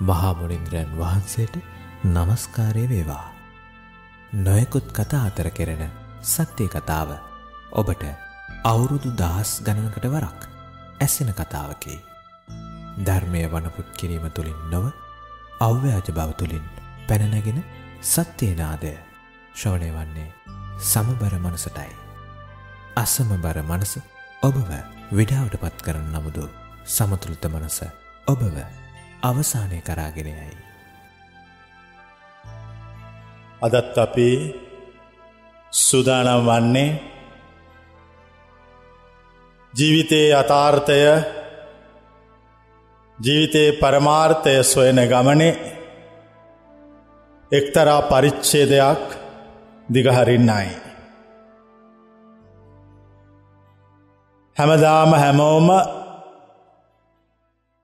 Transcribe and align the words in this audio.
මහාමුනින්ද්‍රයන් 0.00 0.98
වහන්සේට 0.98 1.56
නමස්කාරය 2.04 2.88
වේවා. 2.88 3.32
නොයකුත් 4.34 4.92
කතා 4.92 5.24
අතර 5.26 5.50
කෙරෙන 5.50 5.90
සත්‍යය 6.22 6.68
කතාව 6.68 7.10
ඔබට 7.72 8.04
අවුරුදු 8.64 9.10
දහස් 9.12 9.62
ගණනකට 9.62 10.06
වරක් 10.06 10.48
ඇසෙන 11.00 11.32
කතාවකි. 11.32 12.00
ධර්මය 12.98 13.46
වනපුත් 13.46 13.88
කිරීම 13.92 14.30
තුළින් 14.30 14.60
නොව 14.70 14.86
අව්‍යාජ 15.60 16.08
බව 16.10 16.30
තුළින් 16.34 16.66
පැනනගෙන 17.08 17.64
සත්‍යයනාදය 18.02 18.92
ශ්‍රවණය 19.54 19.90
වන්නේ 19.90 20.30
සමබර 20.82 21.38
මනසටයි. 21.38 21.92
අසමබර 22.96 23.58
මනස 23.62 23.98
ඔබව 24.42 24.70
විඩාවට 25.12 25.56
පත් 25.56 25.82
කරන 25.82 26.08
නමුදු 26.10 26.48
සමතුළත 26.86 27.44
මනස 27.46 27.78
ඔබව 28.26 28.83
අවසානය 29.24 29.80
කරාගෙනයයි. 29.80 30.56
අදත් 33.62 33.98
අපි 33.98 34.30
සුදානම් 35.72 36.46
වන්නේ 36.46 36.90
ජීවිතයේ 39.74 40.34
අතාර්ථය 40.34 40.98
ජීවිතයේ 43.18 43.72
පරමාර්ථය 43.72 44.54
සොයන 44.64 44.98
ගමනේ 45.04 45.52
එක්තරා 47.52 48.00
පරිච්ඡේදයක් 48.02 49.04
දිගහරින්නයි. 49.88 50.68
හැමදාම 54.56 55.10
හැමෝම 55.14 55.68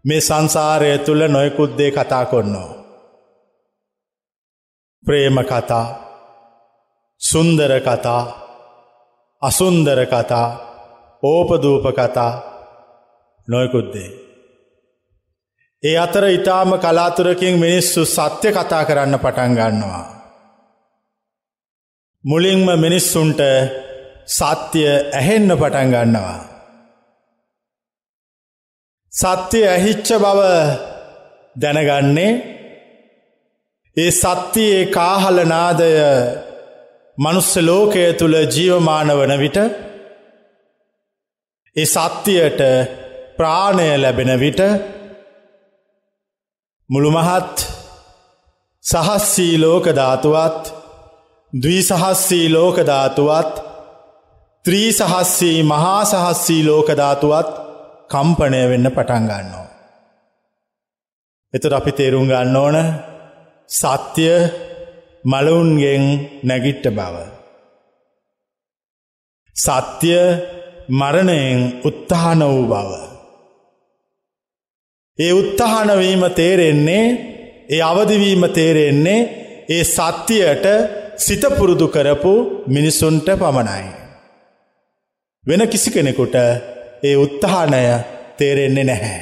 මේ 0.05 0.21
සංසාරය 0.21 0.99
තුළ 0.99 1.23
නොයකුද්දේ 1.29 1.91
කතා 1.91 2.25
කොන්නෝ. 2.25 2.71
ප්‍රේම 5.05 5.37
කතා 5.43 5.87
සුන්දර 7.21 7.73
කතා 7.81 8.23
අසුන්දර 9.43 10.01
කතා 10.07 10.49
ඕපදූප 11.23 11.85
කතා 11.91 12.33
නොයකුද්දේ. 13.49 14.11
ඒ 15.83 15.97
අතර 15.99 16.25
ඉතාම 16.29 16.71
කලාතුරකින් 16.79 17.55
මිනිස්සු 17.59 18.05
සත්‍ය 18.07 18.49
කතා 18.53 18.85
කරන්න 18.85 19.19
පටන් 19.19 19.53
ගන්නවා. 19.55 20.07
මුලින්ම 22.25 22.67
මිනිස්සුන්ට 22.77 23.41
සත්‍යය 24.29 24.89
ඇහෙන්න 25.13 25.51
පටන් 25.53 25.91
ගන්නවා. 25.91 26.50
සත්‍යය 29.13 29.67
ඇහිච්ච 29.67 30.09
බව 30.15 30.41
දැනගන්නේ. 31.57 32.33
ඒ 33.97 34.11
සත්‍යයේ 34.13 34.85
කාහලනාදය 34.89 35.91
මනුස්ස 37.19 37.53
ලෝකය 37.61 38.05
තුළ 38.13 38.37
ජීවමාන 38.47 39.09
වන 39.11 39.33
විට 39.39 39.59
ඒ 41.77 41.87
සත්‍යයට 41.87 42.61
ප්‍රාණය 43.39 43.89
ලැබෙන 43.97 44.33
විට 44.41 44.61
මුළුමහත් 46.91 47.57
සහස්සී 48.85 49.55
ලෝකධාතුවත් 49.59 50.63
ද්වී 51.53 51.83
සහස්සී 51.83 52.47
ලෝකධාතුවත් 52.49 53.55
ත්‍රී 54.65 54.91
සහස්සී 54.93 55.59
මහා 55.63 56.01
සහස්සී 56.05 56.63
ලෝකධාතුවත් 56.65 57.70
කම්පනය 58.11 58.61
වෙන්න 58.71 58.87
පටන්ගන්නවා. 58.89 59.67
එතුට 61.55 61.73
අපි 61.73 61.93
තේරුම් 61.93 62.27
ගන්න 62.29 62.57
ඕන 62.57 62.77
සත්‍යය 63.71 64.35
මලවුන්ගෙන් 65.25 66.05
නැගිට්ට 66.43 66.87
බව. 66.91 67.17
සත්‍යය 69.57 70.23
මරණයෙන් 70.91 71.61
උත්තාන 71.85 72.41
වූ 72.45 72.65
බව. 72.67 72.91
ඒ 75.19 75.33
උත්තහනවීම 75.33 76.23
තේරෙන්නේ 76.33 77.05
ඒ 77.69 77.83
අවදිවීම 77.83 78.45
තේරෙන්නේ 78.51 79.21
ඒ 79.69 79.85
සත්‍යයට 79.87 80.67
සිතපුරුදු 81.19 81.87
කරපු 81.89 82.33
මිනිසුන්ට 82.67 83.29
පමණයි. 83.37 83.87
වෙන 85.45 85.63
කිසි 85.69 85.91
කෙනෙකුට 85.91 86.37
ඒ 87.03 87.17
උත්තහානය 87.17 87.83
තේරෙන්නේ 88.39 88.85
නැහැ. 88.85 89.21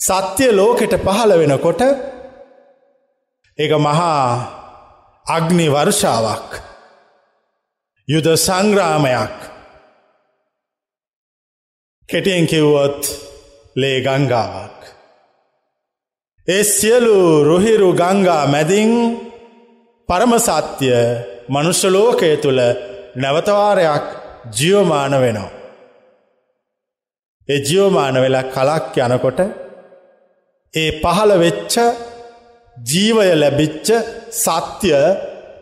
සත්‍ය 0.00 0.46
ලෝකෙට 0.52 0.94
පහළ 0.98 1.32
වෙනකොට 1.38 1.80
එක 3.58 3.72
මහා 3.78 4.22
අග්නි 5.26 5.66
වර්ෂාවක් 5.68 6.50
යුද 8.08 8.26
සංග්‍රාමයක් 8.36 9.36
කෙටියෙන් 12.08 12.46
කිව්වොත් 12.46 13.02
ලේ 13.76 13.98
ගංගාවක්. 14.00 14.78
ඒ 16.48 16.64
සියලු 16.66 17.44
රුහිරු 17.44 17.90
ගංගා 17.92 18.44
මැදින් 18.46 18.92
පරමසත්‍යය 20.08 20.94
මනුෂ්‍යලෝකය 21.48 22.30
තුළ 22.36 22.60
නැවතවාරයක් 23.16 24.06
ජියෝමාන 24.58 25.14
වෙනවා. 25.20 25.50
ඒ 27.48 27.60
ජියෝමාන 27.60 28.16
වෙලා 28.22 28.50
කලක් 28.54 28.94
යනකොට 28.98 29.40
ඒ 30.74 30.90
පහළ 31.02 31.32
වෙච්ච 31.38 31.74
ජීවය 32.76 33.28
ලැබිච්ච 33.34 33.88
සත්‍යය 34.36 35.04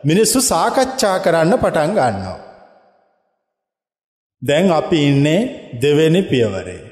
මිනිස්සු 0.05 0.39
සාකච්ඡා 0.43 1.17
කරන්න 1.19 1.53
පටන් 1.59 1.91
ගන්නවා. 1.91 2.39
දැන් 4.43 4.73
අපි 4.73 4.99
ඉන්නේ 5.09 5.41
දෙවෙනි 5.83 6.23
පියවරේ. 6.23 6.83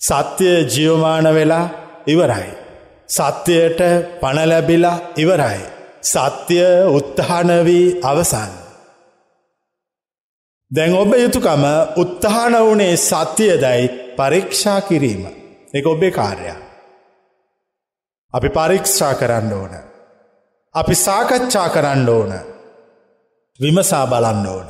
සත්‍යය 0.00 0.56
ජියෝමාන 0.64 1.26
වෙලා 1.34 1.66
ඉවරයි. 2.06 2.50
සත්‍යයට 3.08 3.80
පණලැබිලා 4.20 4.98
ඉවරයි. 5.16 5.62
සත්‍යය 6.02 6.64
උත්තහනවී 6.88 7.86
අවසන්. 8.02 8.61
දැන් 10.72 10.94
ඔබ 10.94 11.12
යුතුකම 11.14 11.64
උත්තහන 11.96 12.54
වනේ 12.60 12.96
සත්‍යයදැයි 12.98 13.88
පරීක්ෂා 14.16 14.80
කිරීම 14.80 15.24
එක 15.74 15.86
ඔබේ 15.86 16.10
කාර්යක්. 16.10 16.60
අපි 18.34 18.48
පරීක්ෂා 18.50 19.14
කරන්න 19.14 19.52
ඕන. 19.52 19.72
අපි 20.74 20.94
සාකච්ඡා 20.96 21.68
කරන්න 21.68 22.08
ඕන. 22.08 22.32
විමසා 23.60 24.06
බලන්න 24.06 24.46
ඕන. 24.46 24.68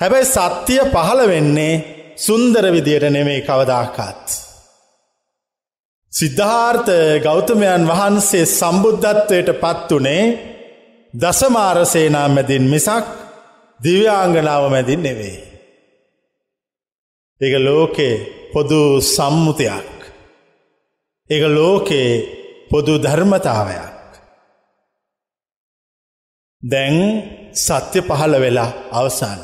හැබැයි 0.00 0.26
සත්‍යය 0.26 0.82
පහළ 0.86 1.22
වෙන්නේ 1.28 1.74
සුන්දර 2.18 2.64
විදියට 2.72 3.10
නෙමේ 3.10 3.40
කවදාකාත්. 3.40 4.24
සිද්ධාර්ථ 6.12 6.92
ගෞතමයන් 7.22 7.82
වහන්සේ 7.88 8.46
සම්බුද්ධත්වයට 8.48 9.48
පත්වනේ 9.62 10.24
දසමාරසේනා 11.14 12.28
මැදින් 12.28 12.66
මිසක් 12.66 13.23
දිව්‍යාංගනාව 13.84 14.64
මැදින් 14.70 15.00
නෙවෙයි. 15.02 15.40
එක 17.40 17.54
ලෝකේ 17.58 18.14
පොදු 18.52 18.80
සම්මුතියක්. 19.06 19.98
එක 21.30 21.42
ලෝකේ 21.48 22.10
පොදු 22.70 22.94
ධර්මතාවයක්. 22.98 23.92
දැන් 26.62 26.96
සත්‍ය 27.56 28.00
පහළ 28.00 28.34
වෙලා 28.40 28.70
අවසන්. 28.92 29.40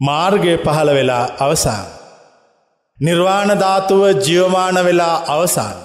මාර්ගය 0.00 0.52
පහළ 0.56 0.90
වෙලා 0.94 1.24
අවසාන. 1.38 1.88
නිර්වාණධාතුව 2.98 4.02
ජියවමාන 4.24 4.76
වෙලා 4.84 5.16
අවසාන. 5.26 5.78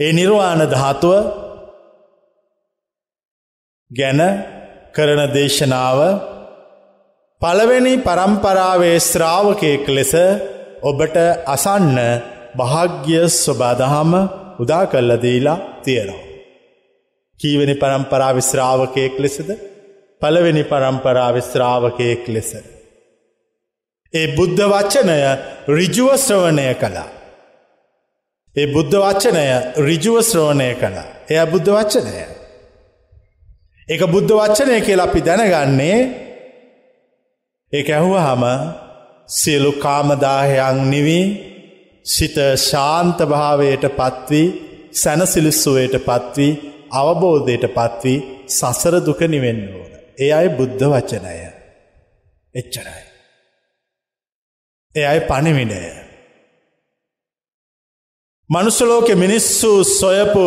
ඒ 0.00 0.12
නිර්වාණ 0.12 0.62
ධාතුව 0.70 1.12
ගැන 3.90 4.20
කරන 4.94 5.20
දේශනාව 5.32 5.98
පළවෙනි 7.42 7.94
පරම්පරාවේ 7.98 8.96
ශ්‍රාවකයෙක් 9.02 9.86
ලෙස 9.88 10.12
ඔබට 10.82 11.16
අසන්න 11.46 11.98
භාග්‍ය 12.56 13.20
ස්වබාදහම 13.34 14.12
උදා 14.58 14.84
කල්ල 14.86 15.10
දීලා 15.22 15.58
තියෙනවා. 15.84 16.26
කීවනි 17.40 17.74
පරම්පරා 17.74 18.32
විශ්‍රාවකයෙක් 18.34 19.14
ලෙසද 19.18 19.50
පළවෙනි 20.22 20.64
පරම්පරා 20.64 21.30
විශ්‍රාවකයෙක් 21.34 22.24
ලෙස. 22.28 22.50
ඒ 24.14 24.26
බුද්ධ 24.36 24.62
වච්චනය 24.64 25.16
රිජුවශ්‍රවණය 25.70 26.66
කළා. 26.74 27.08
ඒ 28.56 28.66
බුද්ධ 28.66 28.96
වච්චනය 28.96 29.46
රිජුවශ්‍රවණය 29.88 30.68
කළා. 30.74 31.08
එය 31.28 31.40
බුද්ධ 31.46 31.70
වච්චනය. 31.70 32.39
එක 33.90 34.02
බුද්ධ 34.06 34.32
වච්චනය 34.32 34.80
කියල 34.80 35.00
අපි 35.00 35.20
දැනගන්නේ 35.20 35.98
ඒ 37.72 37.82
ඇහුව 37.88 38.14
හම 38.18 38.44
සියලු 39.28 39.72
කාමදාහයන් 39.78 40.78
නිවී 40.90 41.24
සිත 42.06 42.36
ශාන්තභාවයට 42.60 43.84
පත්වී 43.90 44.46
සැනසිලිස්සුවයට 44.92 45.94
පත්වී 46.00 46.52
අවබෝධයට 46.92 47.64
පත්වී 47.68 48.18
සසර 48.48 48.94
දුක 49.06 49.20
නිවෙන්න 49.26 49.62
ඕන. 49.74 49.92
ඒ 50.18 50.30
අයි 50.32 50.48
බුද්ධ 50.48 50.84
වචනය. 50.84 51.38
එච්චරයි. 52.54 53.02
එය 54.94 55.06
අයි 55.06 55.20
පණිවිඩය. 55.20 55.80
මනුස්සලෝක 58.50 59.08
මිනිස්සු 59.14 59.72
සොයපු 59.92 60.46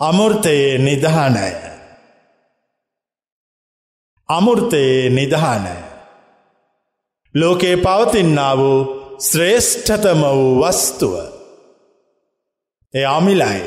අමුෘතයේ 0.00 0.78
නිධානය. 0.78 1.73
අමුෘතයේ 4.28 5.08
නිධානය. 5.08 5.74
ලෝකේ 7.34 7.76
පවතින්නා 7.76 8.58
වූ 8.58 8.78
ශ්‍රේෂ්ඨතම 9.18 10.20
වූ 10.36 10.60
වස්තුව. 10.60 11.14
ඒ 12.94 13.04
අමිලයි. 13.04 13.62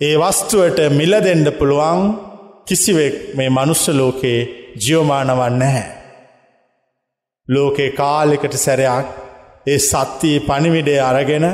ඒ 0.00 0.16
වස්තුවට 0.16 0.78
මිල 0.90 1.12
දෙෙන්ඩ 1.24 1.48
පුළුවන් 1.50 2.02
කිසිවෙක් 2.66 3.36
මේ 3.36 3.48
මනුෂ්‍ය 3.48 3.92
ලෝකයේ 3.92 4.40
ජියෝමානවන්න 4.86 5.58
නැහැ. 5.58 5.90
ලෝකේ 7.48 7.90
කාලෙකට 7.90 8.52
සැරයක් 8.52 9.06
ඒ 9.66 9.78
සත්තිී 9.78 10.38
පණිවිඩේ 10.38 11.00
අරගෙන 11.00 11.46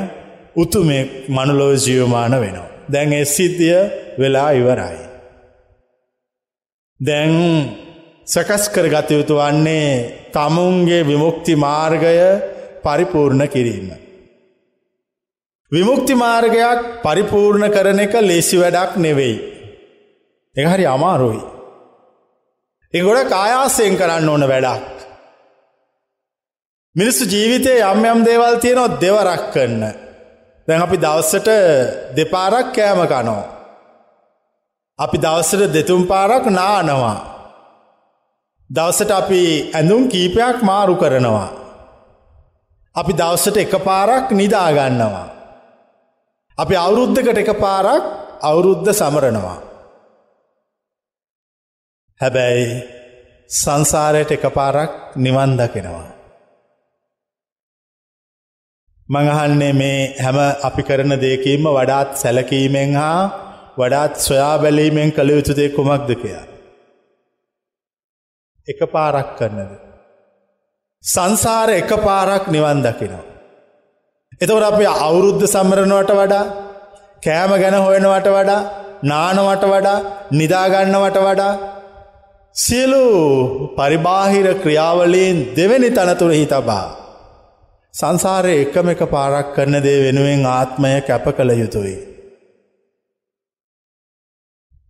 උතුමෙක් 0.55 1.29
මනුලෝ 1.29 1.73
ජියෝමාන 1.85 2.41
වෙනවා. 2.41 2.69
දැන් 2.91 3.13
ඒ 3.13 3.25
සිද්ධිය 3.25 3.79
වෙලා 4.19 4.51
ඉවරයි. 4.51 5.14
දැන් 6.99 7.33
සකස් 8.25 8.69
කර 8.69 8.87
ගතයුතු 8.87 9.35
වන්නේ 9.35 10.29
තමුන්ගේ 10.33 11.03
විමුක්ති 11.03 11.55
මාර්ගය 11.55 12.15
පරිපූර්ණ 12.83 13.47
කිරීම. 13.47 13.89
විමුක්ති 15.71 16.15
මාර්ගයක් 16.15 17.03
පරිපූර්ණ 17.03 17.69
කරන 17.69 17.99
එක 17.99 18.13
ලේසි 18.21 18.57
වැඩක් 18.57 18.95
නෙවෙයි. 18.97 19.35
එක 20.55 20.67
හරි 20.67 20.85
අමාරුයි. 20.85 21.41
එගොඩ 22.93 23.29
කායාසයෙන් 23.29 23.97
කරන්න 23.97 24.29
ඕන 24.29 24.47
වැඩක්. 24.47 24.95
මිනිස්සු 26.95 27.25
ජීවිතය 27.25 27.73
යම් 27.83 28.05
යම් 28.05 28.23
දේවල් 28.23 28.55
තියෙනොත් 28.57 29.01
දෙවරක් 29.01 29.51
කන්න. 29.53 29.83
දැන් 30.67 30.81
අපි 30.81 30.97
දවස්සට 30.97 31.49
දෙපාරක් 32.15 32.71
කෑම 32.73 33.03
කනෝ. 33.05 33.54
අපි 34.99 35.17
දවසට 35.17 35.73
දෙතුම් 35.73 36.07
පාරක් 36.07 36.45
නානවා. 36.47 37.17
දවසට 38.69 39.11
අපි 39.11 39.41
ඇඳුම් 39.71 40.07
කීපයක් 40.07 40.63
මාරු 40.63 40.95
කරනවා. 40.95 41.49
අපි 42.95 43.13
දවසට 43.13 43.57
එක 43.57 43.75
පාරක් 43.83 44.31
නිදාගන්නවා. 44.31 45.27
අපි 46.57 46.75
අවුරුද්ධකට 46.77 47.37
එක 47.37 47.51
පාරක් 47.59 48.03
අවුරුද්ධ 48.41 48.91
සමරනවා. 48.93 49.59
හැබැයි 52.21 52.65
සංසාරයට 53.49 54.31
එක 54.31 54.45
පාරක් 54.49 54.91
නිවන් 55.17 55.51
දකිනවා. 55.57 56.07
මඟහන්නේ 59.09 59.73
මේ 59.73 59.99
හැම 60.17 60.37
අපි 60.63 60.81
කරන 60.83 61.11
දෙකීම 61.19 61.67
වඩාත් 61.69 62.09
සැලකීමෙන් 62.15 62.95
හා 62.95 63.44
වඩාත් 63.77 64.13
සොයා 64.17 64.55
බැලීමෙන් 64.57 65.11
කළ 65.11 65.29
යුතුදේ 65.29 65.69
කුමක්ද 65.69 66.09
කියයා. 66.15 66.45
එක 68.67 68.79
පාරක් 68.91 69.29
කරන්නද. 69.37 69.73
සංසාර 71.03 71.69
එක 71.71 71.91
පාරක් 72.01 72.47
නිවන් 72.47 72.79
දකිනවා. 72.81 73.25
එතවට 74.41 74.63
අපි 74.63 74.85
අවුරුද්ධ 74.99 75.45
සමරණවට 75.45 76.11
වඩා 76.13 76.45
කෑම 77.23 77.51
ගැන 77.55 77.77
හොයනවට 77.79 78.29
වඩා 78.29 78.61
නානවට 79.03 79.65
වඩා 79.65 79.99
නිදාගන්නවට 80.31 81.19
වඩා 81.19 81.53
සියලු 82.55 83.03
පරිබාහිර 83.77 84.47
ක්‍රියාවලීන් 84.55 85.37
දෙවැනි 85.55 85.89
තනතුර 85.91 86.31
හිතබා. 86.31 86.85
සංසාරය 87.93 88.53
එකම 88.61 88.87
එක 88.89 89.01
පාරක් 89.09 89.47
කරන 89.55 89.75
දේ 89.83 90.03
වෙනුවෙන් 90.03 90.43
ආත්මය 90.49 90.91
කැප 91.01 91.25
කළ 91.37 91.51
යුතුයි. 91.55 92.14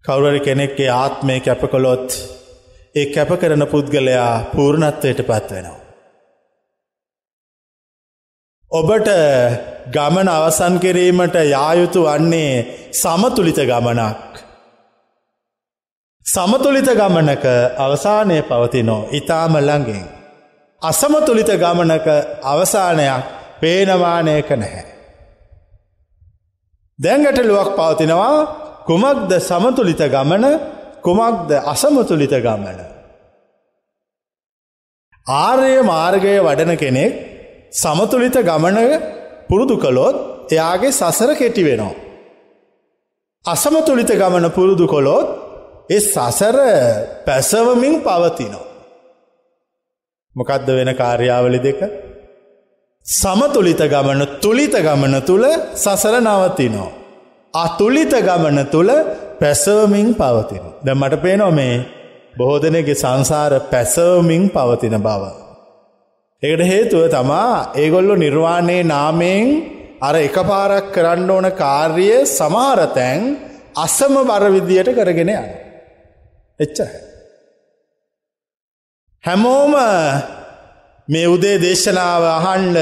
කවුරරි 0.05 0.39
කෙනෙක්ගේ 0.39 0.89
ආත්මය 0.93 1.39
කැප 1.39 1.61
කොළොත් 1.71 2.09
ඒ 2.95 3.05
කැප 3.07 3.31
කරන 3.39 3.63
පුද්ගලයා 3.67 4.31
පූර්ණත්වයට 4.51 5.21
පත්වෙනවා. 5.21 5.79
ඔබට 8.71 9.09
ගමන 9.91 10.29
අවසන් 10.29 10.75
කිරීමට 10.79 11.35
යායුතු 11.45 12.01
වන්නේ 12.03 12.51
සමතුලිත 12.93 13.59
ගමනක්. 13.61 14.31
සමතුලිත 16.25 16.89
ගමනක 16.91 17.45
අවසානය 17.77 18.37
පවතිනෝ 18.43 19.01
ඉතාම 19.11 19.57
ළඟින්. 19.59 20.05
අසමතුලිත 20.81 21.49
ගමනක 21.55 22.07
අවසානයක් 22.43 23.25
පේනවානයක 23.61 24.49
නැහැ. 24.51 24.85
දැන්ගටලුවක් 26.99 27.69
පවතිනවා 27.75 28.64
කුමක්ද 28.85 29.31
සමතුලිත 29.41 30.01
ගමන 30.07 30.45
කුමක්ද 31.01 31.51
අසමතුලිත 31.65 32.33
ගමන. 32.39 32.79
ආර්ය 35.27 35.73
මාර්ගය 35.83 36.33
වඩන 36.39 36.73
කෙනෙක් 36.75 37.13
සමතුලිත 37.73 38.37
ගමන 38.41 38.77
පුරුදු 39.49 39.77
කළොත් 39.77 40.17
එයාගේ 40.51 40.91
සසර 40.91 41.31
කෙටි 41.35 41.63
වෙනවා. 41.63 41.93
අසමතුලිත 43.45 44.11
ගමන 44.13 44.45
පුරුදු 44.49 44.85
කොළොත් 44.87 45.27
ඒ 45.89 45.99
සසර 46.01 46.57
පැසවමින් 47.25 47.95
පවතිනවා. 48.01 48.65
මොකක්ද 50.35 50.67
වෙන 50.69 50.91
කාර්යාවලි 50.95 51.59
දෙක 51.59 51.79
සමතුලිත 53.05 53.81
ගමන 53.85 54.21
තුළිත 54.41 54.75
ගමන 54.79 55.15
තුළ 55.21 55.45
සසර 55.75 56.15
නවතිනෝ. 56.21 57.04
අතුලිත 57.55 58.13
ගමන 58.19 58.59
තුළ 58.67 58.91
පැසවමින් 59.39 60.09
පවතින. 60.13 60.65
ද 60.83 60.87
මට 60.91 61.21
පේනො 61.21 61.47
මේ 61.51 61.75
බොහෝදනගේ 62.37 62.95
සංසාර 62.95 63.53
පැසවමින් 63.71 64.43
පවතින 64.49 64.97
බව. 64.99 65.23
එකට 66.43 66.63
හේතුව 66.63 67.03
තමා 67.09 67.73
ඒගොල්ලො 67.75 68.15
නිර්වාණය 68.15 68.77
නාමයෙන් 68.83 69.47
අර 70.01 70.15
එක 70.17 70.37
පාරක් 70.43 70.87
කරන්න 70.91 71.29
ඕන 71.29 71.47
කාර්ය 71.53 72.07
සමාරතැන් 72.29 73.21
අසම 73.75 74.13
බරවිදියට 74.23 74.89
කරගෙන 74.93 75.31
යන. 75.31 75.47
එච්චයි. 76.59 76.87
හැමෝම 79.23 79.73
මේ 81.07 81.27
උදේ 81.27 81.57
දේශනාව 81.57 82.23
අහන්ඩ 82.31 82.77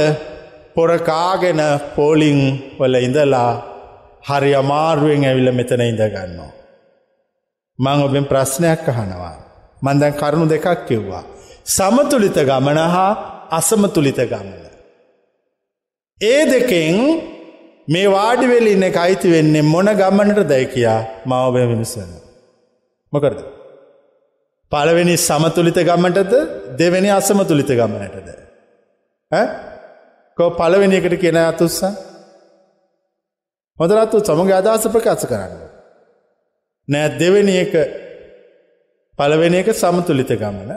පොරකාගෙන 0.76 1.62
පෝලිං 1.96 2.40
වල 2.80 2.96
ඉඳලා 3.00 3.73
හරි 4.24 4.52
අමාරුවෙන් 4.54 5.26
ඇවිල 5.26 5.50
මෙතන 5.60 5.82
ඉඳගන්නවා. 5.82 6.52
මං 7.80 8.04
ඔබෙන් 8.08 8.26
ප්‍රශ්නයක් 8.26 8.86
අහනවා. 8.90 9.36
මන්දැන් 9.84 10.14
කරුණු 10.14 10.46
දෙකක් 10.48 10.68
කිව්වා. 10.88 11.24
සමතුලිත 11.68 12.38
ගමන 12.50 12.80
හා 12.96 13.12
අසමතුලිත 13.52 14.20
ගමන. 14.32 14.62
ඒ 16.22 16.42
දෙකෙන් 16.46 16.98
මේ 17.88 18.08
වාඩිවෙල 18.08 18.68
ඉන්න 18.68 18.86
අයිති 18.96 19.34
වෙන්නේ 19.34 19.64
මොන 19.64 19.90
ගමනට 19.94 20.48
දැයි 20.48 20.72
කියා 20.74 21.02
මවබය 21.26 21.66
විමසන්න. 21.72 22.12
මොකරද. 23.14 23.40
පළවෙනි 24.72 25.16
සමතුලිත 25.18 25.78
ගමටද 25.90 26.34
දෙවැනි 26.80 27.10
අසමතුලිත 27.10 27.70
ගමනටද. 27.80 28.30
කෝ 30.38 30.50
පළවෙනි 30.52 30.96
එකට 30.96 31.16
කියෙන 31.22 31.40
අතුස්සා 31.44 31.94
හොඳරත්තු 33.80 34.22
සමග 34.22 34.52
අදහස 34.54 34.88
ප්‍රකාශ 34.88 35.26
කරන්න. 35.26 35.54
නෑ 36.88 37.18
දෙවැනි 37.18 37.56
එක 37.58 37.74
පළවෙනි 39.20 39.58
එක 39.58 39.74
සමතුලිත 39.74 40.32
ගමන 40.36 40.72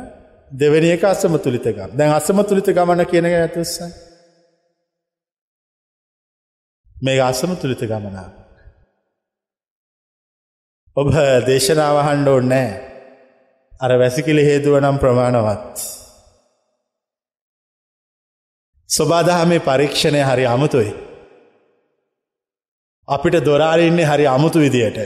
දෙවැනි 0.53 0.91
එක 0.91 1.05
අසමතුලිත 1.05 1.67
ගම් 1.67 1.91
දැන් 1.93 2.12
අසමතුලිත 2.12 2.69
ගමන 2.69 3.05
කියන 3.05 3.26
ඇතුස්ස 3.26 3.79
මේ 6.97 7.21
අසමතුලිත 7.23 7.83
ගමනා 7.83 8.29
ඔබ 10.97 11.11
දේශනාවහන්ඩ 11.47 12.29
ඕන්නෑ 12.29 12.71
අර 13.81 13.93
වැසිකිලි 13.95 14.45
හේතුව 14.45 14.79
නම් 14.81 14.99
ප්‍රමාණවත්. 14.99 15.83
ස්වබාදහමේ 18.91 19.61
පරීක්ෂණය 19.61 20.23
හරි 20.23 20.47
අමුතුයි. 20.47 20.93
අපිට 23.08 23.44
දොරාරින්නේ 23.44 24.04
හරි 24.04 24.26
අමුතු 24.26 24.58
විදියට. 24.58 24.98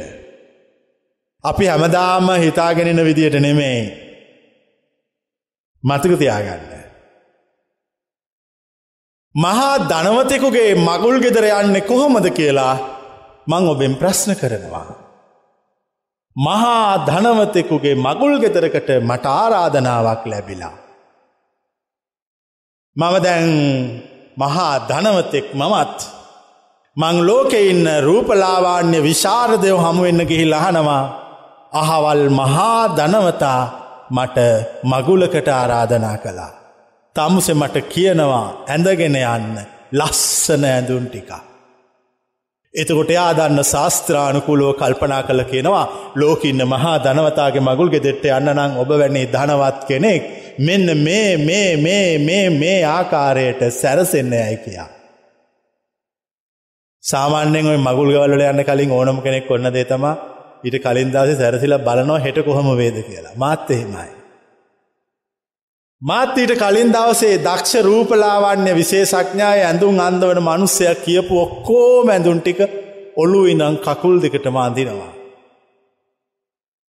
අපි 1.45 1.67
හැමදාම 1.67 2.29
හිතාගෙනන 2.37 3.05
විදියට 3.05 3.37
නෙමේ 3.37 3.81
මතක 5.85 6.19
තියාගන්න. 6.19 6.65
මහා 9.35 9.75
ධනවතෙකුගේ 9.91 10.75
මගුල් 10.79 11.17
ගෙදර 11.21 11.45
යන්නේ 11.53 11.81
කොහොමද 11.81 12.27
කියලා 12.31 12.75
මං 13.47 13.69
ඔබෙන් 13.69 13.95
ප්‍රශ්න 13.97 14.33
කරනවා. 14.35 14.89
මහා 16.37 17.07
ධනවතෙකුගේ 17.07 17.95
මගුල් 17.97 18.35
ගෙදරකට 18.39 18.89
මට 19.03 19.27
ආරාධනාවක් 19.27 20.25
ලැබිලා. 20.27 20.77
මම 22.97 23.15
දැන් 23.23 23.51
මහා 24.37 24.75
ධනවතෙක් 24.89 25.47
මමත් 25.55 26.20
මං 26.97 27.27
ලෝකෙ 27.27 27.61
ඉන්න 27.63 27.87
රූපලාවාන්‍ය 28.03 28.99
විශාරදයව 29.01 29.77
හමුවෙන්න 29.79 30.23
ගිහිල් 30.27 30.53
අහනවා 30.53 31.03
අහවල් 31.73 32.25
මහා 32.31 32.97
ධනවතා 32.97 33.63
මට 34.11 34.39
මගුලකට 34.85 35.49
ආරාධනා 35.51 36.17
කළා. 36.19 36.53
තමුසෙ 37.17 37.55
මට 37.55 37.77
කියනවා 37.89 38.47
ඇඳගෙන 38.67 39.17
යන්න 39.17 39.57
ලස්සන 39.93 40.65
ඇඳුන් 40.65 41.07
ටිකා. 41.07 41.43
එතකොට 42.75 43.11
එයා 43.11 43.33
දන්න 43.37 43.65
ශාස්ත්‍රානුකූලෝ 43.65 44.75
කල්පනා 44.75 45.23
කළ 45.23 45.45
කියනවා 45.45 45.87
ලෝකින්න 46.17 46.69
මහා 46.69 46.97
ධනවතාගේ 47.01 47.63
මගුල් 47.63 47.91
ගෙදෙට්ට 47.91 48.31
යන්න 48.31 48.57
නං 48.57 48.79
ඔබ 48.79 48.91
වැනි 48.99 49.29
ධනවත් 49.29 49.85
කෙනෙක් 49.87 50.23
මෙන්න 50.61 50.87
මේ 50.99 51.37
මේ 51.41 51.77
මේ 51.79 52.19
මේ 52.21 52.47
මේ 52.53 52.81
ආකාරයට 52.89 53.61
සැරසෙන්න 53.73 54.33
ඇයි 54.37 54.57
කියා. 54.59 54.91
සාමාන්‍යෙන් 57.05 57.67
ඔය 57.67 57.79
මගුල්ගවල්ල 57.79 58.43
යන්න 58.43 58.63
කලින් 58.63 58.91
ඕනම 58.93 59.19
කෙනෙක් 59.23 59.51
ඔන්න 59.51 59.69
දේතමා 59.73 60.15
ඊට 60.65 60.77
කලින් 60.79 61.13
දවසේ 61.13 61.39
සැරසිලා 61.39 61.79
බලනවා 61.81 62.19
හෙට 62.19 62.41
කොහොම 62.45 62.69
වේද 62.77 62.99
කියලා 63.03 63.33
මාත් 63.37 63.71
එහෙමයි. 63.71 64.11
මාත් 66.03 66.37
ඊට 66.37 66.53
කලින් 66.57 66.93
දවසේ 66.93 67.39
දක්ෂ 67.39 67.73
රූපලාවන්‍ය 67.83 68.75
විශේෂඥාය 68.75 69.61
ඇඳුම් 69.63 69.97
අන්දවන 70.01 70.43
මනුස්සයක් 70.43 71.03
කියපු 71.07 71.35
ඔක්කෝම 71.39 72.07
ඇඳුන් 72.09 72.41
ටික 72.41 72.61
ඔලු 73.17 73.41
ඉනම් 73.47 73.75
කකුල් 73.79 74.17
දෙකට 74.23 74.47
මාන්දිනවා. 74.51 75.13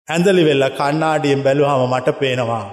ඇඳලි 0.08 0.44
වෙල්ල 0.46 0.70
කන්නාඩියෙන් 0.74 1.44
බැලුහම 1.44 1.82
මට 1.88 2.20
පේනවා. 2.20 2.68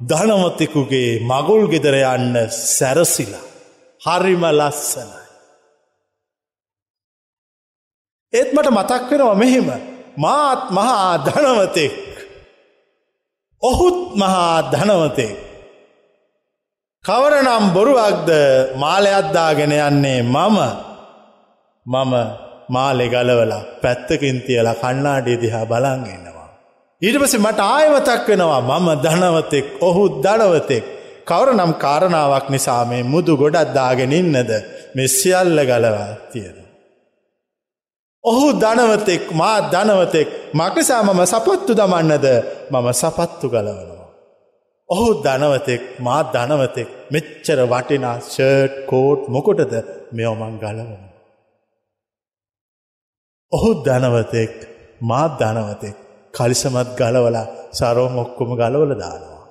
ධනමතෙකුගේ 0.00 1.10
මගුල් 1.22 1.64
ගෙදර 1.68 1.96
යන්න 2.06 2.36
සැරසිලා. 2.76 3.48
හරිම 4.00 4.44
ලස්සනයි. 4.52 5.19
ඒත් 8.32 8.52
මට 8.52 8.70
මතක් 8.70 9.10
වෙනවා 9.10 9.34
මෙහෙම 9.34 9.68
මාත් 10.16 10.62
මහා 10.70 11.12
ධනවතෙක්. 11.18 11.94
ඔහුත් 13.62 13.98
මහා 14.14 14.70
ධනවතෙක්. 14.72 15.36
කවරනම් 17.04 17.64
බොරුවක්ද 17.72 18.30
මාලයක්දාගෙන 18.76 19.72
යන්නේ 19.78 20.22
මම 20.24 20.58
මම 21.86 22.14
මාලෙ 22.68 23.06
ගලවලා 23.08 23.66
පැත්තකින් 23.82 24.38
තියලා 24.40 24.76
කන්නාඩිය 24.76 25.40
දිහා 25.42 25.66
බලංගන්නවා. 25.66 26.48
ඊට 27.02 27.18
පස 27.18 27.34
මට 27.36 27.60
ආයවතක් 27.68 28.24
වෙනවා 28.28 28.62
මම 28.70 28.88
ධනවතෙක් 29.02 29.66
ඔහු 29.80 30.02
දනවතෙක් 30.22 30.84
කවර 31.26 31.48
නම් 31.54 31.72
කාරණාවක් 31.74 32.46
නිසා 32.48 32.82
මේ 32.84 33.02
මුදු 33.04 33.32
ගොඩක් 33.36 33.74
දාගෙන 33.74 34.12
ඉන්නද 34.12 34.50
මෙස්සිියල්ල 34.94 35.58
ගලවා 35.64 36.10
තියෙන. 36.32 36.69
ඔහු 38.24 38.46
ධනවතෙක් 38.54 39.22
මා 39.32 39.56
ධනවතෙක් 39.70 40.28
මකසා 40.54 41.02
මම 41.02 41.20
සපත්තු 41.24 41.72
දමන්නද 41.74 42.26
මම 42.70 42.86
සපත්තු 42.92 43.46
ගලවනවා. 43.48 44.08
ඔහු 44.88 45.08
ධනවතෙක් 45.22 45.82
මා 46.00 46.20
ධනවතෙක් 46.24 46.88
මෙච්චර 47.12 47.58
වටිනා 47.64 48.16
ෂර්ට් 48.22 48.74
කෝට් 48.86 49.20
මොකොටද 49.28 49.72
මෙෝමන් 50.12 50.56
ගලවන. 50.58 50.92
ඔහු 53.52 53.70
ධනවතෙක් 53.84 54.54
මා 55.00 55.26
ධනවතෙක් 55.40 55.96
කලිසමත් 56.34 56.88
ගලවලා 56.98 57.46
සරෝම 57.72 58.14
ඔක්කොම 58.18 58.50
ගලවල 58.56 58.92
දානවා. 58.94 59.44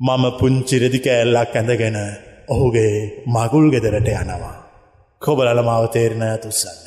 මම 0.00 0.24
පුංචිරදි 0.38 0.98
කෑල්ලක් 0.98 1.54
ඇඳගෙන 1.56 1.98
ඔහුගේ 2.48 2.94
මගුල් 3.26 3.66
ගෙදරට 3.70 4.08
යනවා. 4.14 4.63
කොබලල 5.24 5.60
මාව 5.62 5.84
තේරණ 5.88 6.24
ඇතුස්සන්න. 6.24 6.84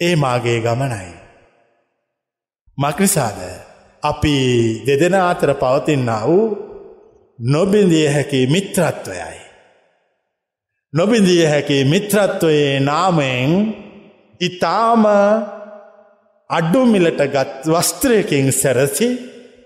ඒ 0.00 0.14
මාගේ 0.16 0.60
ගමනයි. 0.60 1.10
මක්නිසාද 2.78 3.38
අපි 4.02 4.36
දෙදෙන 4.86 5.16
අතර 5.22 5.50
පවතින්න 5.54 6.10
වූ 6.22 6.44
නොබින්දිය 7.38 8.06
හැකි 8.06 8.40
මිත්‍රත්වයයි. 8.46 9.38
නොබින්දිය 10.92 11.44
හැකි 11.44 11.78
මිත්‍රත්වයේ 11.84 12.80
නාමයෙන් 12.80 13.52
ඉතාම 14.40 15.04
අඩ්ඩුමිලට 16.50 17.20
ගත් 17.26 17.66
වස්ත්‍රයකින් 17.66 18.52
සැරසි 18.52 19.08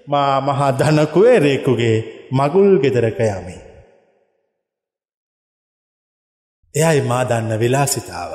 මා 0.07 0.41
මහා 0.41 0.73
ධනකුවේරෙකුගේ 0.73 1.97
මගුල් 2.33 2.71
ගෙදරක 2.79 3.21
යමි. 3.21 3.72
එයයි 6.75 7.01
මා 7.03 7.25
දන්න 7.25 7.61
විලාසිතාව. 7.61 8.33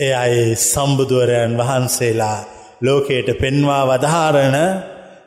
එය 0.00 0.12
අයි 0.14 0.56
සම්බුදුවරයන් 0.62 1.52
වහන්සේලා 1.58 2.38
ලෝකයට 2.80 3.28
පෙන්වා 3.38 3.84
වදහාරණ 3.86 4.56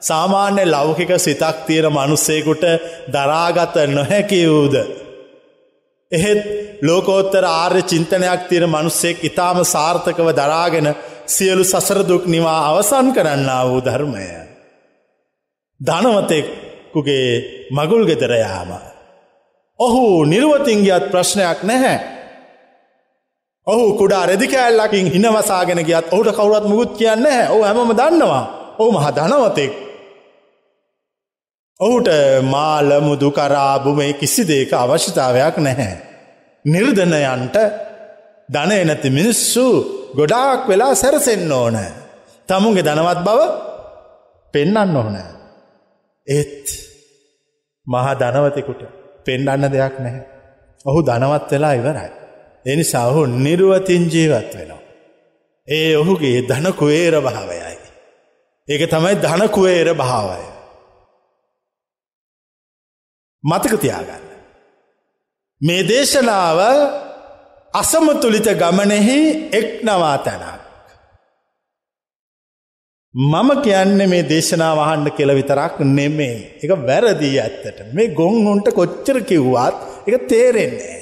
සාමාන්‍ය 0.01 0.63
ලෞකික 0.65 1.11
සිතක් 1.17 1.57
තියෙන 1.67 1.87
මනුස්සේකුට 1.89 2.63
දරාගත 3.13 3.75
නොහැකි 3.87 4.41
වූද. 4.47 4.75
එහෙත් 6.11 6.41
ලෝකෝත්තර 6.81 7.45
ආර්ය 7.45 7.81
චින්තනයක් 7.83 8.41
තියෙන 8.49 8.69
මනුස්සෙක් 8.69 9.17
ඉතාම 9.23 9.57
සාර්ථකව 9.65 10.27
දරාගෙන 10.33 10.87
සියලු 11.27 11.63
සසරදුක් 11.63 12.23
නිවා 12.25 12.59
අවසන් 12.69 13.07
කරන්න 13.13 13.49
වූ 13.65 13.81
ධර්මය. 13.81 14.27
ධනවතෙක්කුගේ 15.81 17.31
මගුල් 17.71 18.03
ගෙදරයාම. 18.05 18.88
ඔහු 19.79 20.25
නිර්වතින්ගියත් 20.25 21.05
ප්‍රශ්නයක් 21.11 21.59
නැහැ. 21.63 21.97
ඔහු 23.67 23.85
කුඩා 23.93 24.25
රෙදිකෑල්ලකින් 24.25 25.05
හිනවසාගෙන 25.07 25.81
ගියත් 25.85 26.07
ඔහුට 26.13 26.31
කවුරත් 26.31 26.65
මුකුත් 26.65 26.91
කියන්න 26.97 27.25
ඔහු 27.49 27.61
හැමම 27.63 27.93
දන්නවා 27.93 28.43
ඔහු 28.79 28.89
මහ 28.91 29.05
ධනවතෙක්. 29.11 29.73
ඔහුට 31.79 32.09
මාලමුදු 32.45 33.29
කරාබුමේ 33.31 34.13
කිසි 34.13 34.43
දේක 34.47 34.71
අවශ්‍යතාවයක් 34.75 35.55
නැහැ. 35.59 35.95
නිර්ධනයන්ට 36.65 37.57
ධනය 38.49 38.77
නැති 38.83 39.09
මිනිස්සු 39.09 39.65
ගොඩාක් 40.15 40.61
වෙලා 40.67 40.93
සැරසෙන්න 40.95 41.51
ඕන. 41.53 41.77
තමුන්ගේ 42.49 42.83
ධනවත් 42.83 43.19
බව 43.23 43.39
පෙන්නන්න 44.53 44.95
ඕන. 44.97 45.17
ඒත් 46.27 46.65
මහා 47.87 48.13
ධනවතෙකුට 48.15 48.98
පෙන්ඩන්න 49.25 49.71
දෙයක් 49.71 49.95
නැහැ. 49.99 50.23
ඔහු 50.85 50.99
ධනවත් 51.01 51.51
වෙලා 51.51 51.73
ඉවරයි. 51.73 52.11
එනිසා 52.65 53.05
ඔහු 53.07 53.21
නිරුවතින් 53.25 54.03
ජීවත් 54.13 54.51
වෙනවා. 54.55 54.81
ඒ 55.67 55.97
ඔහුගේ 55.97 56.37
ධනකුවේර 56.41 57.15
භාවයයි. 57.21 57.77
ඒක 58.67 58.81
තමයි 58.89 59.15
ධනකුවේර 59.15 59.89
භාවය. 59.93 60.41
මතකතියාගන්න. 63.43 64.25
මේ 65.61 65.81
දේශනාව 65.83 66.59
අසමතුලිත 67.73 68.47
ගමනෙහි 68.53 69.19
එක් 69.51 69.67
නවා 69.83 70.17
තැනක්. 70.17 70.58
මම 73.15 73.49
කියන්න 73.63 73.97
මේ 74.07 74.23
දේශනාවහන්ඩ 74.23 75.15
කෙල 75.17 75.31
විතරක් 75.33 75.79
නෙමේ 75.79 76.59
එක 76.61 76.71
වැරදිී 76.79 77.39
ඇත්තට 77.39 77.79
මේ 77.93 78.13
ගොංහුන්ට 78.13 78.67
කොච්චර 78.71 79.17
කිව්වත් 79.21 80.07
එක 80.07 80.27
තේරෙන්නේ. 80.27 80.99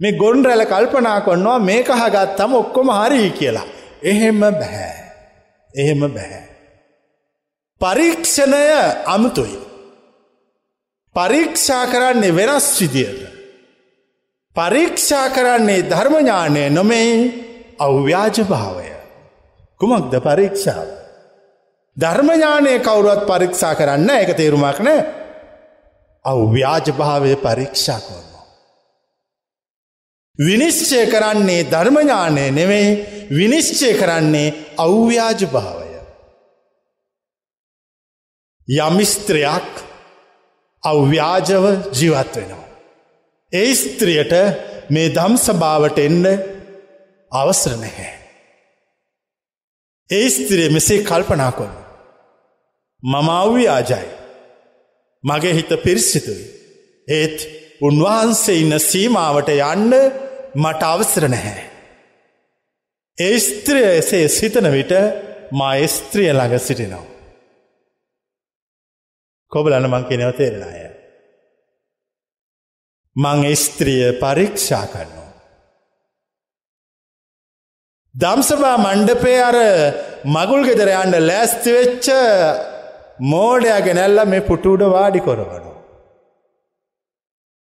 මේ 0.00 0.12
ගොන් 0.12 0.44
රැල 0.44 0.64
කල්පනා 0.66 1.20
කොන්නවා 1.20 1.58
මේ 1.60 1.82
කහගත්තම 1.82 2.52
ඔක්කොම 2.54 2.88
හරි 2.90 3.30
කියලා. 3.30 3.64
එහෙම 4.02 4.40
බැහැ. 4.40 4.96
එහෙම 5.74 6.00
බැහැ. 6.00 6.42
පරීක්ෂණය 7.80 8.64
අමුතුයි. 9.06 9.58
පරීක්ෂා 11.16 11.86
කරන්නේ 11.86 12.36
වෙනස් 12.36 12.68
විදියට. 12.80 13.22
පරීක්ෂා 14.56 15.30
කරන්නේ 15.30 15.80
ධර්මඥානය 15.82 16.68
නොමෙයි 16.70 17.16
අව්‍යාජ 17.80 18.44
භාවය. 18.44 18.95
කුමක්ද 19.80 20.14
පරීක්ෂාව. 20.20 20.88
ධර්මඥානය 21.96 22.72
කවුරුවත් 22.80 23.22
පරීක්ෂා 23.24 23.74
කරන්න 23.74 24.10
එක 24.12 24.36
තේරුමක් 24.36 24.78
නෑ 24.80 25.00
අව්‍යාජ 26.24 26.86
භාවය 26.92 27.32
පරීක්ෂා 27.38 28.00
කරන. 28.00 28.26
විනිශ්චය 30.38 31.00
කරන්නේ 31.06 31.62
ධර්මඥානය 31.64 32.44
නෙවෙයි 32.50 32.90
විනිශ්චය 33.30 33.90
කරන්නේ 33.94 34.54
අව්‍යාජ 34.78 35.42
භාවය. 35.46 35.86
යමිස්ත්‍රයක් 38.68 39.72
අව්‍යාජව 40.82 41.64
ජීවත් 41.92 42.36
වෙනවා. 42.36 42.68
ඒ 43.52 43.74
ස්ත්‍රියට 43.74 44.32
මේ 44.90 45.08
දම් 45.08 45.34
සභාවට 45.36 45.98
එන්න 45.98 46.24
අවසර 47.32 47.74
නැහැ. 47.76 48.25
ඒ 50.10 50.28
ස්ත්‍රිය 50.28 50.68
මෙසේ 50.68 51.04
කල්පනා 51.04 51.52
කොන්න. 51.52 51.74
මම 53.02 53.28
අව්‍යාජයි. 53.30 54.08
මගේ 55.24 55.54
හිත 55.54 55.70
පිරිසිතුයි. 55.84 56.46
ඒත් 57.08 57.38
උන්වහන්සේ 57.80 58.60
ඉන්න 58.60 58.78
සීමාවට 58.80 59.48
යන්න 59.48 59.92
මට 60.54 60.82
අවසර 60.84 61.28
නැහැ. 61.28 61.64
ඒ 63.18 63.36
ස්ත්‍රිය 63.38 63.88
එසේ 63.98 64.28
සිතන 64.28 64.72
විට 64.72 64.92
මා 65.52 65.74
ස්ත්‍රිය 65.88 66.30
ළඟ 66.32 66.58
සිටිනවා. 66.58 67.04
කොබලන 69.52 69.90
මං 69.90 70.08
කෙනව 70.08 70.32
තේරෙන 70.38 70.62
අය. 70.62 70.80
මං 73.16 73.56
ස්ත්‍රිය 73.56 74.12
පරීක්ෂා 74.22 74.86
කරනවා. 74.86 75.25
දම්සභා 78.16 78.76
මණ්ඩපේ 78.76 79.40
අර 79.40 79.56
මගුල් 80.26 80.62
ගෙදර 80.68 80.90
යන්න 80.92 81.16
ලෑස්තිවෙච්ච 81.20 82.06
මෝඩයා 83.32 83.80
ගෙනැල්ල 83.80 84.20
මේ 84.24 84.40
පුටුඩ 84.40 84.84
වාඩි 84.94 85.20
කොරවනු. 85.20 85.72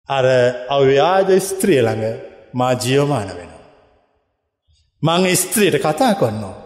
අර 0.09 0.27
අව්‍යාජ 0.69 1.31
ස්ත්‍රිය 1.41 1.81
ළඟ 1.83 2.19
මා 2.55 2.73
ජියෝමාන 2.75 3.31
වෙනවා. 3.39 3.65
මං 5.03 5.37
ස්ත්‍රියට 5.37 5.79
කතා 5.79 6.15
කොන්නවා. 6.15 6.59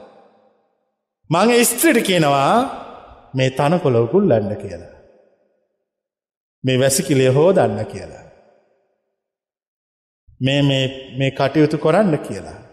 මං 1.31 1.65
ස්ත්‍රිට 1.65 2.07
කියනවා 2.07 2.51
මේ 3.35 3.51
තනකොලොකුල් 3.51 4.29
ලන්න 4.29 4.57
කියලා. 4.57 4.93
මේ 6.65 6.81
වැසිකිලිය 6.81 7.29
හෝදන්න 7.29 7.81
කියලා. 7.87 8.25
මේ 10.41 10.61
මේ 11.19 11.31
කටයුතු 11.31 11.79
කොරන්න 11.79 12.19
කියලා. 12.19 12.64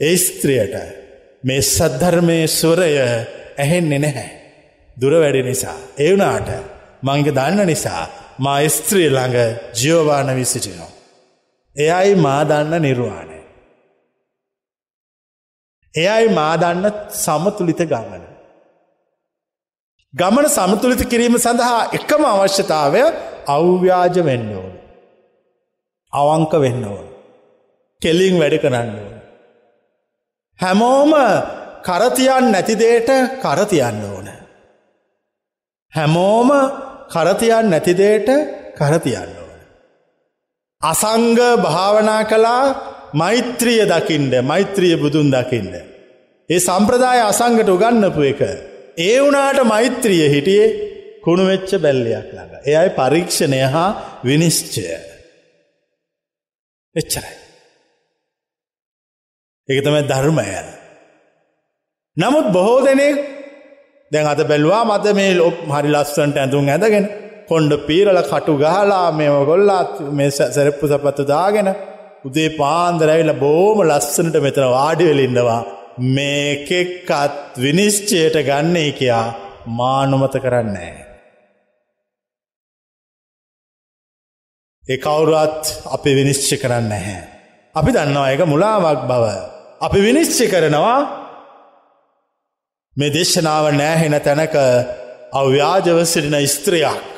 ඒ 0.00 0.16
ස්ත්‍රියට 0.16 0.74
මේ 1.44 1.62
සද්ධර්මය 1.62 2.38
ස්වරය 2.48 2.92
ඇහෙන්නේ 3.58 3.98
නැහැ. 3.98 4.30
දුර 5.00 5.12
වැඩි 5.12 5.42
නිසා. 5.42 5.78
එවුනාට 5.98 6.50
මංග 7.02 7.28
දන්න 7.28 7.66
නිසා 7.66 8.02
මා 8.38 8.68
ස්ත්‍රිය 8.68 9.08
ළඟ 9.10 9.38
ජියෝවාන 9.80 10.36
විසිටිනෝ. 10.36 10.90
එයයි 11.76 12.14
මා 12.14 12.40
දන්න 12.44 12.82
නිර්වාණය. 12.82 13.38
එයයි 15.94 16.28
මා 16.28 16.56
දන්න 16.56 16.86
සමතුලිත 17.24 17.82
ගමන. 17.82 18.24
ගමන 20.14 20.48
සමතුලිත 20.48 21.02
කිරීම 21.08 21.38
සඳහා 21.38 21.80
එකම 21.92 22.24
අවශ්‍යතාවය 22.24 23.02
අව්‍යාජ 23.48 24.16
වෙන්න 24.24 24.54
ඕන. 24.56 24.72
අවංක 26.12 26.52
වෙන්න 26.60 26.84
ඕන. 26.84 27.06
කෙලින් 28.02 28.38
වැඩ 28.38 28.56
කරන්න 28.60 28.94
ඕන. 28.98 29.21
හැමෝම 30.60 31.12
කරතියන් 31.82 32.52
නැතිදේට 32.52 33.10
කරතියන්න 33.40 34.02
ඕන. 34.06 34.28
හැමෝම 35.92 36.50
කරතියන් 37.08 37.70
නැතිදේට 37.70 38.28
කරතියන්න 38.76 39.32
ඕන. 39.36 39.60
අසංග 40.82 41.40
භාවනා 41.58 42.24
කලා 42.24 42.64
මෛත්‍රිය 43.14 43.82
දකිින්ට 43.84 44.34
මෛත්‍රිය 44.42 44.96
බුදුන් 44.96 45.28
දකිින්ට. 45.30 45.74
ඒ 46.50 46.60
සම්ප්‍රදාය 46.60 47.20
අසංගට 47.22 47.68
උගන්නපු 47.68 48.22
එක 48.22 48.40
ඒ 48.98 49.18
වනාට 49.20 49.62
මෛත්‍රිය 49.64 50.24
හිටියේ 50.28 50.74
කුණුවෙච්ච 51.24 51.70
බැල්ලයක් 51.78 52.28
ළඟ. 52.28 52.54
එයයි 52.64 52.90
පරීක්ෂණය 52.92 53.62
හා 53.66 53.90
විනිශ්චය. 54.24 54.84
එච්චරයි. 56.96 57.41
එක 59.68 59.78
තමයි 59.84 60.02
ධර්මය. 60.02 60.48
නමුත් 62.16 62.46
බොහෝ 62.52 62.80
දෙනෙක් 62.86 63.18
දැන් 64.12 64.26
අත 64.26 64.40
බැල්වා 64.48 64.84
මත 64.84 65.06
මේ 65.14 65.34
ලොප් 65.34 65.58
හරි 65.68 65.88
ලස්සන්ට 65.88 66.36
ඇඳුම් 66.36 66.66
ඇඳගෙන 66.68 67.06
කොන්්ඩ 67.48 67.72
පීරල 67.86 68.18
කටු 68.22 68.54
ගහලා 68.56 69.06
මෙම 69.12 69.36
ගොල්ලාත් 69.44 69.92
මේ 70.10 70.30
සැරප්පු 70.30 70.84
සපත්තු 70.86 71.24
දාගෙන 71.24 71.68
උදේ 72.24 72.56
පාන්දරැවිල 72.58 73.32
බෝම 73.34 73.78
ලස්සනට 73.82 74.36
මෙතන 74.44 74.66
වාඩිවෙලින්නවා 74.74 75.60
මේකෙක්කත් 76.16 77.56
විනිශ්චයට 77.56 78.36
ගන්නේ 78.48 78.90
කියා 78.92 79.26
මානුමත 79.68 80.34
කරන්නේ. 80.36 80.94
ඒ 84.84 84.98
කවුරුවත් 84.98 85.64
අපි 85.86 86.10
විනිශ්චි 86.14 86.56
කරන්න 86.56 86.86
නැහැ. 86.88 87.22
අපි 87.74 87.90
දන්නවා 87.92 88.30
එක 88.30 88.42
මුලාවක් 88.46 89.02
බව. 89.10 89.51
අපි 89.82 89.98
විනිශ්චි 89.98 90.46
කරනවා 90.48 90.98
මේ 92.96 93.14
දේශනාව 93.14 93.64
නෑහෙන 93.74 94.16
තැනක 94.20 94.54
අව්‍යාජව 95.32 95.98
සිටින 96.04 96.36
ස්ත්‍රියක්. 96.46 97.14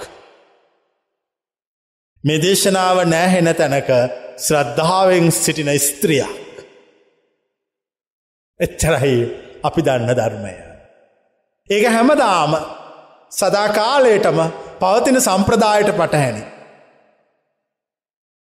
මේ 2.24 2.38
දේශනාව 2.38 2.98
නෑහෙන 3.06 3.50
තැනක 3.54 3.90
ශ්‍රද්ධාවෙන් 4.38 5.26
සිටින 5.32 5.70
ස්ත්‍රියක්. 5.78 6.32
එච්චරයි 8.60 9.14
අපි 9.64 9.80
දන්න 9.82 10.16
ධර්මය. 10.16 10.54
ඒක 11.70 11.86
හැමදාම 11.88 12.52
සදාකාලයටම 13.32 14.38
පවතින 14.80 15.20
සම්ප්‍රදායට 15.20 15.96
පටහැනි. 16.00 16.44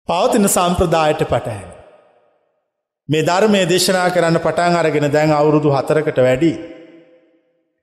පවතින 0.10 0.50
සම්ප්‍රදායට 0.50 1.24
පටහැනි. 1.26 1.81
මේ 3.12 3.24
ධර්මය 3.28 3.62
දේශනා 3.72 4.10
කරන්න 4.16 4.38
පටන් 4.44 4.76
අරගෙන 4.82 5.08
දැන් 5.16 5.32
අවුරුදු 5.32 5.70
හතරකට 5.70 6.20
වැඩි. 6.26 6.52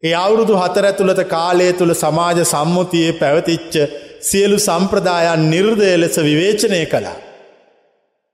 ඒ 0.02 0.14
අවුරුදු 0.14 0.54
හතර 0.62 0.84
ඇතුළත 0.88 1.22
කාලය 1.28 1.68
තුළ 1.72 1.94
සමාජ 1.94 2.40
සම්මුතියේ 2.44 3.18
පැවතිච්ච 3.20 3.74
සියලු 4.20 4.58
සම්ප්‍රදායන් 4.58 5.44
නිර්දය 5.50 5.90
ලෙස 5.96 6.16
විවේචනය 6.20 6.80
කළා. 6.86 7.16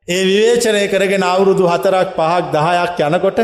ඒ 0.09 0.23
විවේචනය 0.31 0.85
කරගෙන 0.89 1.25
අවුරුදු 1.25 1.71
හතරක් 1.73 2.09
පහක් 2.19 2.45
දහයක් 2.55 2.99
යනකොට 3.09 3.39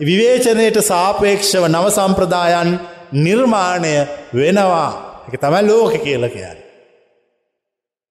විවේචනයට 0.00 0.78
සාපේක්ෂව 0.82 1.64
නව 1.66 1.86
සම්ප්‍රදායන් 1.98 2.70
නිර්මාණය 3.18 3.96
වෙනවා 4.34 4.88
එක 5.26 5.34
තමයි 5.42 5.62
ලෝක 5.64 5.94
කියල 6.04 6.24
කියන්න. 6.34 6.58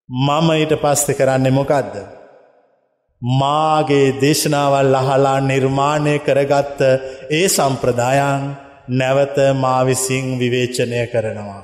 මම 0.10 0.50
ඊට 0.54 0.74
පස්ස 0.84 1.18
කරන්නේ 1.20 1.58
මොකක්ද. 1.60 1.96
මාගේ 3.26 4.18
දේශනාවල් 4.22 4.96
අහලා 4.96 5.40
නිර්මාණය 5.42 6.16
කරගත්ත 6.20 6.82
ඒ 7.30 7.48
සම්ප්‍රදායන් 7.48 8.44
නැවත 8.90 9.38
මාවිසිං 9.56 10.26
විවේචනය 10.40 11.02
කරනවා. 11.12 11.64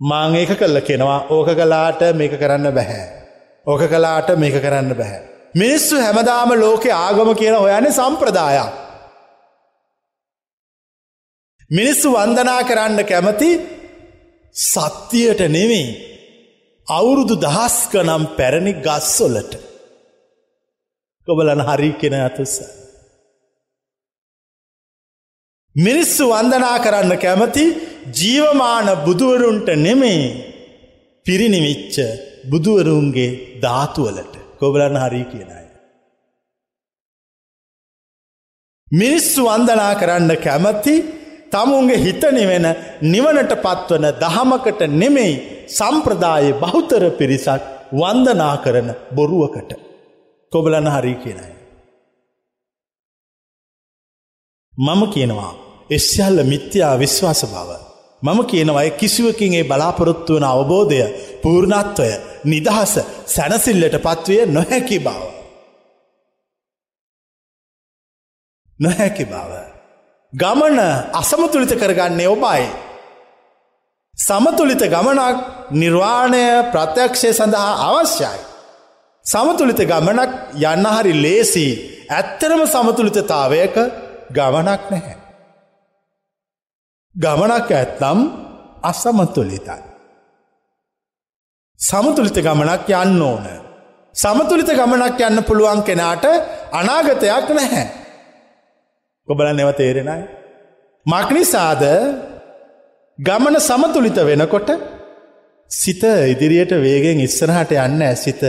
මාං 0.00 0.36
ඒක 0.36 0.52
කල්ල 0.58 0.80
කෙනවා 0.80 1.26
ඕක 1.30 1.48
කලාට 1.50 2.00
මේක 2.14 2.38
කරන්න 2.38 2.72
බැහැ. 2.72 3.04
ඕක 3.66 3.82
කලාට 3.88 4.28
මේක 4.36 4.56
කරන්න 4.62 4.96
බැහැ. 4.96 5.20
මිනිස්සු 5.54 5.96
හැමදාම 5.96 6.50
ලෝකෙ 6.54 6.90
ආගම 6.92 7.34
කියන 7.34 7.54
හොයන්නේ 7.54 7.92
සම්ප්‍රදායක්. 7.92 8.72
මිනිස්සු 11.70 12.08
වන්දනා 12.12 12.62
කරන්න 12.64 13.04
කැමති 13.04 13.50
සත්‍යයට 14.54 15.40
නෙවෙයි 15.48 16.13
අවුරුදු 16.88 17.34
දහස්ක 17.36 17.92
නම් 17.96 18.24
පැරණි 18.36 18.72
ගස්සොලට 18.76 19.52
කොබලන 21.28 21.60
හරි 21.60 21.90
කෙන 21.92 22.14
අතුස. 22.20 22.54
මිනිස්සු 25.76 26.24
වන්දනා 26.28 26.78
කරන්න 26.78 27.12
කැමති 27.18 27.64
ජීවමාන 28.12 28.88
බුදුවරුන්ට 29.04 29.68
නෙමෙයි 29.76 30.24
පිරිනිවිච්ච 31.26 31.96
බුදුවරුන්ගේ 32.50 33.60
ධාතුවලට. 33.62 34.34
කොබලන්න 34.58 34.96
හරි 34.96 35.22
කියනයි. 35.24 35.64
මිනිස්සු 38.90 39.40
වන්දනා 39.44 39.94
කරන්න 39.94 40.30
කැමති 40.36 40.94
තමුන්ගේ 41.54 42.02
හිතනිවෙන 42.04 42.66
නිවනට 43.04 43.52
පත්වන 43.64 44.06
දහමකට 44.22 44.80
නෙමෙයි 44.92 45.34
සම්ප්‍රදාය 45.68 46.52
බෞතර 46.62 47.04
පිරිසක් 47.18 47.62
වන්දනා 47.92 48.56
කරන 48.56 48.88
බොරුවකට. 49.14 49.70
කොබලන්න 50.52 50.88
හරි 50.88 51.14
කියනයි. 51.14 51.52
මම 54.74 55.02
කියනවා 55.06 55.52
එස්්‍යල්ල 55.90 56.38
මිත්‍යා 56.44 56.98
විශ්වාස 56.98 57.42
බව. 57.44 57.70
මම 58.22 58.40
කියනවයි 58.44 58.90
කිසිවකින් 58.90 59.54
ඒ 59.54 59.64
බලාපොරොත්තු 59.64 60.32
වන 60.34 60.44
අවබෝධය 60.44 61.06
පූර්ණත්වය 61.42 62.10
නිදහස 62.44 62.94
සැනසිල්ලට 63.26 63.96
පත්වය 64.06 64.36
නොහැකි 64.46 64.98
බව. 64.98 65.22
නොහැකි 68.80 69.24
බව. 69.24 69.73
ගමන 70.34 70.78
අසමතුලිත 71.12 71.72
කරගන්නේ 71.72 72.28
ඔබයි. 72.28 72.66
සමතුලිත 74.18 74.82
ගමනක් 74.84 75.36
නිර්වාණය 75.72 76.44
ප්‍රත්‍යක්ෂය 76.72 77.30
සඳහා 77.32 77.72
අවශ්‍යයි. 77.88 78.40
සමතුලිත 79.24 79.80
ගමනක් 79.82 80.30
යන්න 80.64 80.86
හරි 80.86 81.12
ලේසි 81.22 81.66
ඇත්තරම 82.10 82.66
සමතුලිතතාවයක 82.66 83.76
ගමනක් 84.30 84.82
නැහැ. 84.90 85.16
ගමනක් 87.14 87.68
ඇත්නම් 87.72 88.18
අසමතුලිතයි. 88.82 89.82
සමතුලිත 91.80 92.38
ගමනක් 92.38 92.88
යන්න 92.96 93.22
ඕන. 93.22 93.46
සමතුලිත 94.14 94.70
ගමනක් 94.72 95.20
යන්න 95.22 95.44
පුළුවන් 95.44 95.82
කෙනාට 95.82 96.24
අනාගතයක් 96.72 97.48
නැහැ. 97.50 98.03
ඔබල 99.28 99.46
නැව 99.50 99.70
තේරෙනයි. 99.74 100.22
මක්නිසාද 101.06 101.82
ගමන 103.18 103.56
සමතුලිත 103.60 104.18
වෙනකොට 104.22 104.70
සිත 105.70 106.02
ඉදිරියට 106.32 106.72
වේගෙන් 106.78 107.20
ඉස්සරහට 107.20 107.72
යන්න 107.76 108.02
ඇසිත 108.02 108.42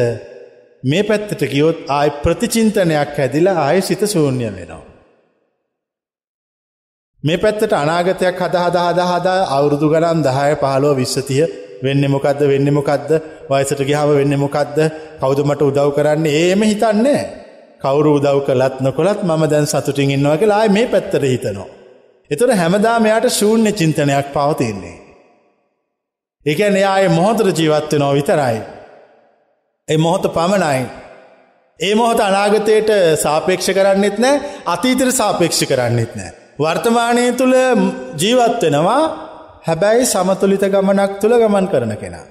මේ 0.83 1.03
පැත්තට 1.03 1.45
ගියොත් 1.45 1.77
ආය 1.89 2.09
ප්‍රතිචින්තනයක් 2.23 3.15
හැදිලා 3.15 3.57
ආය 3.59 3.79
සිත 3.81 4.03
සූන්‍ය 4.05 4.43
වෙනවා. 4.47 4.83
මේ 7.23 7.37
පැත්තට 7.37 7.73
අනාගතයක් 7.73 8.37
හදහද 8.37 8.77
හදහදා 8.79 9.39
අවුරුදු 9.51 9.87
ගනම් 9.89 10.19
දහය 10.21 10.51
පහලෝ 10.57 10.93
විශ්සතිය 10.93 11.45
වෙන්න 11.83 12.03
මොකක්ද 12.09 12.41
වෙන්න 12.45 12.73
මොකක්ද 12.73 13.09
වයසට 13.49 13.81
ගිහාම 13.83 14.11
වෙන්න 14.11 14.39
මොකක්ද 14.39 14.77
කෞුදුමට 15.21 15.61
උදව් 15.61 15.89
කරන්න 15.95 16.31
ඒම 16.33 16.61
හිතන්නේ. 16.63 17.44
කවුරු 17.85 18.11
උදව් 18.17 18.37
කලත් 18.47 18.75
නොකොළත් 18.85 19.23
මම 19.23 19.43
දැන් 19.51 19.67
සතුටින් 19.71 20.13
ඉන්නවා 20.15 20.37
කියලායි 20.41 20.75
මේ 20.77 20.87
පැත්තර 20.93 21.23
හිතනවා. 21.31 21.71
එතුර 22.31 22.49
හැමදා 22.61 22.97
මෙයාට 22.99 23.27
ශූන්‍ය 23.39 23.71
චින්තනයක් 23.71 24.27
පවතින්නේ. 24.35 24.97
එකැන 26.45 26.77
එයාය 26.81 27.07
මොහොතර 27.17 27.47
ජීවත්ව 27.59 27.99
නෝ 27.99 28.13
විතරයි. 28.17 28.57
ඒ 29.87 29.97
මොහොත 29.97 30.25
පමණයි. 30.37 30.85
ඒ 31.79 31.93
මොහොත 31.95 32.19
අනාගතයට 32.19 32.89
සාපේක්ෂ 33.23 33.69
කරන්නෙත් 33.77 34.17
නෑ 34.23 34.41
අතීතර 34.65 35.09
සාපේක්ෂ 35.11 35.61
කරන්නෙත් 35.69 36.13
නෑ. 36.15 36.31
වර්තමානය 36.59 37.25
තුළ 37.39 37.55
ජීවත් 38.21 38.61
වෙනවා 38.63 39.01
හැබැයි 39.67 40.05
සමතුලිත 40.05 40.63
ගමනක් 40.73 41.11
තුළ 41.21 41.35
ගමන් 41.41 41.67
කරන 41.67 41.93
කෙනා. 41.97 42.25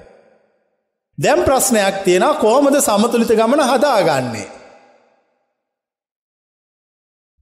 දැම් 1.18 1.40
ප්‍රශ්නයක් 1.48 1.96
තියෙන 2.04 2.26
කෝමද 2.42 2.76
සමතුලිත 2.80 3.32
ගමන 3.40 3.62
හදාගන්නේ. 3.70 4.48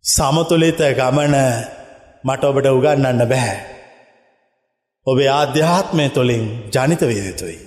සමතුලිත 0.05 0.81
ගමන 0.97 1.35
මට 2.25 2.45
ඔබට 2.45 2.67
උගන්නන්න 2.69 3.23
බැහැ. 3.29 3.59
ඔබේ 5.07 5.29
ආධ්‍යාත්මය 5.31 6.09
තුළින් 6.09 6.45
ජනිත 6.69 7.03
වේදතුයි. 7.03 7.59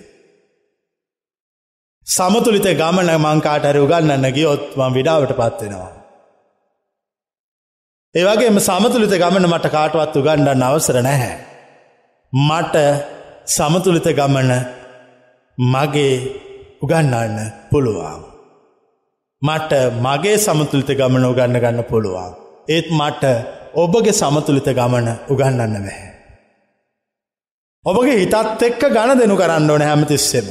සමතුලිත 2.07 2.67
ගමන 2.73 3.11
මංකාටර 3.17 3.79
උගන්නන්න 3.79 4.27
ගියොත් 4.33 4.75
මං 4.75 4.93
විඩාවට 4.93 5.31
පත්වෙනවා. 5.31 5.93
ඒවගේම 8.15 8.59
සමතුලිත 8.59 9.15
ගමන 9.15 9.47
මට 9.47 9.71
කාටවත් 9.71 10.19
උගණ්ඩන්න 10.19 10.63
අවසර 10.63 11.01
නැහැ. 11.01 11.33
මට 12.33 12.85
සමතුලිත 13.47 14.07
ගමන 14.13 14.51
මගේ 15.57 16.15
උගන්නන්න 16.81 17.37
පුළුවන්. 17.71 18.24
මට 19.45 19.71
මගේ 20.05 20.37
සමතුලිත 20.37 20.89
ගමන 20.99 21.25
උගන්න 21.31 21.59
ගන්න 21.63 21.83
පුළුවන්. 21.89 22.33
ඒත් 22.67 22.87
මට 22.91 23.23
ඔබගේ 23.83 24.13
සමතුලිත 24.13 24.67
ගමන 24.77 25.07
උගන්නන්න 25.29 25.73
නැහැ. 25.77 26.11
ඔබගේ 27.85 28.19
හිතත් 28.21 28.63
එක්ක 28.67 28.83
ගණ 28.95 29.19
දෙනු 29.19 29.35
කරන්න 29.37 29.71
ඕන 29.71 29.83
හැමතිස්සෙම. 29.87 30.47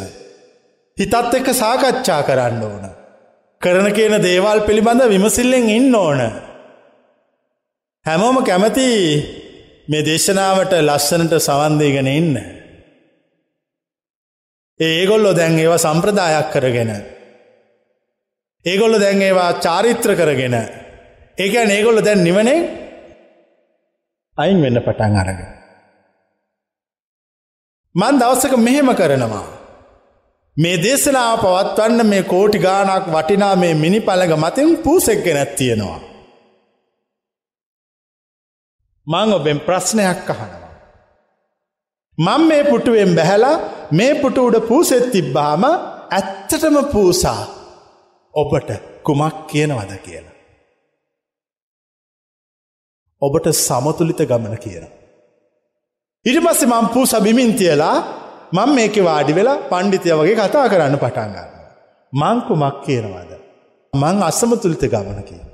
හිතත් 0.98 1.14
එක්ක 1.38 1.48
සාකච්ඡා 1.54 2.22
කරන්න 2.22 2.62
ඕන. 2.62 2.85
කරන 3.62 3.88
කියන 3.92 4.16
දේවල් 4.22 4.61
පිළිබඳ 4.66 5.09
විමසිල්ලෙන් 5.09 5.70
ඉන්න 5.70 5.94
ඕන. 5.94 6.20
හැමෝම 8.07 8.38
කැමති 8.44 8.87
මේ 9.88 10.04
දේශනාවට 10.07 10.76
ලස්සනට 10.78 11.35
සවන්දීගෙන 11.40 12.11
ඉන්න. 12.11 12.37
ඒගොල්ලො 14.80 15.33
දැන් 15.37 15.59
ඒවා 15.59 15.78
සම්ප්‍රදායක් 15.78 16.48
කරගෙන. 16.52 17.13
ඒගොල්ලො 18.64 18.98
දැන් 19.00 19.22
ඒවා 19.22 19.53
චාරිත්‍ර 19.61 20.11
කරගෙන. 20.16 20.57
ඒකැන් 21.38 21.70
ඒගොල්ලො 21.70 22.05
දැන් 22.05 22.24
නිවනේ 22.24 22.61
අයින් 24.38 24.62
වෙන්න 24.62 24.83
පටන් 24.83 25.16
අරග. 25.16 25.40
මන් 27.94 28.20
දවසක 28.20 28.57
මෙහෙම 28.59 28.90
කරනවා. 28.94 29.44
මේ 30.57 30.77
දේශනාව 30.77 31.37
පවත්වන්න 31.40 32.07
මේ 32.07 32.24
කෝටි 32.24 32.59
ගානක් 32.59 33.07
වටිනා 33.09 33.55
මේ 33.57 33.74
මිනි 33.74 34.00
පළඟ 34.00 34.37
මතින් 34.38 34.77
පූසෙක්ක 34.79 35.27
නැත්තියෙනවා. 35.29 36.00
මං 39.07 39.33
ඔබෙන් 39.33 39.59
ප්‍රශ්නයක් 39.61 40.31
අහනවා. 40.31 40.62
මං 42.18 42.46
මේ 42.46 42.62
පුටුවෙන් 42.64 43.12
බැහැලා 43.14 43.57
මේ 43.92 44.12
පුට 44.14 44.38
උඩ 44.38 44.57
පූසෙත් 44.68 45.07
තිබ්බාම 45.12 45.64
ඇත්තටම 46.11 46.77
පූසා 46.92 47.42
ඔබට 48.35 48.70
කුමක් 49.03 49.37
කියනවද 49.49 49.92
කියලා. 49.97 50.35
ඔබට 53.23 53.47
සමතුලිත 53.57 54.20
ගමන 54.31 54.57
කියන. 54.57 54.85
ඉට 56.27 56.38
පස්සේ 56.44 56.70
මං 56.73 56.87
පූ 56.94 57.07
සබිමින් 57.07 57.53
තියලා 57.57 57.97
මං 58.53 58.75
මේක 58.75 58.97
වාඩි 59.09 59.33
වෙලා 59.33 59.62
පණ්ඩිතය 59.70 60.11
වගේ 60.12 60.37
කතා 60.37 60.68
කරන්න 60.68 60.99
පටන්ගන්න. 60.99 61.51
මංකුමක් 62.12 62.77
කියනවාද. 62.87 63.31
මං 63.92 64.23
අසමතුලිත 64.23 64.85
ගමන 64.92 65.20
කියන. 65.23 65.47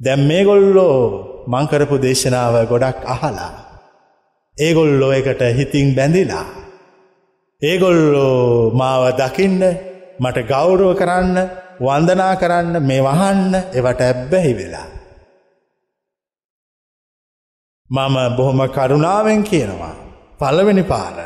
දැම් 0.00 0.20
මේ 0.28 0.44
ගොල්ලෝ 0.44 0.96
මංකරපු 1.46 1.96
දේශනාව 1.98 2.54
ගොඩක් 2.66 3.02
අහලා. 3.06 3.52
ඒගොල්ලෝ 4.58 5.12
එකට 5.12 5.42
හිතින් 5.58 5.94
බැඳිලා. 5.96 6.46
ඒගොල්ලෝ 7.62 8.70
මාව 8.70 9.02
දකින්න 9.20 9.87
මට 10.18 10.48
ගෞරුව 10.48 10.92
කරන්න 11.00 11.36
වන්දනා 11.80 12.34
කරන්න 12.36 12.82
මේ 12.82 13.02
වහන්න 13.02 13.54
එවට 13.78 14.00
ඇබ්බැහි 14.00 14.52
වෙලා. 14.56 14.88
මම 17.90 18.16
බොහොම 18.36 18.60
කරුණාවෙන් 18.68 19.42
කියනවා. 19.44 19.96
පළවෙනි 20.40 20.82
පාර 20.82 21.16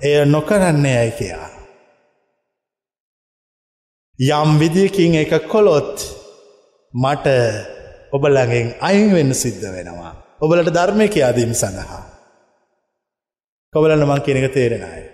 එය 0.00 0.24
නොකරන්නේ 0.26 0.96
ඇයි 0.98 1.18
කියා. 1.18 1.48
යම් 4.18 4.50
විදිකින් 4.60 5.14
එක 5.14 5.32
කොළොත් 5.48 5.96
මට 6.94 7.26
ඔබලගෙන් 8.12 8.74
අයින් 8.80 9.14
වෙන්න 9.14 9.34
සිද්ධ 9.34 9.66
වෙනවා. 9.74 10.12
ඔබලට 10.40 10.74
ධර්මය 10.74 11.06
කියාදීම 11.08 11.54
සඳහා. 11.54 12.02
කොබලන්න 13.74 14.04
මං 14.08 14.22
කෙනෙක 14.22 14.52
තේරෙන 14.52 14.84
අය. 14.84 15.04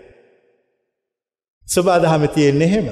ස්වබාදහම 1.68 2.26
තියෙන්නේ 2.34 2.68
එහෙම. 2.68 2.88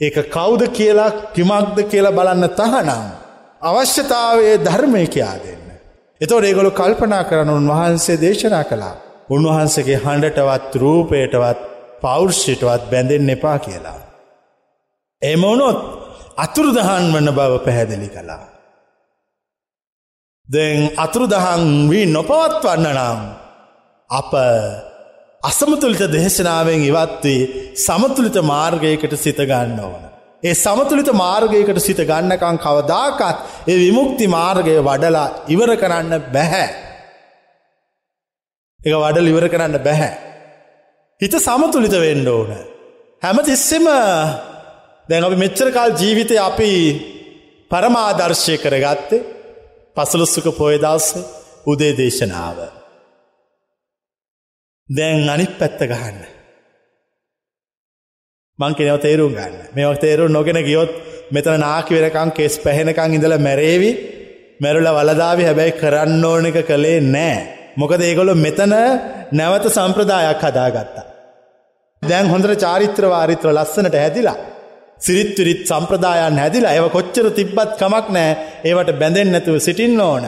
ඒක 0.00 0.16
කෞුද 0.30 0.62
කියලා 0.70 1.10
කිමක්ද 1.34 1.78
කියලා 1.84 2.12
බලන්න 2.12 2.48
තහනම්. 2.50 3.04
අවශ්‍යතාවයේ 3.62 4.56
ධර්මය 4.58 5.06
කියා 5.06 5.36
දෙන්න. 5.36 5.64
එතෝ 6.20 6.40
ඒගොලු 6.40 6.70
කල්පනා 6.70 7.24
කරන 7.24 7.50
උන්වහන්සේ 7.50 8.20
දේශනා 8.20 8.64
කළා. 8.64 8.96
උන්වහන්සගේ 9.30 10.02
හඬටවත් 10.04 10.72
රූපයටවත් 10.74 11.58
පෞර්ෂිටවත් 12.00 12.82
බැඳෙන් 12.90 13.30
එපා 13.30 13.58
කියලා. 13.58 14.00
එමවනොත් 15.22 15.78
අතුරුදහන් 16.36 17.06
වන 17.12 17.28
බව 17.32 17.52
පැහැදිලි 17.64 18.08
කළා. 18.08 18.44
දැන් 20.48 20.80
අතුරුදහන් 20.96 21.64
වී 21.90 22.06
නොපවත්වන්න 22.06 22.86
නම් 22.90 23.20
අප 24.10 24.32
අසමතුලිත 25.42 26.02
දේශනාවෙන් 26.08 26.82
ඉවත්වී 26.82 27.74
සමතුලිත 27.76 28.36
මාර්ගයකට 28.42 29.12
සිතගන්න 29.16 29.78
ඕන. 29.80 30.02
ඒ 30.42 30.54
සමතුලිත 30.54 31.10
මාර්ගයකට 31.14 31.78
සිත 31.78 32.00
ගන්නකං 32.00 32.58
කවදාකත් 32.58 33.68
ඒ 33.68 33.76
විමුක්ති 33.76 34.26
මාර්ගය 34.28 34.74
වඩලා 34.80 35.28
ඉවර 35.48 35.70
කරන්න 35.76 36.24
බැහැ. 36.32 36.68
එක 38.80 38.94
වඩල් 38.94 39.28
ඉවර 39.28 39.46
කරන්න 39.48 39.78
බැහැ. 39.78 40.12
හිත 41.20 41.34
සමතුලිත 41.38 41.94
වෙන්න 41.96 42.26
ඕන. 42.28 42.50
හැම 43.22 43.38
තිස්සෙම 43.40 43.86
දැන් 45.08 45.24
අපි 45.24 45.36
මෙච්චර 45.36 45.70
කාල් 45.70 45.94
ජීවිතය 45.94 46.36
අපි 46.40 46.72
පරමාදර්ශය 47.70 48.58
කරගත්තේ 48.58 49.26
පසලොස්සුක 49.96 50.50
පොයදස්සේ 50.52 51.24
උදේ 51.66 51.94
දේශනාව. 51.94 52.77
දැන් 54.88 55.28
අනිත් 55.28 55.58
පැත්ත 55.58 55.80
ගහන්න. 55.80 56.18
මං 58.58 58.74
කෙනව 58.78 59.00
තේරුම් 59.04 59.34
ගන්න 59.36 59.56
මේව 59.74 60.00
තේරු 60.04 60.28
නොගෙන 60.28 60.60
ගියොත් 60.68 60.92
මෙතන 61.30 61.60
නාකි 61.60 61.94
වෙනකං 61.96 62.30
කෙස් 62.38 62.56
පැහෙනකං 62.64 63.16
ඉඳල 63.16 63.34
මැරේවි 63.38 63.90
මැරුල 64.60 64.88
වලදාවි 64.98 65.48
හැබැයි 65.48 65.78
කරන්න 65.80 66.24
ඕන 66.24 66.48
එක 66.50 66.58
කළේ 66.70 67.04
නෑ. 67.14 67.36
මොකද 67.80 68.00
ඒගොලො 68.00 68.34
මෙතන 68.46 68.72
නැවත 69.38 69.66
සම්ප්‍රදායක් 69.76 70.42
හදාගත්තා. 70.46 71.06
දැන් 72.02 72.32
හොඳර 72.32 72.50
චාරිත්‍ර 72.64 73.04
වාරිත්‍ර 73.14 73.52
ලස්සනට 73.52 73.94
හැදිලා. 74.02 74.38
සිරිත්තුරිත් 75.04 75.62
සම්ප්‍රදායන් 75.70 76.40
හැදිලා 76.42 76.76
ඒව 76.76 76.88
කොච්චර 76.96 77.26
තිබ්බත් 77.38 77.70
කමක් 77.80 78.06
නෑ 78.16 78.30
ඒවට 78.64 78.98
බැඳෙන් 79.00 79.32
නැතුව 79.32 79.60
සිටින්න 79.60 80.00
ඕන. 80.00 80.24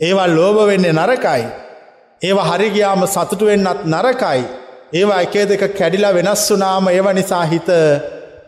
ඒවා 0.00 0.30
ලෝබ 0.36 0.56
වෙන්නේ 0.66 0.98
නරකයි. 0.98 1.69
ඒවා 2.22 2.48
හරිගියාම 2.50 3.02
සතුටු 3.06 3.44
වෙන්නත් 3.50 3.80
නරකයි. 3.92 4.42
ඒවා 4.92 5.20
එකේ 5.26 5.44
දෙක 5.50 5.62
කැඩිලා 5.78 6.16
වෙනස් 6.18 6.42
වුනාම 6.50 6.88
ඒව 6.88 7.06
නිසා 7.18 7.44
හිත 7.52 7.70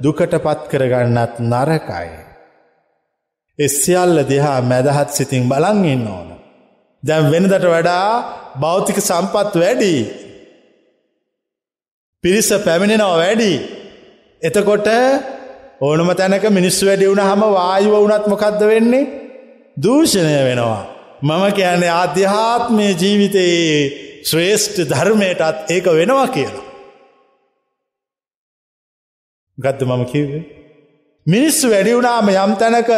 දුකට 0.05 0.35
පත් 0.45 0.61
කරගන්නත් 0.71 1.35
නරකයි. 1.43 2.11
එස්සියල්ල 3.59 4.19
දෙහා 4.31 4.59
මැදහත් 4.63 5.11
සිතින් 5.11 5.49
බලන් 5.51 5.81
ඉන්න 5.95 6.07
ඕන. 6.09 6.29
දැම් 7.03 7.25
වෙනදට 7.33 7.67
වඩා 7.67 8.09
භෞතික 8.63 8.99
සම්පත් 9.01 9.53
වැඩි. 9.63 9.95
පිරිස 12.25 12.49
පැමිණෙනව 12.67 13.15
වැඩි. 13.23 13.53
එතකොට 14.43 14.89
ඕනම 15.81 16.11
තැනක 16.21 16.45
මිනිස්සු 16.59 16.85
වැඩි 16.89 17.11
වුණ 17.11 17.29
හම 17.31 17.43
වායුව 17.57 17.95
වනත් 17.99 18.25
මොකක්ද 18.33 18.61
වෙන්නේ 18.73 19.11
දූෂණය 19.77 20.41
වෙනවා. 20.49 20.92
මම 21.23 21.45
කියන්නේ 21.53 21.93
ආධ්‍යාත්මය 21.93 22.87
ජීවිතයේ 22.95 23.77
ශ්‍රේෂ්ඨ 24.25 24.81
ධර්මයටත් 24.91 25.71
ඒක 25.71 25.87
වෙනවා 25.93 26.29
කියලා. 26.29 26.65
ගත්ද 29.59 29.83
මම 29.85 30.05
කිව්වේ. 30.07 30.43
මිනිස්සු 31.27 31.71
වැඩි 31.71 31.95
වුණාම 31.95 32.33
යම් 32.37 32.53
තැනක 32.57 32.91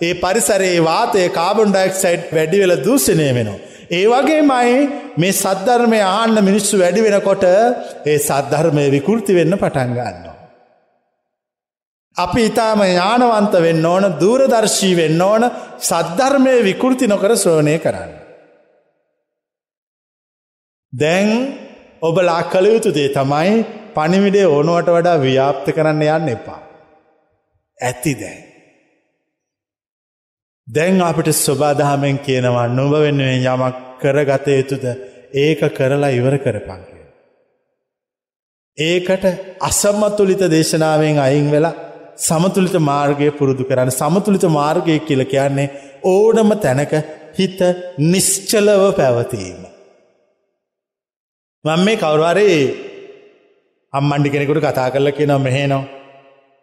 ඒ 0.00 0.14
පරිසරේ 0.14 0.72
වාතය 0.82 1.28
කාබොන් 1.30 1.70
ඩයික්සයිඩ් 1.72 2.22
වැඩි 2.32 2.62
වෙල 2.62 2.74
දූෂණය 2.84 3.28
වෙනවා. 3.34 3.60
ඒ 3.90 4.04
වගේ 4.06 4.42
මයි 4.42 4.76
මේ 5.18 5.32
සද්ධර්මය 5.34 6.00
ආන්න 6.08 6.36
මිනිස්සු 6.42 6.74
වැඩි 6.78 7.06
වෙනකොට 7.06 7.44
ඒ 8.06 8.18
සද්ධර්මය 8.20 8.84
විකෘති 8.90 9.36
වෙන්න 9.38 9.58
පටන්ගන්නවා. 9.58 10.31
අපි 12.16 12.40
ඉතාම 12.44 12.80
ඥානවන්ත 12.82 13.54
වෙන්න 13.58 13.84
ඕන 13.84 14.04
දූරදර්ශී 14.20 14.96
වෙන්න 14.96 15.20
ඕන 15.20 15.44
සද්ධර්මය 15.80 16.54
විකෘති 16.62 17.06
නොකර 17.06 17.32
ශ්‍රෝණය 17.36 17.76
කරන්න. 17.78 18.12
දැන් 20.92 21.28
ඔබලා 22.02 22.42
කළ 22.44 22.66
යුතු 22.66 22.90
දේ 22.90 23.08
තමයි 23.10 23.52
පනිවිඩේ 23.94 24.46
ඕනුවට 24.46 24.88
වඩා 24.88 25.18
ව්‍යාප්ත 25.18 25.66
කරන්න 25.70 26.02
යන්න 26.08 26.28
එපා. 26.28 26.60
ඇති 27.78 28.12
දැන්. 28.14 28.42
දැන් 30.68 31.00
අපිට 31.02 31.32
ස්වබාදහමෙන් 31.34 32.18
කියනවා 32.18 32.66
නොබ 32.68 32.92
වෙනුවෙන් 32.94 33.46
යමක් 33.46 33.76
කරගත 34.00 34.46
යුතුද 34.50 34.84
ඒක 35.34 35.60
කරලා 35.70 36.10
ඉවර 36.10 36.36
කරපන් 36.38 36.82
කිය. 36.82 37.06
ඒකට 38.78 39.24
අසම්මතුලිත 39.60 40.44
දේශනාවෙන් 40.50 41.18
අයින් 41.18 41.48
වෙලා 41.50 41.91
සමතුලිත 42.26 42.76
මාර්ගය 42.90 43.28
පුරුදු 43.38 43.64
කරන්න 43.68 43.92
සමතුලිත 43.92 44.44
මාර්ගය 44.58 44.94
කියල 45.08 45.22
කියන්නේ 45.32 45.72
ඕනම 46.04 46.50
තැනක 46.64 46.92
හිත 47.38 47.60
නිශ්චලව 48.12 48.82
පැවතීම. 48.98 49.60
මං 51.64 51.80
මේ 51.86 52.00
කවුරවාරේ 52.02 52.58
අම්මණ්ඩි 53.92 54.32
කෙනෙකුට 54.32 54.64
කතා 54.64 54.92
කරල 54.92 55.08
කියන 55.18 55.32
මෙහේනවා. 55.46 55.84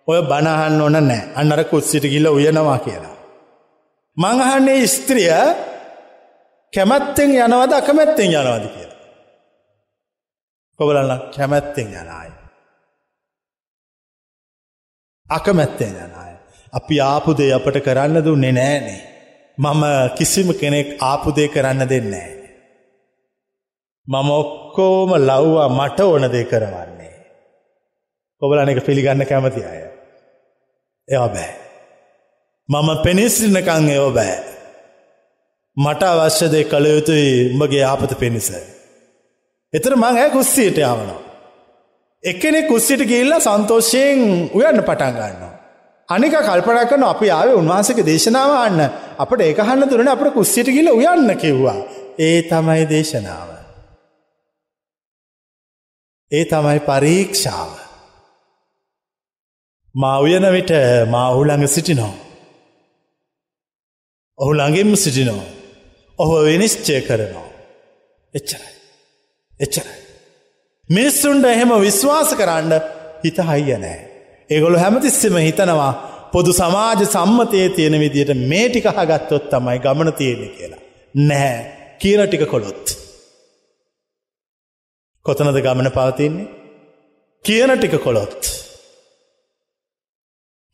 ඔය 0.08 0.20
බණහන්න 0.32 0.82
ඕන 0.82 0.98
නෑ 1.02 1.22
අන්නර 1.40 1.62
කුත්සිට 1.72 2.06
ගිල්ල 2.14 2.28
උයනවා 2.30 2.80
කියලා. 2.86 3.16
මංහන්නේ 4.18 4.88
ස්ත්‍රිය 4.88 5.30
කැමැත්තෙන් 6.74 7.32
යනවද 7.38 7.74
අකමැත්තෙන් 7.80 8.30
යනවාද 8.32 8.66
කියලා. 8.76 9.00
කොබලන්න 10.80 11.12
කැමැත්තෙන් 11.36 11.90
යනයි. 11.94 12.39
අකමැත්තේ 15.30 15.88
යන 15.88 16.14
අය. 16.16 16.34
අපි 16.74 17.02
ආපුදේ 17.02 17.54
අපට 17.54 17.78
කරන්න 17.86 18.26
දුන්නේ 18.26 18.52
නෑනේ. 18.52 19.02
මම 19.58 19.84
කිසිම 20.18 20.54
කෙනෙක් 20.54 20.98
ආපුදේ 21.02 21.48
කරන්න 21.48 21.90
දෙන්නේ. 21.90 22.30
මම 24.08 24.30
ඔක්කෝම 24.32 25.12
ලව්වා 25.20 25.70
මට 25.70 26.00
ඕන 26.00 26.32
දේ 26.32 26.44
කරවන්නේ. 26.44 27.16
ඔබලන 28.42 28.70
එක 28.70 28.86
පිළිගන්න 28.86 29.26
කැමති 29.26 29.64
අය. 29.64 29.82
එය 31.08 31.18
බෑ. 31.18 31.50
මම 32.70 32.90
පෙනිස්රිනකං 33.04 33.90
එෝ 33.90 34.12
බෑ. 34.12 34.38
මට 35.78 36.04
අවශ්‍යදය 36.04 36.64
කළ 36.64 36.86
යුතුයි 36.86 37.32
උඹගේ 37.54 37.84
ආපත 37.84 38.20
පිණිස. 38.20 38.52
එතර 39.74 39.96
මං 39.96 40.18
ඇ 40.18 40.30
කුස්සියට 40.30 40.78
යවනවා. 40.78 41.29
එකනෙ 42.24 42.62
කුස්සිට 42.68 43.04
ගිල්ල 43.08 43.34
සන්තෝෂයෙන් 43.40 44.20
උයන්න 44.54 44.82
පටන් 44.84 45.14
ගන්නවා. 45.18 45.54
අනික 46.10 46.34
කල්පන 46.38 46.80
කරන 46.90 47.04
අපි 47.04 47.28
ආව 47.30 47.52
උන්වහන්සක 47.56 48.02
දේශනාව 48.04 48.52
අන්න 48.58 48.80
අපට 49.18 49.42
ඒකහන්න 49.42 49.90
තුරන 49.90 50.08
අපට 50.08 50.34
කුස්සිට 50.34 50.68
ගිල 50.68 50.92
උයන්න 50.92 51.32
කිව්වා. 51.38 51.78
ඒ 52.20 52.42
තමයි 52.42 52.84
දේශනාව. 52.90 53.50
ඒ 56.32 56.44
තමයි 56.46 56.80
පරීක්ෂාව. 56.80 57.72
මා 59.96 60.18
උයන 60.20 60.46
විට 60.52 60.74
මාහු 61.08 61.46
ළඟ 61.46 61.68
සිටිනෝ. 61.68 62.14
ඔහු 64.40 64.52
ළඟින්ම 64.54 64.92
සිටිනෝ. 64.96 65.42
ඔහු 66.20 66.36
විනිශ්චය 66.46 67.02
කරනවා. 67.02 67.48
එච්චරයි. 68.34 68.74
එච්චරයි. 69.60 69.99
මිනිස්සුන්ට 70.90 71.46
එහෙම 71.46 71.72
විශ්වාස 71.86 72.32
කරන්න 72.40 72.74
හිත 73.24 73.40
හයිය 73.50 73.78
නෑ. 73.84 74.00
ඒගොලු 74.50 74.78
හැමතිස්සෙම 74.84 75.36
හිතනවා 75.48 75.92
පොදු 76.34 76.54
සමාජ 76.54 77.02
සම්මතය 77.06 77.60
තියෙන 77.76 77.98
විදියට 78.04 78.32
මේ 78.52 78.70
ටික 78.70 78.88
හගත්තොත් 78.92 79.50
තමයි 79.52 79.80
ගමන 79.86 80.14
තියෙන 80.20 80.42
කියලා. 80.56 80.82
නැහැ 81.30 81.60
කියන 82.02 82.22
ටික 82.28 82.46
කොළොත්. 82.54 82.86
කොතනද 85.26 85.60
ගමන 85.66 85.92
පවතින්නේ. 85.98 86.48
කියන 87.46 87.72
ටික 87.76 87.96
කොළොත්. 88.06 88.42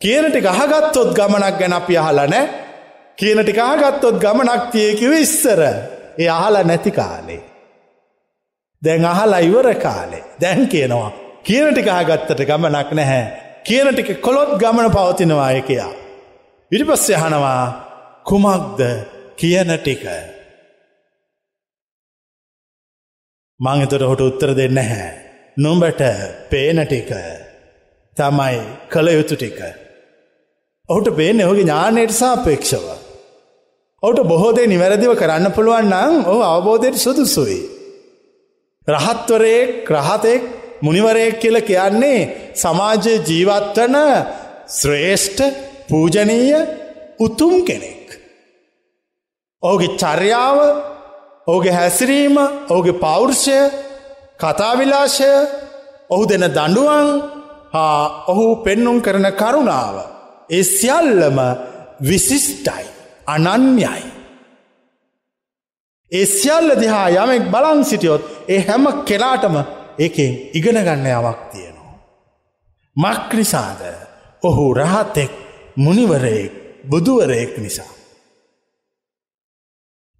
කියන 0.01 0.29
ටික 0.29 0.47
අහගත්තොත් 0.53 1.11
ගමනක් 1.17 1.59
ගැන 1.59 1.75
අපි 1.79 1.97
අහලා 1.97 2.27
නෑ 2.27 2.45
කියන 3.17 3.43
ටික 3.43 3.59
අහගත්තොත් 3.63 4.21
ගමනක් 4.23 4.71
තියකිව 4.71 5.11
ඉස්සර 5.17 5.61
ඒ 6.19 6.29
අහලා 6.29 6.63
නැති 6.63 6.91
කාලේ. 6.91 7.41
දැන් 8.81 9.05
අහලා 9.05 9.41
ඉවර 9.41 9.67
කාලේ 9.77 10.23
දැන් 10.41 10.67
කියනවා 10.67 11.09
කියන 11.43 11.73
ටික 11.73 11.89
අහගත්තට 11.89 12.41
ගමනක් 12.43 12.91
නැහැ 12.93 13.25
කියන 13.65 13.87
ටික 13.89 14.21
කොළොත් 14.21 14.51
ගමන 14.59 14.91
පවතිනවා 14.91 15.51
එකයා. 15.51 15.91
ඉරිපස්ස 16.71 17.09
යහනවා 17.11 17.61
කුමක්ද 18.23 18.81
කියන 19.37 19.71
ටික. 19.75 20.03
මංගතොට 23.59 24.03
හොට 24.03 24.21
උත්තර 24.21 24.53
දෙන්න 24.53 24.81
හැ. 24.83 25.09
නොඹට 25.57 26.01
පේන 26.49 26.83
ටික 26.83 27.09
තමයි 28.17 28.59
කළ 28.89 29.09
යුතු 29.09 29.35
ටික. 29.35 29.59
ඔහුට 30.89 31.09
පේන 31.15 31.41
ඔහුගේ 31.41 31.63
ඥානයට 31.63 32.13
සාපේක්ෂව. 32.13 32.85
ඔහුට 34.03 34.27
බොහෝදේ 34.27 34.67
නිවැරදිව 34.67 35.15
කරන්න 35.15 35.51
පුළුවන් 35.51 35.89
නම් 35.89 36.21
ඔහු 36.25 36.41
අවබෝධයට 36.43 36.97
සුදුසුයි. 36.97 37.74
රහත්වරයෙක් 38.87 39.89
රහතෙක් 39.89 40.41
මුනිවරයෙක් 40.81 41.35
කියල 41.39 41.57
කියන්නේ 41.61 42.53
සමාජය 42.55 43.13
ජීවත්වන 43.21 43.95
ශ්‍රේෂ්ඨ 44.69 45.43
පූජනීය 45.89 46.55
උතුම් 47.19 47.53
කෙනෙක්. 47.65 48.05
ඔහුගේ 49.63 49.97
චර්යාව 49.97 50.57
ඔහුගේ 51.47 51.71
හැසිරීම 51.71 52.35
ඔහුගේ 52.69 52.99
පෞර්ෂය 52.99 53.57
කතාවිලාශය 54.39 55.31
ඔහු 56.09 56.23
දෙන 56.25 56.45
දඩුවන් 56.49 57.07
හා 57.73 58.01
ඔහු 58.27 58.45
පෙන්නුම් 58.65 58.97
කරන 59.01 59.27
කරුණාව. 59.31 59.95
ඒ 60.49 60.63
සියල්ලම 60.69 61.37
විසිස්ටයි 62.01 62.85
අනන්‍යයි. 63.27 64.14
ඒ 66.15 66.25
සියල්ල 66.27 66.69
දිහා 66.81 67.07
යමෙක් 67.15 67.43
බලන් 67.51 67.81
සිටියොත් 67.83 68.23
ඒ 68.47 68.59
හැම 68.59 68.85
කෙලාටම 69.03 69.55
ඒකෙන් 69.97 70.31
ඉගෙනගන්න 70.53 71.07
යමක් 71.09 71.39
තියෙනවා. 71.51 71.95
මක්නිසාද 72.95 73.81
ඔහු 74.43 74.65
රහතෙක් 74.73 75.31
මුනිවරයෙක් 75.75 76.53
බුදුවරයෙක් 76.89 77.57
නිසා. 77.57 77.91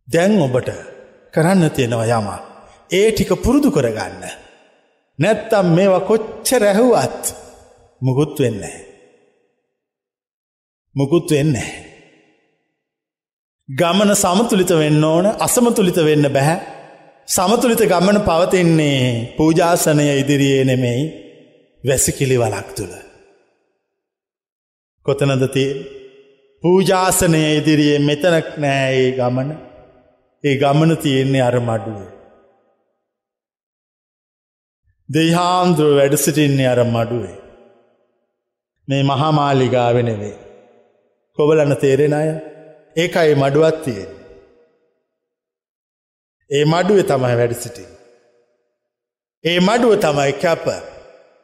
දැන් 0.08 0.42
ඔබට 0.42 0.70
කරන්න 1.34 1.72
තියෙනවා 1.72 2.08
යම 2.14 2.28
ඒ 2.92 3.12
ටික 3.12 3.32
පුරුදු 3.44 3.70
කරගන්න. 3.72 4.24
නැත්තම් 5.20 5.68
මේවා 5.76 6.00
කොච්ච 6.02 6.48
රැහුවත් 6.54 7.24
මුකුත් 8.02 8.40
වෙන්නේ. 8.40 8.80
මුකුත් 10.96 11.32
වෙන්නේ. 11.32 11.85
ගමන 13.70 14.12
සමතුලිත 14.16 14.70
වෙන්න 14.72 15.04
ඕන 15.04 15.26
අසමතුලිත 15.40 15.98
වෙන්න 16.00 16.26
බැහැ. 16.30 16.58
සමතුලිත 17.28 17.82
ගමන 17.84 18.20
පවතින්නේ 18.22 19.36
පූජාසනය 19.38 20.06
ඉදිරියේ 20.14 20.66
නෙමෙයි 20.66 21.04
වැසිකිලි 21.84 22.38
වලක් 22.38 22.68
තුළ. 22.72 22.94
කොතනද 25.06 25.48
තිය 25.50 25.72
පූජාසනය 26.64 27.42
ඉදිරියේ 27.58 28.00
මෙතනක් 28.00 28.54
නෑ 28.58 28.94
ඒ 28.96 29.12
ගමන 29.12 29.50
ඒ 30.44 30.56
ගමන 30.58 30.98
තියෙන්නේ 30.98 31.42
අර 31.42 31.58
මඩුවේ. 31.62 32.12
දෙහාන්දුරුව 35.10 35.98
වැඩ 35.98 36.18
සිටින්නේ 36.20 36.68
අර 36.68 36.82
මඩුවේ. 36.86 37.38
මේ 38.88 39.04
මහාමාලිගාවෙනෙවේ. 39.04 40.36
කොබලන්න 41.38 41.82
තේරෙන 41.82 42.14
අය 42.14 42.30
ඒකයි 42.96 43.36
මඩුවත් 43.36 43.78
තියෙන්. 43.84 44.12
ඒ 46.50 46.66
මඩුව 46.66 47.00
තමයි 47.02 47.36
වැඩ 47.38 47.56
සිටි. 47.56 47.86
ඒ 49.44 49.60
මඩුව 49.60 49.94
තමයි 50.00 50.34
කැප. 50.42 50.66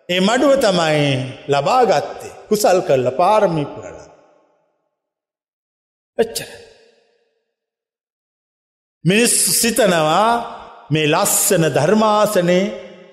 ඒ 0.09 0.19
මඩුව 0.19 0.53
තමයි 0.59 1.01
ලබාගත්තේ 1.47 2.33
කුසල් 2.49 2.79
කරල 2.81 3.07
පාරමිපුරල. 3.11 3.97
එච්චර. 6.17 6.49
මිනිස් 9.05 9.33
සිතනවා 9.61 10.29
මේ 10.89 11.07
ලස්සන 11.07 11.63
ධර්මාසනේ 11.69 12.63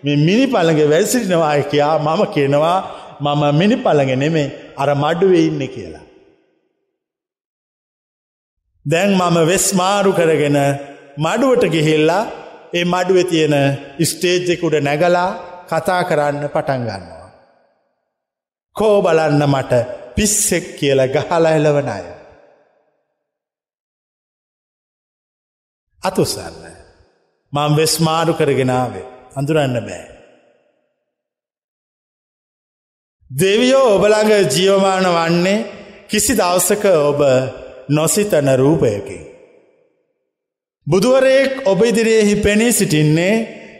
මේ 0.04 0.16
මිනි 0.18 0.46
පළඟ 0.46 0.90
වැල්සිටිනවාය 0.90 1.62
කියා 1.62 1.96
මම 1.98 2.22
කියනවා 2.34 2.78
මම 3.20 3.42
මිනි 3.52 3.76
පළඟ 3.76 4.12
නෙමේ 4.16 4.48
අර 4.76 4.90
මඩුවේ 4.94 5.46
ඉන්න 5.46 5.64
කියලා. 5.68 6.07
දැන් 8.88 9.10
මම 9.12 9.36
වෙස් 9.46 9.66
මාරු 9.74 10.10
කරගෙන 10.12 10.58
මඩුවට 11.18 11.64
ගිහිල්ලා 11.66 12.24
ඒ 12.72 12.84
මඩුව 12.84 13.18
තියෙන 13.24 13.56
ස්ටේජ්ජෙකුඩ 14.02 14.76
නැගලා 14.80 15.30
කතා 15.66 16.02
කරන්න 16.04 16.44
පටන් 16.46 16.82
ගන්නවා. 16.82 17.28
කෝ 18.76 18.96
බලන්න 19.02 19.42
මට 19.46 19.72
පිස්සෙක් 20.16 20.66
කියල 20.78 21.00
ගහලා 21.08 21.52
එලවන 21.52 21.88
අය. 21.88 22.06
අතුසන්න. 26.02 26.62
මං 27.52 27.76
වෙස් 27.76 27.94
මාරු 28.00 28.32
කරගෙනාවේ 28.34 29.06
අඳුරන්න 29.36 29.78
බෑ. 29.82 30.04
දෙවියෝ 33.30 33.86
ඔබළඟ 33.94 34.32
ජීවමාන 34.48 35.06
වන්නේ 35.08 35.58
කිසි 36.10 36.32
දවසක 36.34 36.84
ඔබ 37.02 37.20
නොසිතන 37.88 38.48
රූපයකින්. 38.56 39.24
බුදුවරයෙක් 40.86 41.52
ඔබ 41.64 41.80
ඉදිරියෙහි 41.82 42.36
පෙනී 42.36 42.72
සිටින්නේ 42.72 43.34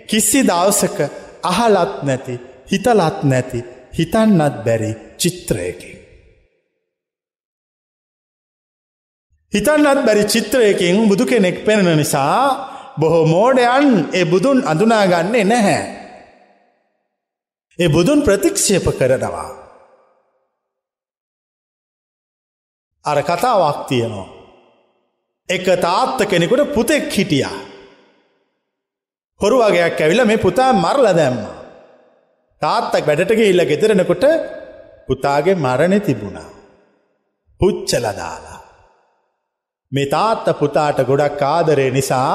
කිසි 0.09 0.41
දවසක 0.43 0.99
අහලත් 1.43 1.95
නැති 2.03 2.35
හිතලත් 2.71 3.19
නැති 3.25 3.61
හිතන්නත් 3.93 4.57
බැරි 4.65 4.91
චිත්‍රයකින්. 5.19 5.99
හිතන්නත් 9.53 10.01
බැරි 10.07 10.25
චිත්‍රයකින් 10.25 11.09
බුදු 11.09 11.25
කෙනෙක් 11.27 11.65
පෙනෙන 11.65 11.97
නිසා 11.97 12.43
බොහෝ 13.01 13.27
මෝඩයන් 13.27 13.89
ඒ 14.13 14.25
බුදුන් 14.25 14.59
අඳුනාගන්නේ 14.67 15.45
නැහැ. 15.45 15.83
ඒ 17.79 17.89
බුදුන් 17.89 18.23
ප්‍රතික්ෂේප 18.23 18.87
කරනවා. 18.99 19.68
අර 23.11 23.19
කතාවක් 23.29 23.79
තියෙනවා. 23.89 24.29
එක 25.49 25.67
තාත්ත 25.87 26.19
කෙනෙකුට 26.31 26.75
පුතෙක් 26.75 27.09
හිටියා. 27.13 27.57
හොරුවගේයක් 29.41 30.01
ඇවිල 30.01 30.25
මේ 30.25 30.45
පුතා 30.47 30.71
මරල 30.85 31.09
දැම්ම. 31.19 31.41
තාත්තක් 32.63 33.09
වැඩටක 33.09 33.41
ඉල්ල 33.51 33.63
ගෙදරෙනකොට 33.71 34.25
පුතාගේ 35.09 35.61
මරණෙ 35.65 35.99
තිබුණා. 36.01 36.49
පුච්චලදාලා. 37.61 38.61
මේ 39.93 40.11
තාත්ත 40.15 40.47
පුතාට 40.61 40.99
ගොඩක් 41.11 41.43
ආදරේ 41.43 41.91
නිසා 41.91 42.33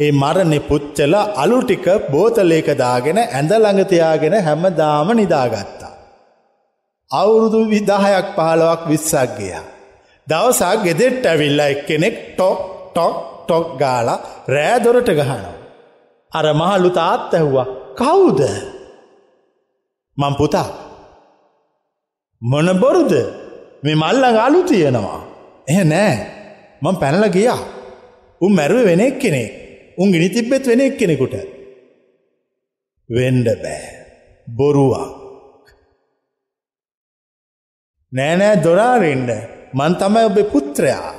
ඒ 0.00 0.10
මරණෙ 0.22 0.58
පුච්චල 0.70 1.14
අලු 1.42 1.58
ටික 1.62 1.86
බෝතලේක 2.12 2.68
දාගෙන 2.84 3.18
ඇඳ 3.22 3.52
ළඟතියාගෙන 3.54 4.34
හැම 4.46 4.64
දාම 4.80 5.08
නිදාගත්තා. 5.20 5.94
අවුරුදු 7.10 7.60
විදාහයක් 7.74 8.28
පහලවක් 8.36 8.82
විස්සක් 8.90 9.30
ගියා. 9.38 9.71
දවසක් 10.26 10.84
ගෙදෙට්ට 10.84 11.24
ඇවිල්ලා 11.26 11.72
එක්කෙනෙක් 11.74 12.16
ටොක් 12.34 12.60
ටොක් 12.90 13.16
ටොක් 13.44 13.66
ගාලා 13.78 14.18
රෑදොරට 14.48 15.10
ගහනවා. 15.10 15.54
අර 16.32 16.46
මහල්ලු 16.54 16.90
තාත් 16.90 17.34
ඇහුවා 17.34 17.66
කවුද? 17.98 18.40
මං 20.18 20.34
පුතා. 20.38 20.68
මොන 22.42 22.68
බොරුද? 22.80 23.12
මේ 23.82 23.94
මල්ලඟ 23.94 24.38
අලු 24.38 24.60
තියෙනවා. 24.62 25.20
එහ 25.68 25.80
නෑ. 25.84 26.14
මං 26.82 26.96
පැනල 26.96 27.24
ගියා. 27.28 27.60
උන් 28.40 28.52
මැරුව 28.52 28.84
වෙනෙක් 28.84 29.18
කෙනෙක් 29.18 29.50
උන් 29.98 30.12
ගිනි 30.12 30.28
තිබ්බෙත් 30.28 30.64
වෙනෙක් 30.66 30.94
කෙනෙකුට 30.98 31.34
වෙන්ඩ 33.10 33.48
බෑ. 33.64 33.82
බොරුවක්. 34.48 35.10
නෑනෑ 38.12 38.62
දොරාරෙන්ඩ 38.64 39.30
මන් 39.74 39.94
තමයි 39.94 40.24
ඔබේ 40.24 40.50
පුත්‍රයා. 40.52 41.14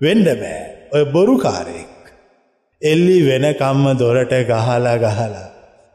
වෙන්ඩ 0.00 0.28
බෑ. 0.40 0.60
ඔය 0.94 1.04
බොරුකාරයෙක් 1.14 2.12
එල්ලි 2.82 3.18
වෙනකම්ම 3.28 3.84
දොරට 3.98 4.34
ගහලා 4.50 4.98
ගහලා. 4.98 5.48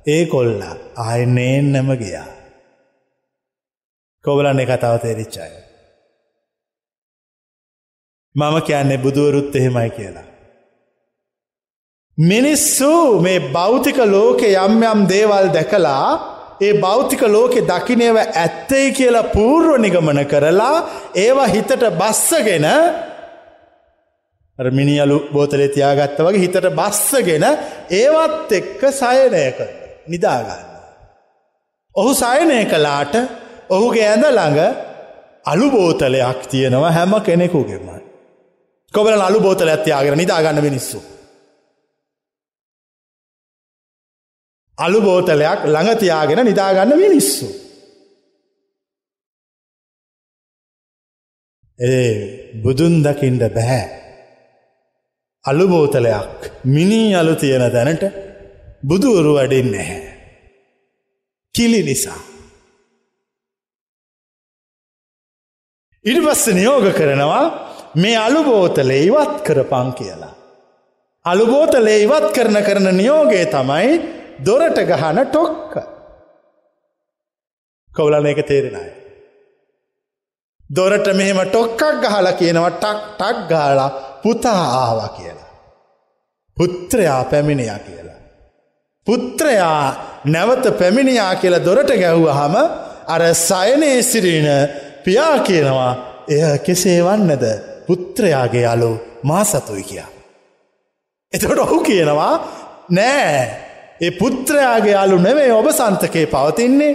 ඒ 0.06 0.26
කොල්ලා 0.26 0.76
ආයනේන්නම 1.06 1.90
ගියා. 1.98 2.28
කොබලන්න 4.26 4.62
කතාව 4.66 4.96
තේරිච්චාය 5.02 5.54
මම 8.36 8.56
කියන්නේ 8.62 8.98
බුදුවරුත් 8.98 9.56
එහෙමයි 9.56 9.90
කියලා. 9.90 10.28
මිනිස්සු 12.18 13.22
මේ 13.22 13.40
භෞතික 13.54 13.98
ලෝකෙ 14.06 14.50
යම් 14.56 14.74
යම් 14.84 15.02
දේවල් 15.08 15.48
දැකලා 15.54 16.37
ඒ 16.62 16.74
භෞතික 16.74 17.22
ලෝකෙ 17.28 17.62
දකිනේව 17.62 18.18
ඇත්තයි 18.18 18.92
කියලා 18.92 19.32
පූර්ව 19.36 19.78
නිගමන 19.78 20.22
කරලා 20.26 20.78
ඒවා 21.16 21.48
හිතට 21.48 21.84
බස්සගෙන 22.00 22.66
මිනිියලු 24.60 25.18
බෝතලේ 25.34 25.68
තියාගත්ත 25.68 26.20
වගේ 26.20 26.42
හිතට 26.44 26.70
බස්සගෙන 26.80 27.46
ඒවත් 27.92 28.52
එක්ක 28.52 28.82
සයනය 28.92 29.44
කර 29.58 29.70
නිදාගන්න. 30.08 30.66
ඔහු 31.96 32.14
සයනය 32.14 32.66
කලාට 32.66 33.16
ඔහුගේ 33.70 34.08
ඇඳ 34.08 34.26
ළඟ 34.30 34.60
අලු 35.46 35.68
බෝතලයක් 35.72 36.42
තියෙනවා 36.52 36.92
හැම 36.92 37.14
කෙනෙකුගෙම. 37.22 37.88
කොබල 38.94 39.22
අලු 39.22 39.40
බෝතල 39.40 39.70
ඇත්තියාගෙන 39.70 40.18
නිදාගන්න 40.18 40.64
මිනිස්සු. 40.64 41.00
අලු 44.78 45.00
බෝතලයක් 45.02 45.60
ළඟ 45.66 46.00
තියාගෙන 46.00 46.42
නිදාගන්න 46.46 46.94
මිනිස්සු. 46.98 47.48
ඒ 51.80 52.12
බුදුන් 52.64 52.96
දකිින්ට 53.04 53.44
බැහැ. 53.56 53.86
අලු 55.46 55.66
බෝතලයක් 55.68 56.40
මිනී 56.66 57.16
අලු 57.16 57.36
තියෙන 57.36 57.66
තැනට 57.72 58.04
බුදුවරු 58.84 59.32
වඩින් 59.38 59.72
නැහැ. 59.72 60.02
කිලි 61.56 61.82
නිසා. 61.84 62.20
ඉඩි 66.06 66.22
පස්ස 66.22 66.46
නියෝග 66.54 66.86
කරනවා 66.94 67.46
මේ 67.96 68.18
අලුබෝතලේ 68.18 69.02
ඉවත් 69.04 69.34
කරපං 69.42 69.90
කියලා. 69.94 70.34
අලුබෝතලේ 71.26 71.98
ඉවත් 72.06 72.28
කරන 72.36 72.58
කරන 72.64 72.88
නියෝගය 72.98 73.42
තමයි 73.56 74.17
දොරට 74.46 74.80
ගහන 74.84 75.20
ටොක්ක. 75.26 75.74
කවුලන 77.92 78.26
එක 78.26 78.42
තේරෙනයි. 78.48 78.92
දොරට 80.70 81.08
මෙහෙම 81.16 81.40
ටොක්කක් 81.46 82.02
ගහලා 82.04 82.34
කියනව 82.34 82.66
ටක් 82.74 83.00
ටක් 83.18 83.50
ගාලා 83.50 83.90
පුතා 84.24 84.64
ආවා 84.82 85.10
කියලා. 85.10 85.50
පුත්‍රයා 86.58 87.24
පැමිණියා 87.24 87.80
කියලා. 87.80 88.20
පුත්‍රයා 89.08 89.82
නැවත 90.26 90.66
පැමිණියා 90.80 91.36
කියලා 91.36 91.66
දොරට 91.66 91.92
ගැව්වහම 91.94 92.56
අර 93.08 93.22
සයනයේ 93.34 94.02
සිරින 94.04 94.48
පියා 95.06 95.40
කියනවා 95.40 95.94
එය 96.30 96.58
කෙසේ 96.60 97.00
වන්නද 97.04 97.46
පුත්‍රයාගේ 97.88 98.66
අලු 98.68 98.92
මා 99.24 99.44
සතුයි 99.44 99.84
කියා. 99.84 100.10
එතකොට 101.34 101.60
ඔහු 101.60 101.84
කියනවා 101.84 102.34
නෑ 102.90 103.67
ඒ 104.02 104.12
පුත්‍රයාගේ 104.12 104.96
අලු 104.96 105.18
නෙවේ 105.20 105.52
ඔබ 105.52 105.70
සන්තකේ 105.72 106.26
පවතින්නේ 106.28 106.94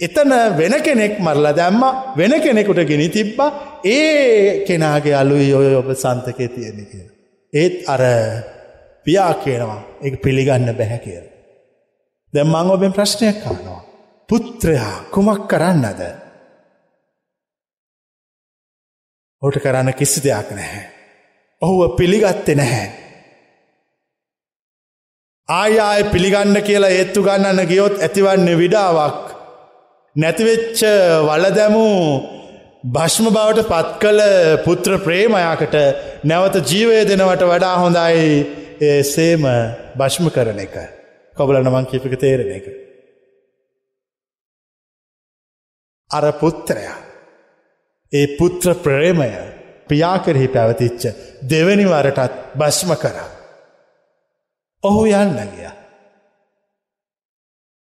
එතන 0.00 0.32
වෙන 0.56 0.74
කෙනෙක් 0.82 1.18
මරල 1.18 1.46
දැම්ම 1.52 1.82
වෙන 2.16 2.32
කෙනෙකුට 2.40 2.82
ගෙන 2.84 3.04
තිබ්බා 3.10 3.50
ඒ 3.84 4.64
කෙනාගේ 4.66 5.14
අලුයි 5.14 5.54
ඔය 5.54 5.74
ඔබ 5.74 5.92
සන්තකය 5.94 6.48
තියෙන 6.48 6.86
කිය. 6.86 7.06
ඒත් 7.52 7.88
අර 7.88 8.02
පියා 9.06 9.34
කියනවා 9.34 9.80
එක 10.02 10.14
පිළිගන්න 10.22 10.74
බැහැ 10.74 10.98
කියල. 10.98 11.24
දැම් 12.34 12.48
මං 12.48 12.70
ඔබෙන් 12.70 12.92
ප්‍රශ්නයක් 12.92 13.42
කානවා. 13.44 13.80
පුත්‍රයා 14.28 14.96
කුමක් 15.10 15.46
කරන්නද. 15.48 16.00
ඔට 19.42 19.56
කරන්න 19.56 19.94
කිසි 19.94 20.20
දෙයක් 20.20 20.50
නැහැ. 20.50 20.84
ඔහුව 21.62 21.96
පිළිගත්තෙ 21.96 22.54
නැහැ. 22.54 23.01
ආයාය 25.48 26.02
පිළිගන්න 26.04 26.56
කියලා 26.62 26.90
ඒත්තු 26.90 27.22
ගන්නන්න 27.22 27.66
ගියොත් 27.66 27.96
ඇතිවන්නේ 27.98 28.58
විඩාවක්. 28.58 29.24
නැතිවෙච්ච 30.16 30.80
වලදැමූ 31.26 31.98
භශ්ම 32.86 33.26
බවට 33.28 33.66
පත් 33.68 33.90
කළ 33.98 34.20
පුත්‍ර 34.64 34.98
ප්‍රේමයාකට 34.98 35.74
නැවත 36.24 36.56
ජීවය 36.64 37.02
දෙනවට 37.04 37.44
වඩා 37.44 37.74
හොඳයි 37.76 39.02
සේම 39.04 39.48
භශ්ම 39.98 40.30
කරන 40.30 40.60
එක. 40.60 40.76
කොබලන 41.36 41.66
මං 41.66 41.86
කිපික 41.86 42.16
තේරෙන 42.18 42.52
එක. 42.52 42.66
අර 46.10 46.32
පුත්‍රයා. 46.34 46.96
ඒ 48.12 48.26
පුත්‍ර 48.38 48.74
ප්‍රේමය 48.78 49.30
පියාකරෙහි 49.88 50.48
පැවතිච්ච 50.48 51.02
දෙවැනි 51.44 51.86
වරටත් 51.86 52.42
භශ්ම 52.56 52.94
කරා. 52.96 53.41
ඔහු 54.82 55.02
යන්න 55.06 55.36
ගිය. 55.52 55.68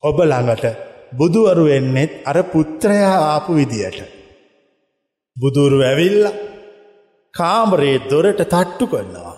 ඔබ 0.03 0.16
ළඟට 0.22 0.64
බුදුවරු 1.12 1.64
වෙන්නෙත් 1.64 2.12
අර 2.26 2.39
පුත්‍රයා 2.45 3.14
ආපු 3.26 3.53
විදියට. 3.55 4.01
බුදුරු 5.37 5.78
ඇවිල්ල 5.80 6.24
කාමරේ 7.35 8.03
දොරට 8.11 8.43
තට්ටු 8.45 8.87
කරනවා. 8.87 9.35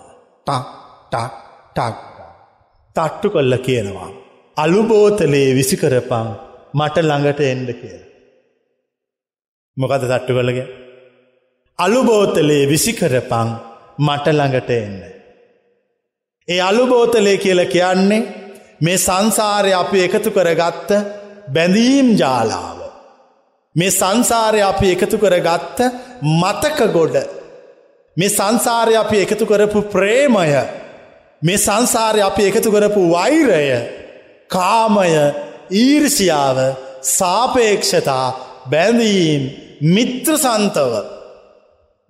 ටක් 0.47 0.67
ටක් 1.11 1.33
ටක් 1.75 1.97
තට්ටු 2.95 3.27
කොල්ල 3.29 3.57
කියනවා. 3.59 4.09
අලුබෝතලේ 4.57 5.49
විසිකරපං 5.55 6.27
මට 6.73 6.97
ළඟට 7.01 7.39
එන්ඩ 7.43 7.69
කියල. 7.73 8.01
මොකද 9.77 10.03
තට්ටු 10.03 10.33
කොළගේ. 10.33 10.67
අලුබෝතලේ 11.79 12.63
විසිකරපං 12.67 13.49
මට 13.99 14.25
ළඟට 14.29 14.71
එන්න. 14.73 15.14
ඒ 16.47 16.61
අලුබෝතලේ 16.61 17.37
කියල 17.37 17.65
කියන්නේ 17.65 18.23
මේ 18.81 18.97
සංසාරය 18.97 19.71
අපි 19.73 19.99
එකතු 20.03 20.31
කරගත්ත 20.31 20.89
බැඳීම් 21.53 22.07
ජාලාව. 22.17 22.79
මේ 23.75 23.91
සංසාරය 23.91 24.61
අපි 24.61 24.91
එකතු 24.91 25.17
කරගත්ත 25.17 25.79
මතක 26.33 26.79
ගොඩ. 26.93 27.15
මේ 28.17 28.29
සංසාරය 28.29 28.95
අපි 28.95 29.17
එකතු 29.21 29.45
කරපු 29.45 29.81
ප්‍රේමය 29.87 30.51
මේ 31.41 31.57
සංසාරය 31.57 32.21
අපි 32.21 32.43
එකතු 32.43 32.69
කරපු 32.71 33.01
වෛරය 33.09 33.65
කාමය 34.49 35.13
ඊර්ෂියාව 35.73 36.57
සාපේක්ෂතා 37.11 38.25
බැඳීම් 38.71 39.43
මිත්‍ර 39.87 40.37
සන්තව 40.37 40.93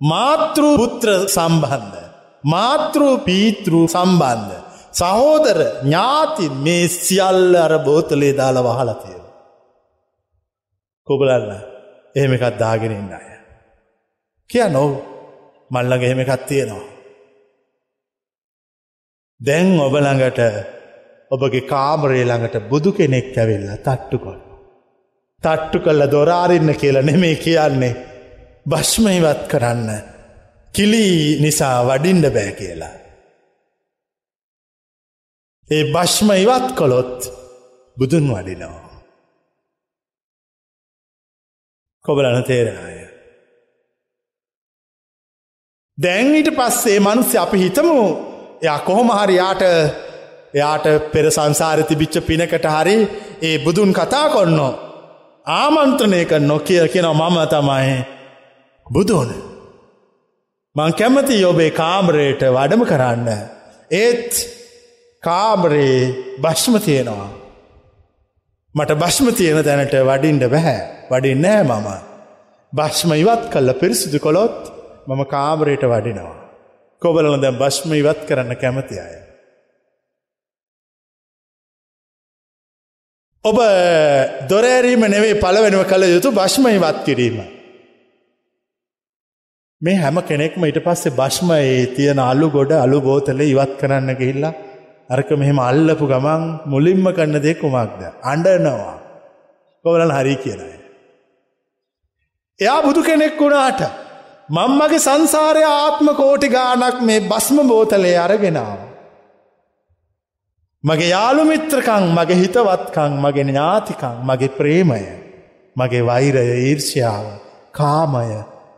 මාතෘ 0.02 0.64
පුත්‍ර 0.76 1.10
සම්බන්ධ 1.28 2.05
මාතෘ 2.46 3.02
පීතෘ 3.26 3.74
සම්බන්ධ 3.86 4.54
සහෝදර 4.92 5.60
ඥාති 5.64 6.46
මේ 6.66 6.88
සියල්ල 6.96 7.56
අර 7.58 7.74
බෝතලේ 7.80 8.34
දාල 8.34 8.58
වහලතිය. 8.68 9.20
කොබලන්න 11.08 11.52
එහෙම 12.16 12.36
එකත් 12.38 12.60
දාගෙනන්න 12.60 13.12
අය. 13.14 13.28
කිය 14.50 14.68
නොව 14.70 14.92
මල්ලග 15.72 16.02
එහෙම 16.04 16.24
එකත් 16.24 16.46
තියෙනවා. 16.48 16.88
දැන් 19.40 19.70
ඔබළඟට 19.80 20.40
ඔබගේ 21.32 21.68
කාමරේ 21.68 22.24
ළඟට 22.24 22.70
බුදු 22.70 22.90
කෙනෙක් 22.94 23.38
ඇවෙල්ල 23.38 23.70
තට්ටු 23.78 24.18
කොල්. 24.20 24.40
තට්ටු 25.44 25.78
කල්ල 25.80 26.02
දොරාරින්න 26.08 26.72
කියල 26.82 26.98
නෙමේ 27.02 27.36
කියන්නේ 27.38 27.94
භශ්මහිවත් 28.70 29.42
කරන්න 29.48 29.90
කිලී 30.76 31.42
නිසා 31.42 31.78
වඩින්ඩ 31.88 32.26
බෑ 32.36 32.52
කියලා. 32.52 32.96
ඒ 35.70 35.84
භශ්ම 35.94 36.30
ඉවත් 36.34 36.68
කොළොත් 36.76 37.30
බුදුන් 37.98 38.28
වඩිනවා. 38.34 38.86
කොබලන 42.06 42.44
තේරෙනය. 42.44 42.96
දැන් 45.98 46.36
ඊට 46.36 46.50
පස්සේ 46.52 47.00
මනුස්්‍ය 47.00 47.38
අපි 47.38 47.58
හිතමු 47.58 47.98
එයා 48.62 48.80
කොහොම 48.80 49.10
හරි 49.10 49.36
යාට 49.36 49.64
එයාට 50.54 50.86
පෙර 51.12 51.26
සංසාර 51.32 51.80
තිබිච්ච 51.84 52.16
පිනකට 52.28 52.68
හරි 52.68 52.98
ඒ 53.42 53.58
බුදුන් 53.60 53.94
කතා 53.94 54.28
කොන්නෝ. 54.30 54.72
ආමන්ත්‍රණය 55.48 56.22
කර 56.26 56.42
නොකිය 56.44 56.88
කියෙන 56.88 57.12
මම 57.12 57.38
තමයි 57.50 57.98
බුදුන. 58.88 59.55
මං 60.76 60.94
කැමති 60.94 61.38
ඔබේ 61.46 61.72
කාමරයට 61.72 62.42
වඩම 62.50 62.82
කරන්න. 62.84 63.30
ඒත් 63.94 64.32
කාමරේ 65.24 66.36
භශ්ම 66.42 66.76
තියෙනවා. 66.80 67.30
මට 68.76 68.98
භශ්ම 69.00 69.28
තියෙන 69.32 69.64
තැනට 69.64 69.96
වඩින්ට 70.04 70.44
බැහැ 70.50 70.80
වඩින් 71.12 71.42
නෑ 71.42 71.64
මම. 71.64 71.88
භශ්ම 72.74 73.14
ඉවත් 73.14 73.46
කල්ල 73.50 73.74
පිරිසිදු 73.74 74.20
කොළොත් 74.20 74.60
මම 75.08 75.22
කාමරයට 75.26 75.86
වඩිනවා. 75.86 76.36
කොබලන 77.02 77.42
දැම් 77.42 77.56
භශ්ම 77.56 77.94
ඉවත් 77.94 78.28
කරන්න 78.28 78.56
කැමති 78.58 79.00
අය. 79.00 79.16
ඔබ 83.46 83.58
දොරෑරීම 84.50 85.08
නෙවේ 85.08 85.36
පලවෙනව 85.38 85.88
කළ 85.88 86.12
යුතු 86.12 86.32
භශ්ම 86.34 86.68
ඉවත් 86.70 87.06
කිරීම. 87.06 87.55
මේ 89.86 89.96
හැම 89.96 90.18
කෙනෙක්ම 90.24 90.64
ඉට 90.66 90.80
පස්සේ 90.86 91.16
භශ්ම 91.18 91.50
ඒ 91.56 91.82
තියෙන 91.96 92.20
අල්ලු 92.22 92.48
ගොඩ 92.50 92.72
අලු 92.76 93.00
බෝතල 93.02 93.42
ඉවත් 93.44 93.74
කරන්න 93.80 94.10
ගිහිල්ලා 94.22 94.54
අරක 95.10 95.30
මෙහෙම 95.34 95.60
අල්ලපු 95.62 96.06
ගමන් 96.08 96.44
මුලින්ම 96.66 97.06
කන්න 97.10 97.42
දෙ 97.42 97.54
කුමක්ද. 97.56 98.02
අඩනවා. 98.24 98.96
කොවලන් 99.86 100.12
හරි 100.12 100.36
කියනය. 100.38 100.72
එයා 102.60 102.80
බුදු 102.82 103.04
කෙනෙක් 103.04 103.38
වුණාට 103.40 103.82
මංමගේ 104.50 105.00
සංසාරය 105.00 105.64
ආත්ම 105.66 106.10
කෝටි 106.16 106.50
ගානක් 106.50 106.98
මේ 107.02 107.28
බස්ම 107.30 107.62
බෝතලේ 107.68 108.18
අරගෙනාව. 108.18 108.80
මගේ 110.84 111.10
යාළුමිත්‍රකං 111.10 112.10
මගේ 112.14 112.42
හිතවත්කං 112.42 113.14
මගේ 113.20 113.46
ඥාතිකං 113.46 114.18
මගේ 114.24 114.56
ප්‍රේමය 114.58 115.06
මගේ 115.76 116.04
වෛරය 116.04 116.44
ඊර්ෂ්‍යාව 116.58 117.26
කාමය 117.72 118.28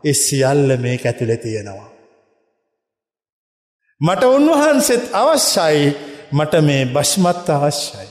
එ 0.08 0.12
සියල්ල 0.16 0.76
මේ 0.76 0.96
ඇතුළෙ 1.02 1.36
තියෙනවා. 1.36 1.90
මට 4.00 4.22
උන්වහන්සෙත් 4.30 5.04
අවශ්‍යයි 5.14 5.86
මට 6.32 6.54
මේ 6.62 6.82
බශ්මත් 6.86 7.48
අවශ්‍යයි. 7.50 8.08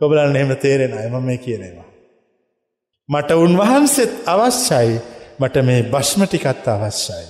කොබලන්න 0.00 0.36
එහෙම 0.36 0.56
තේරෙන 0.56 0.98
එම 0.98 1.16
මේ 1.22 1.38
කියනවා. 1.38 1.88
මට 3.08 3.30
උන්වහන්සෙත් 3.36 4.12
අවශ්‍යයි 4.26 5.00
මට 5.38 5.56
මේ 5.62 5.82
භශ්මටිකත් 5.84 6.68
අවශ්‍යයි. 6.68 7.26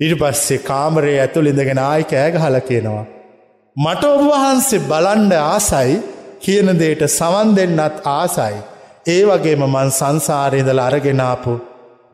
ඉට 0.00 0.18
පස්සේ 0.18 0.58
කාමරේ 0.60 1.20
ඇතුළ 1.20 1.46
ඉඳගෙන 1.46 1.80
ආයික 1.80 2.12
ඇගහල 2.14 2.58
කියනවා. 2.60 3.06
මට 3.76 4.04
ඔබවහන්සේ 4.06 4.86
බලන්ඩ 4.86 5.32
ආසයි 5.44 5.94
කියන 6.40 6.68
දේට 6.78 7.02
සවන් 7.08 7.48
දෙන්නත් 7.56 7.96
ආසයි 8.10 8.58
ඒ 9.06 9.22
වගේම 9.24 9.62
මන් 9.66 9.90
සංසාරයදල 9.90 10.78
අරගෙනාපු 10.78 11.54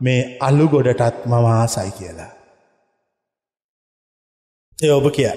මේ 0.01 0.37
අලු 0.39 0.67
ගොඩටත් 0.67 1.25
මම 1.25 1.45
ආසයි 1.45 1.91
කියලා. 1.91 2.31
ඒ 4.79 4.91
ඔබ 4.91 5.07
කිය. 5.11 5.31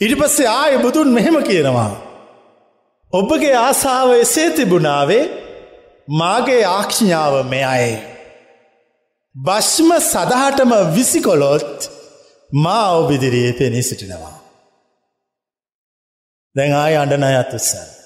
ඉට 0.00 0.14
පස්සේ 0.18 0.48
ආය 0.48 0.78
බුදුන් 0.78 1.08
මෙහෙම 1.08 1.42
කියනවා. 1.42 1.92
ඔබගේ 3.12 3.54
ආසාාව 3.56 4.10
එසේ 4.14 4.50
තිබුණාවේ 4.50 5.24
මාගේ 6.08 6.64
ආක්ෂඥාව 6.64 7.34
මෙ 7.46 7.64
අයි. 7.64 7.94
භශ්ම 9.34 9.90
සදහටම 10.02 10.72
විසිකොලොත් 10.94 11.90
මා 12.50 12.90
ඔබිදිරියේ 12.92 13.52
පෙනී 13.52 13.82
සිටිනවා. 13.82 14.36
දැන් 16.56 16.72
ආය 16.74 16.96
අඩන 16.96 17.24
අයත්තුසන්. 17.24 17.99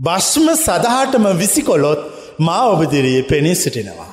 භශ්ම 0.00 0.46
සදහටම 0.56 1.24
විසිකොලොත් 1.38 2.00
මා 2.38 2.64
ඔබදිරියේ 2.64 3.22
පෙනී 3.22 3.54
සිටිනවා. 3.54 4.12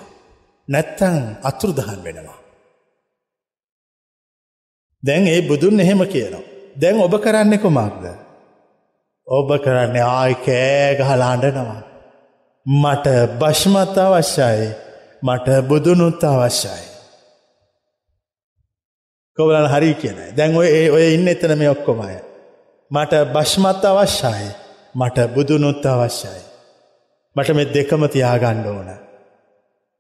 නැත්තං 0.68 1.18
අතුරුදහන් 1.44 2.00
වෙනවා. 2.04 2.40
දැන් 5.04 5.28
ඒ 5.28 5.42
බුදුන් 5.42 5.80
එහෙම 5.80 6.02
කියනවා. 6.06 6.46
දැන් 6.82 7.02
ඔබ 7.02 7.14
කරන්නෙ 7.24 7.58
කොමක්ද. 7.58 8.04
ඔබ 9.28 9.50
කරන්නේ 9.64 10.06
ආය 10.12 10.34
කෑගහලාඩනවා. 10.46 11.82
මට 12.66 13.08
භශ්මත් 13.40 13.98
අවශ්‍යයි 13.98 14.70
මට 15.22 15.48
බුදුනුත් 15.68 16.24
අවශ්‍යයි. 16.24 16.86
කොවලන් 19.38 19.68
හරි 19.68 19.92
කියන 19.94 20.20
දැන් 20.38 20.52
ඔය 20.56 20.70
ඔය 20.90 21.06
ඉන්න 21.14 21.28
එතන 21.28 21.54
මේ 21.58 21.70
ඔක්කොමය. 21.70 22.16
මට 22.92 23.14
භශ්මත් 23.36 23.84
අවශ්‍යයි 23.86 24.67
මට 24.98 25.18
බුදුනුත් 25.34 25.86
අවශ්‍යයි. 25.86 26.42
මට 27.36 27.50
මෙ 27.50 27.64
දෙකම 27.68 28.04
තියාගණ්ඩ 28.08 28.68
ඕන. 28.68 28.90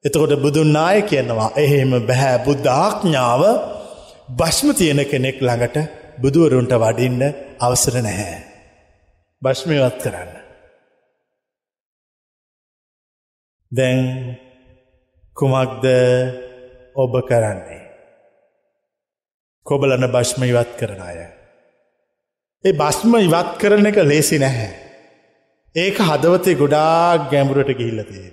එතකොට 0.06 0.34
බුදුන් 0.42 0.74
නාය 0.74 1.00
කියනවා 1.02 1.50
එහෙම 1.56 1.92
බැහැ 2.02 2.38
බුද්ධාඥාව 2.46 3.44
භශ්ම 4.38 4.68
තියෙන 4.74 5.02
කෙනෙක් 5.06 5.38
ළඟට 5.40 5.78
බුදුවරුන්ට 6.22 6.74
වඩින්න 6.76 7.22
අවසර 7.60 7.96
නැහැ. 8.02 8.38
භශ්මවත් 9.42 9.98
කරන්න. 10.04 10.32
දැන් 13.72 14.00
කුමක්ද 15.38 15.86
ඔබ 16.96 17.14
කරන්නේ. 17.30 17.82
කොබලන 19.66 20.04
භශ්ම 20.08 20.42
ඉවත් 20.44 20.72
කරන 20.80 21.02
අය. 21.02 21.20
ඒ 22.66 22.74
බස්ම 22.74 23.14
ඉවත් 23.20 23.50
කරන 23.58 23.86
එක 23.86 23.98
ලේසි 24.04 24.40
නැහැ. 24.40 24.87
ඒක 25.78 25.98
හදවතේ 26.00 26.56
ගොඩාක් 26.56 27.30
ගැඹුරට 27.32 27.72
ගිහිල්ලතිය. 27.72 28.28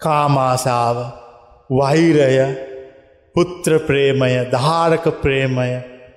කාමාසාව 0.00 0.98
වහිරය 1.70 2.46
පුත්‍ර 3.34 3.72
ප්‍රේමය 3.80 4.32
ධාරක 4.50 5.06
ප්‍රේමය 5.22 5.70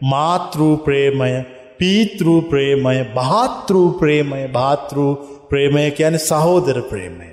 මාතෘූ 0.04 0.74
ප්‍රේමය 0.78 1.32
පීතෘූ 1.80 2.40
ප්‍රේමය 2.44 2.98
භාතෘූ 3.16 3.88
ප්‍රේමය 4.00 4.42
භාතෘූ 4.50 5.12
ප්‍රේමය 5.50 5.86
කියන 5.92 6.20
සහෝදර 6.22 6.80
ප්‍රේමය 6.84 7.30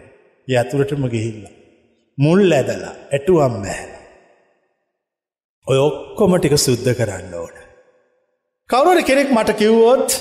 යතුරටම 0.49 1.05
ගිහිල්ල. 1.09 1.45
මුල් 2.19 2.43
ඇදලා 2.53 2.95
ඇටුවම් 3.11 3.55
මැහැල. 3.59 3.93
ඔය 5.67 5.79
ඔක්කොම 5.79 6.33
ටික 6.37 6.59
සුද්ධ 6.59 6.91
කරන්න 6.95 7.33
ඕන. 7.35 7.55
කවුරට 8.71 9.07
කෙනෙක් 9.07 9.31
මට 9.31 9.59
කිව්වොත් 9.59 10.21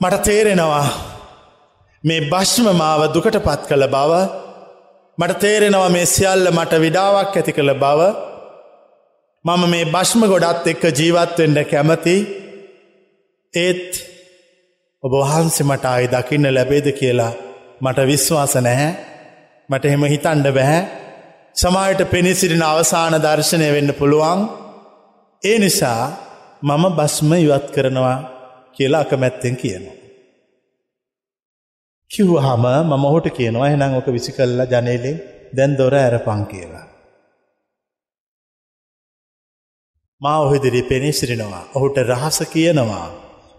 මට 0.00 0.24
තේරෙනවා 0.24 1.17
මේ 2.04 2.28
භශ්ම 2.28 2.66
මාව 2.74 3.00
දුකට 3.12 3.38
පත් 3.38 3.62
කළ 3.68 3.86
බව 3.88 4.12
මට 5.18 5.40
තේරෙනවා 5.40 5.88
මේ 5.88 6.06
සියල්ල 6.06 6.46
මට 6.50 6.72
විඩාවක් 6.76 7.36
ඇති 7.36 7.52
කළ 7.52 7.72
බව. 7.74 8.00
මම 9.44 9.62
මේ 9.68 9.84
භශ්ම 9.86 10.22
ගොඩත් 10.26 10.66
එක්ක 10.66 10.84
ජීවත්වෙන්ට 10.92 11.58
කැමති. 11.70 12.16
ඒත් 13.54 13.90
ඔබ 15.02 15.12
වහන්සේ 15.14 15.66
මට 15.66 15.84
අයි 15.86 16.06
දකින්න 16.06 16.54
ලැබේද 16.54 16.86
කියලා 16.92 17.32
මට 17.80 18.06
විශ්වාස 18.06 18.54
නැහැ. 18.58 18.90
මට 19.68 19.84
එහෙම 19.84 20.04
හිතන්ඩ 20.04 20.46
බැහැ 20.52 20.80
සමායට 21.56 22.02
පෙනිසිරින 22.10 22.62
අවසාන 22.62 23.14
දර්ශනය 23.18 23.68
වෙන්න 23.74 23.90
පුළුවන්. 23.94 24.40
ඒ 25.42 25.58
නිසා 25.58 26.02
මම 26.62 26.84
බස්ම 26.96 27.30
ඉවත් 27.36 27.66
කරනවා 27.70 28.18
කියලා 28.76 29.00
අකමැත්තෙන් 29.00 29.56
කියනවා. 29.56 29.97
කිව්හම 32.10 32.64
මම 32.82 33.04
හොට 33.04 33.26
කියනවා 33.30 33.68
එනම් 33.68 33.94
ඕක 33.94 34.08
විසි 34.08 34.32
කල්ලා 34.32 34.70
ජනේලෙන් 34.72 35.18
දැන් 35.56 35.72
දොර 35.78 35.94
ඇරපං 35.94 36.42
කියලා. 36.46 36.86
මා 40.20 40.38
ඔහිදිරි 40.40 40.82
පෙනිසිරිනවා 40.84 41.64
ඔහුට 41.74 41.98
රහස 42.04 42.38
කියනවා 42.52 43.08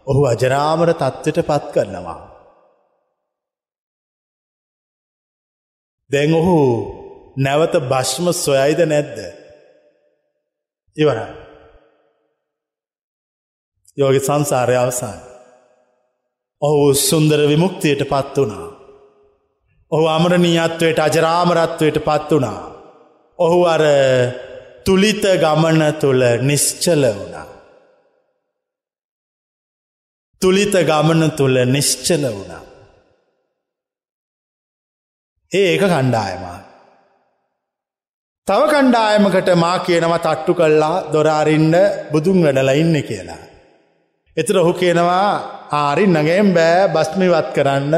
ඔහු 0.07 0.21
අජරාමර 0.25 0.89
තත්ත්වට 0.93 1.47
පත් 1.47 1.65
කරනවා. 1.73 2.19
දැන් 6.09 6.33
ඔහු 6.33 6.57
නැවත 7.37 7.73
භශ්ම 7.83 8.25
සොයයිද 8.35 8.81
නැද්ද. 8.85 9.17
ඉවර. 10.97 11.19
යෝගි 13.97 14.19
සංසාරය 14.19 14.75
අවසාන. 14.75 15.28
ඔහු 16.61 16.93
සුන්දර 16.93 17.39
විමුක්තියට 17.47 18.01
පත් 18.09 18.35
වනා. 18.37 18.67
ඔහු 19.91 20.05
අමරණීයත්වයට 20.07 20.99
අජරාමරත්වයට 20.99 21.97
පත් 22.05 22.29
වනා. 22.31 22.59
ඔහු 23.39 23.59
අර 23.65 23.83
තුළිත 24.85 25.23
ගමන 25.41 25.81
තුළ 26.01 26.23
නිශ්චල 26.41 27.03
වුණා. 27.15 27.47
තුළිත 30.41 30.75
ගමන 30.83 31.31
තුළ 31.31 31.57
නිශ්චල 31.65 32.23
වුණා. 32.35 32.63
ඒ 35.51 35.65
ඒක 35.71 35.83
කණ්ඩායමා. 35.83 36.59
තව 38.47 38.61
කණ්ඩායමකට 38.69 39.49
මා 39.55 39.77
කියනවා 39.79 40.19
තට්ටු 40.19 40.53
කල්ලා 40.53 40.95
දොරාරින්ඩ 41.13 41.75
බුදුන් 42.11 42.43
වැඩල 42.43 42.71
ඉන්න 42.75 43.03
කියලා. 43.03 43.48
එතර 44.39 44.55
ඔහු 44.57 44.71
කියනවා 44.73 45.29
ආරින් 45.71 46.13
නගේම් 46.17 46.47
බෑ 46.53 46.87
බස්මිවත් 46.95 47.49
කරන්න 47.55 47.93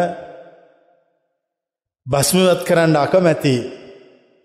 බස්මිවත් 2.06 2.62
කරන්න 2.64 2.96
අකමැති 2.96 3.56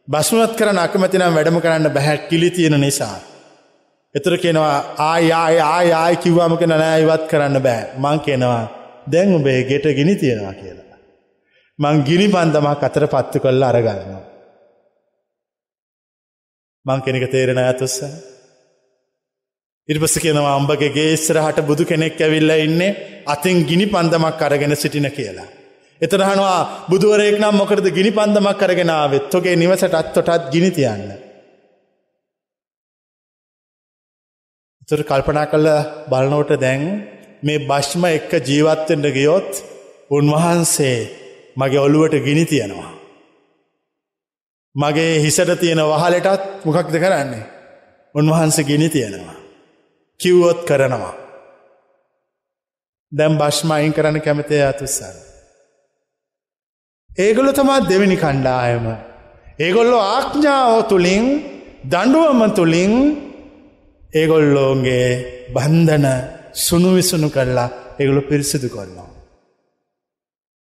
බස්මත් 0.08 0.52
කරන 0.58 0.78
අකමැතිනම් 0.78 1.34
වැඩම 1.34 1.58
කරන්න 1.60 1.90
බැහැ 1.90 2.18
කිලි 2.28 2.50
තියෙන 2.50 2.80
නිසා. 2.80 3.18
එතුර 4.14 4.34
කෙනවා 4.38 4.76
ආයාය 5.06 5.56
ආයාය 5.66 6.16
කිව්වාමක 6.16 6.62
නෑ 6.62 7.00
ඉවත් 7.02 7.24
කරන්න 7.30 7.56
බෑ 7.66 7.82
මං 7.98 8.20
කෙනවා 8.20 8.64
දැන් 9.12 9.34
උබේ 9.34 9.58
ගෙට 9.64 9.86
ගිනි 9.98 10.14
තියෙනවා 10.16 10.54
කියලා. 10.54 10.98
මං 11.78 11.96
ගිනි 12.04 12.26
පන්දමක් 12.28 12.82
අතර 12.88 13.04
පත්තු 13.06 13.42
කොල්ල 13.44 13.62
අරගන්නවා. 13.62 14.22
මං 16.86 17.02
කෙනෙක 17.02 17.30
තේරෙන 17.30 17.58
ඇතුස්ස. 17.58 17.96
ඉරිපස 19.88 20.16
කියනවා 20.18 20.54
අම්බගේ 20.54 20.90
ගේස්රහට 20.90 21.58
බුදු 21.62 21.84
කෙනෙක් 21.84 22.18
ඇවිල්ල 22.18 22.52
ඉන්නේ 22.58 22.96
අතින් 23.26 23.58
ගිනි 23.64 23.86
පන්දමක් 23.86 24.40
අරගෙන 24.42 24.74
සිටින 24.74 25.08
කියලා. 25.10 25.46
එතරහනවා 26.00 26.58
බුදුවරයෙක් 26.90 27.36
නම් 27.38 27.54
මොකරද 27.54 27.86
ගිනි 27.90 28.10
පන්දමක් 28.10 28.58
කරගෙනාවත් 28.60 29.30
තොගේ 29.30 29.54
නිවසට 29.54 29.94
අත්තොටත් 29.94 30.50
ගිනිතියන්න. 30.52 31.04
තුර 34.88 35.00
කල්පනා 35.04 35.46
කල්ල 35.46 35.68
බලනෝට 36.10 36.50
දැන් 36.56 36.82
මේ 37.42 37.64
භශ්ම 37.64 38.02
එක්ක 38.08 38.32
ජීවත්තෙන්ට 38.42 39.06
ගියොත් 39.12 39.50
උන්වහන්සේ 40.10 40.98
මගේ 41.56 41.84
ඔළුවට 41.86 42.24
ගිනි 42.24 42.44
තියෙනවා. 42.44 42.92
මගේ 44.74 45.14
හිසට 45.20 45.50
තියෙන 45.60 45.80
වහලටත් 45.84 46.44
මොකක්ද 46.66 46.94
කරන්නේ. 46.96 47.44
උන්වහන්ස 48.14 48.56
ගිනි 48.64 48.88
තියෙනවා. 48.90 49.45
කිව්වොත් 50.20 50.60
කරනවා. 50.64 51.14
දැම් 53.12 53.32
භශ්මයින් 53.38 53.92
කරන්න 53.92 54.20
කැමතේ 54.20 54.62
අතුස්සන්න. 54.62 55.16
ඒගොල්ල 57.10 57.52
තමා 57.52 57.80
දෙවෙනි 57.82 58.16
කණ්ඩායම. 58.16 58.86
ඒගොල්ලො 59.58 59.98
ආඥාව 60.04 60.88
තුළින් 60.88 61.24
දඩුවම 61.84 62.40
තුළින් 62.50 62.92
ඒගොල්ලෝන්ගේ 64.12 65.08
බන්ධන 65.54 66.06
සුනුවිසුණු 66.56 67.28
කරලා 67.30 67.68
ඒගොලු 68.00 68.22
පිරිසිදු 68.22 68.68
කොන්නවා. 68.68 69.10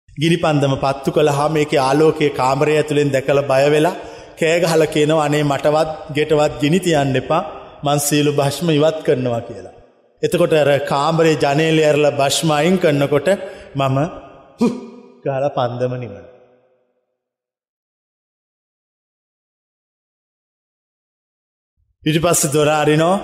ගිනි 0.09 0.37
පන්දම 0.37 0.75
පත්තු 0.75 1.09
කළ 1.11 1.29
හා 1.29 1.49
මේක 1.49 1.71
ආලෝකයේ 1.79 2.31
කාමරය 2.31 2.73
ඇතුළෙන් 2.75 3.11
දැකළ 3.11 3.41
බයවෙලා 3.43 3.99
කෑගහල 4.39 4.83
කියනව 4.85 5.19
අනේ 5.19 5.43
මටවත් 5.43 5.89
ගෙටවත් 6.15 6.53
ගිනිතියන්න 6.61 7.15
එපා 7.15 7.43
මන්සීලු 7.83 8.31
භශ්ම 8.33 8.69
ඉවත් 8.69 8.97
කරනවා 9.03 9.41
කියලා. 9.41 9.75
එතකොට 10.23 10.53
ඇර 10.53 10.69
කාමරේ 10.85 11.35
ජනේලය 11.35 11.83
ඇරල 11.83 12.05
භශ්මයින් 12.11 12.75
කරන්නකොට 12.77 13.27
මම 13.75 13.97
ගාල 15.25 15.45
පන්දම 15.49 15.93
නිවන. 15.95 16.25
ඉටි 22.03 22.19
පස්සෙ 22.19 22.47
දොරාරිනෝ 22.53 23.15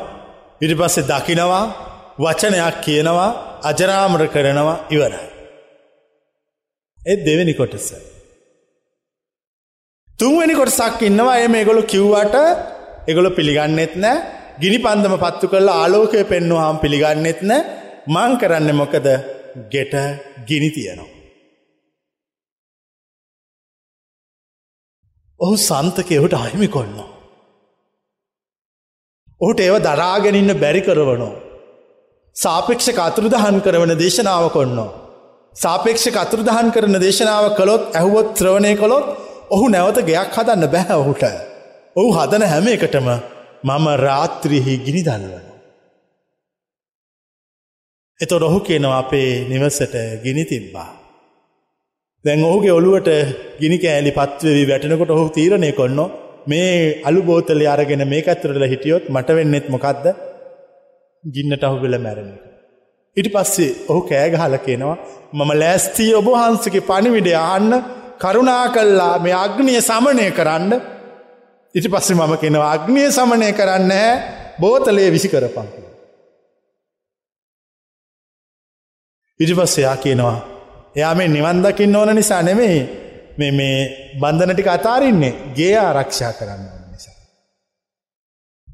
ඉටි 0.62 0.76
පස්සෙ 0.76 1.02
දකිනවා 1.02 1.66
වචනයක් 2.20 2.76
කියනවා 2.82 3.30
අජරාමර 3.64 4.24
කරනවා 4.28 4.82
ඉවරයි. 4.90 5.28
එත් 7.00 7.20
දෙවෙනි 7.26 7.54
කොටස. 7.54 7.88
තුන්වැනි 10.20 10.56
කොටසක් 10.56 11.02
ඉන්නවා 11.02 11.38
එම 11.38 11.56
එගොලු 11.56 11.84
කිව්වට 11.84 12.36
එගොල 13.08 13.28
පිළිගන්නෙත් 13.30 13.94
නෑ 13.96 14.18
ගිනි 14.62 14.78
පන්දම 14.78 15.16
පත්තු 15.18 15.48
කරලා 15.48 15.78
ආලෝකය 15.82 16.24
පෙන්නුවාම් 16.24 16.78
පිළිගන්නෙත් 16.80 17.42
නෑ 17.42 17.62
මං 18.08 18.38
කරන්න 18.38 18.70
මොකද 18.76 19.08
ගෙට 19.72 19.94
ගිනි 20.48 20.70
තියනවා. 20.70 21.10
ඔහු 25.40 25.56
සන්තකයහුට 25.60 26.34
අහිමි 26.34 26.68
කොන්නවා. 26.68 27.10
ඔහුට 29.42 29.60
ඒව 29.60 29.78
දරාගෙනන්න 29.82 30.54
බැරි 30.60 30.82
කරවනෝ. 30.82 31.34
සාපේක්ෂ 32.36 32.90
අතුරුදහන් 33.00 33.58
කරවන 33.62 33.94
දේශනාව 33.98 34.46
කොන්නවා. 34.52 34.92
සාපේක්ෂ 35.56 36.06
අතුරදහන් 36.16 36.72
කරන 36.72 36.96
දේශනාව 37.00 37.46
කළොත් 37.56 37.84
ඇහුවොත් 37.96 38.30
ත්‍රවණය 38.36 38.74
කොළොත් 38.76 39.06
ඔහු 39.50 39.66
නැවත 39.70 40.00
ගයක් 40.02 40.30
හදන්න 40.30 40.66
බැහැ 40.68 40.98
ඔහුට. 40.98 41.24
ඔහු 41.96 42.10
හදන 42.12 42.44
හැම 42.44 42.68
එකටම 42.68 43.10
මම 43.64 43.86
රාත්‍රිහි 43.98 44.74
ගිනි 44.78 45.02
දල්වන. 45.04 45.46
එතො 48.20 48.36
ඔහු 48.40 48.60
කියනවා 48.60 48.98
අපේ 48.98 49.30
නිවසට 49.50 49.96
ගිනි 50.24 50.44
තිබ්බා. 50.46 50.90
දැන් 52.26 52.44
ඔහුගේ 52.44 52.72
ඔළුවට 52.72 53.10
ගිනි 53.60 53.78
කෑලි 53.78 54.12
පත්වවී 54.12 54.70
වැටෙනකොට 54.70 55.10
ඔහු 55.10 55.26
තීරණය 55.30 55.72
කොන්න 55.72 56.00
මේ 56.48 57.02
අලු 57.04 57.22
බෝතලය 57.22 57.66
අරගෙන 57.66 58.04
මේ 58.08 58.24
ඇතුරල 58.26 58.66
හිටියොත් 58.66 59.06
මට 59.10 59.30
වෙන්නෙත් 59.30 59.68
මොකක්ද 59.70 60.06
ගින්නට 61.24 61.64
අහු 61.64 61.78
වෙල 61.82 61.98
මැරණ 62.00 62.32
එක. 62.32 62.44
ඉටි 63.18 63.30
පස්සේ 63.30 63.72
ඔහු 63.88 64.02
කෑගහල 64.02 64.56
කියනවා 64.60 64.98
මම 65.34 65.52
ලෑස්තී 65.54 66.12
ඔබහන්සගේ 66.14 66.88
පණිවිඩ 66.90 67.30
අහන්න 67.42 67.74
කරුණා 68.20 68.66
කල්ලා 68.70 69.14
මේ 69.20 69.36
අග්නිය 69.36 69.80
සමනය 69.82 70.26
කරන්න 70.32 70.74
ඉටි 71.76 71.90
පස්සේ 71.90 72.16
මම 72.16 72.34
කෙනවා 72.38 72.72
අග්නිය 72.72 73.08
සමනය 73.12 73.48
කරන්න 73.54 73.94
බෝතලය 74.60 75.06
විසි 75.12 75.30
කරපං. 75.30 75.68
ඉටි 79.40 79.56
පස්සයා 79.56 79.98
කියනවා 79.98 80.38
එයා 80.96 81.16
මේ 81.16 81.28
නිවන්දකින්න 81.28 81.96
ඕන 81.96 82.16
නිසා 82.16 82.42
නෙමෙයි 82.42 82.80
මේ 83.38 83.52
මේ 83.52 83.78
බන්ධනටික 84.22 84.68
අතාරින්නේ 84.68 85.34
ගේ 85.56 85.74
ආරක්ෂා 85.78 86.34
කරන්න 86.34 86.64
ඕන 86.66 86.84
නිසා. 86.92 87.16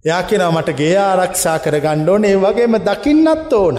එයා 0.06 0.24
කෙනා 0.24 0.52
මට 0.52 0.78
ගේ 0.78 0.98
ආරක්ෂා 1.00 1.58
කර 1.60 1.80
ගණ්ඩෝන 1.80 2.26
ඒ 2.26 2.36
වගේම 2.38 2.76
දකින්නත් 2.82 3.54
ඕන. 3.54 3.78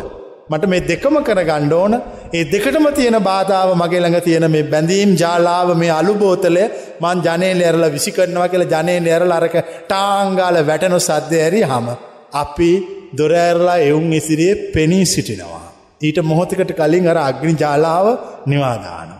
මට 0.51 0.67
මේ 0.67 0.83
දෙකම 0.83 1.17
කර 1.21 1.41
ගණ්ඩෝන 1.43 1.93
ඒ 2.33 2.45
දෙකටම 2.45 2.87
තියෙන 2.91 3.17
බාධාව 3.23 3.71
මගේ 3.75 4.01
ළඟ 4.01 4.21
තියෙන 4.21 4.47
මේ 4.51 4.65
බැඳීම් 4.65 5.11
ජාලාව 5.15 5.69
මේ 5.77 5.93
අලුබෝතලය 5.93 6.65
මන් 7.01 7.19
ජනය 7.27 7.51
ලෙරල 7.55 7.85
විසි 7.89 8.11
කරනවා 8.11 8.49
කියල 8.49 8.65
ජනය 8.67 8.97
ලෙරල 9.01 9.33
අරක 9.33 9.57
ටාංගාල 9.61 10.57
වැටනු 10.63 10.99
සද්‍ය 11.01 11.37
ඇරි 11.39 11.63
හම. 11.63 11.87
අපි 12.35 12.71
දොරඇරලා 13.19 13.79
එවුන් 13.81 14.13
ඉසිරියේ 14.13 14.61
පෙනී 14.75 15.07
සිටිනවා. 15.07 15.65
ඊට 16.01 16.19
මොහොතකට 16.23 16.73
කලින් 16.75 17.09
අර 17.09 17.19
අග්නි 17.21 17.55
ජාලාව 17.55 18.07
නිවාදාන. 18.47 19.11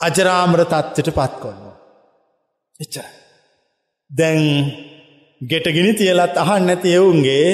අජරාමර 0.00 0.60
තත්වට 0.66 1.18
පත් 1.18 1.34
කොන්න. 1.42 1.60
එච්චර. 2.80 3.08
දැන් 4.10 4.40
ගෙටගෙන 5.40 5.92
තියලත් 5.96 6.36
අහන් 6.38 6.64
නැති 6.66 6.88
එවුන්ගේ 6.92 7.46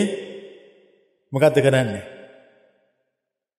මොකක්ද 1.33 1.59
කරන්නේ. 1.61 2.18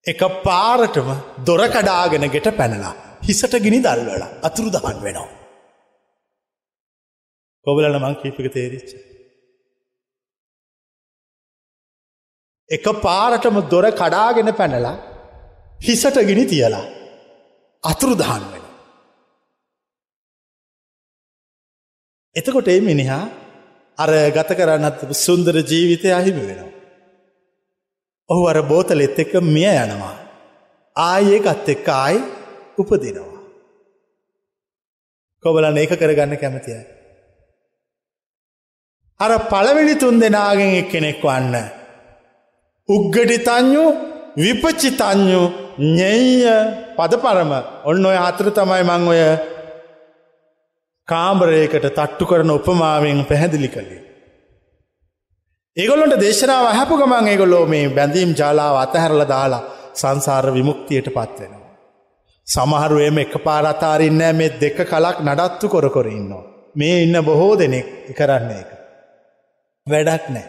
එක 0.06 0.20
පාරටම 0.42 1.08
දොර 1.44 1.60
කඩාගෙන 1.68 2.24
ගෙට 2.28 2.48
පැනලා 2.52 2.94
හිසට 3.22 3.54
ගිනි 3.58 3.80
දල්වල 3.80 4.22
අතුරු 4.42 4.70
දහන් 4.70 4.98
වෙනවා. 4.98 5.28
කොබලන 7.66 7.96
මං 7.96 8.14
කීපික 8.16 8.48
තේරිච්ච. 8.50 8.90
එක 12.70 12.86
පාරටම 13.02 13.60
දොර 13.68 13.86
කඩාගෙන 13.92 14.50
පැනලා 14.54 14.96
හිසට 15.80 16.16
ගිනි 16.22 16.46
තියලා 16.46 16.86
අතුරු 17.84 18.14
දහන් 18.16 18.44
වෙන. 18.46 18.64
එතකොට 22.36 22.68
ඒ 22.68 22.80
මිනිහා 22.80 23.24
අර 23.98 24.10
ගත 24.30 24.50
කරන්නත් 24.54 24.98
සුන්දර 25.16 25.54
ජීවිතය 25.62 26.08
අහිමි 26.10 26.42
වෙනවා. 26.42 26.79
ඔහු 28.30 28.46
අර 28.46 28.62
බෝතලෙත් 28.62 29.18
එක්ක 29.18 29.34
මිය 29.54 29.68
යනවා. 29.84 30.16
ආයඒකත් 30.96 31.68
එක්ක 31.74 31.88
ආයි 31.88 32.18
උපදිනවා. 32.78 33.40
කොබලන් 35.44 35.78
ඒක 35.78 35.92
කරගන්න 36.00 36.36
කැමතියි. 36.36 36.80
අර 39.20 39.32
පළවෙනි 39.50 39.94
තුන් 39.98 40.20
දෙනාගෙන් 40.20 40.76
එක් 40.80 40.90
කෙනෙක් 40.92 41.22
වන්න. 41.22 41.56
උග්ගඩිතඥු 42.88 43.84
විපච්චිතඥු 44.36 45.42
ඥෙය 45.78 46.26
පදපරම 46.96 47.52
ඔන්න 47.84 48.06
ඔය 48.06 48.18
අතර 48.18 48.50
තමයි 48.50 48.84
මං 48.84 49.08
ඔය 49.08 49.22
කාම්බරයකට 51.08 51.86
තට්ටු 51.88 52.24
කරන 52.26 52.50
උපමාවෙන් 52.50 53.26
පැහැදිලි 53.28 53.68
කළේ. 53.68 54.09
ඒගොල්ලොන්ට 55.76 56.20
දේශනාව 56.20 56.64
හැපු 56.68 56.94
ගමන් 56.96 57.28
ඒගොල්ලෝ 57.28 57.64
මේ 57.66 57.88
බැඳීම් 57.88 58.30
ජාලාව 58.34 58.76
අතහැරල 58.76 59.22
දාලා 59.28 59.66
සංසාර 59.94 60.46
විමුක්තියට 60.54 61.08
පත්වෙනවා. 61.08 61.68
සමහරුවම 62.46 63.18
එක 63.18 63.34
පාරතාරින්නෑ 63.44 64.32
මේ 64.32 64.56
දෙක 64.60 64.78
කලක් 64.84 65.18
නඩත්තු 65.26 65.68
කොර 65.68 65.86
කොර 65.90 66.06
ඉන්නවා. 66.08 66.42
මේ 66.74 66.96
ඉන්න 67.04 67.16
බොහෝ 67.24 67.54
දෙනෙක් 67.58 67.88
කරන්න 68.18 68.50
එක. 68.52 68.70
වැඩක් 69.86 70.26
නෑ. 70.28 70.48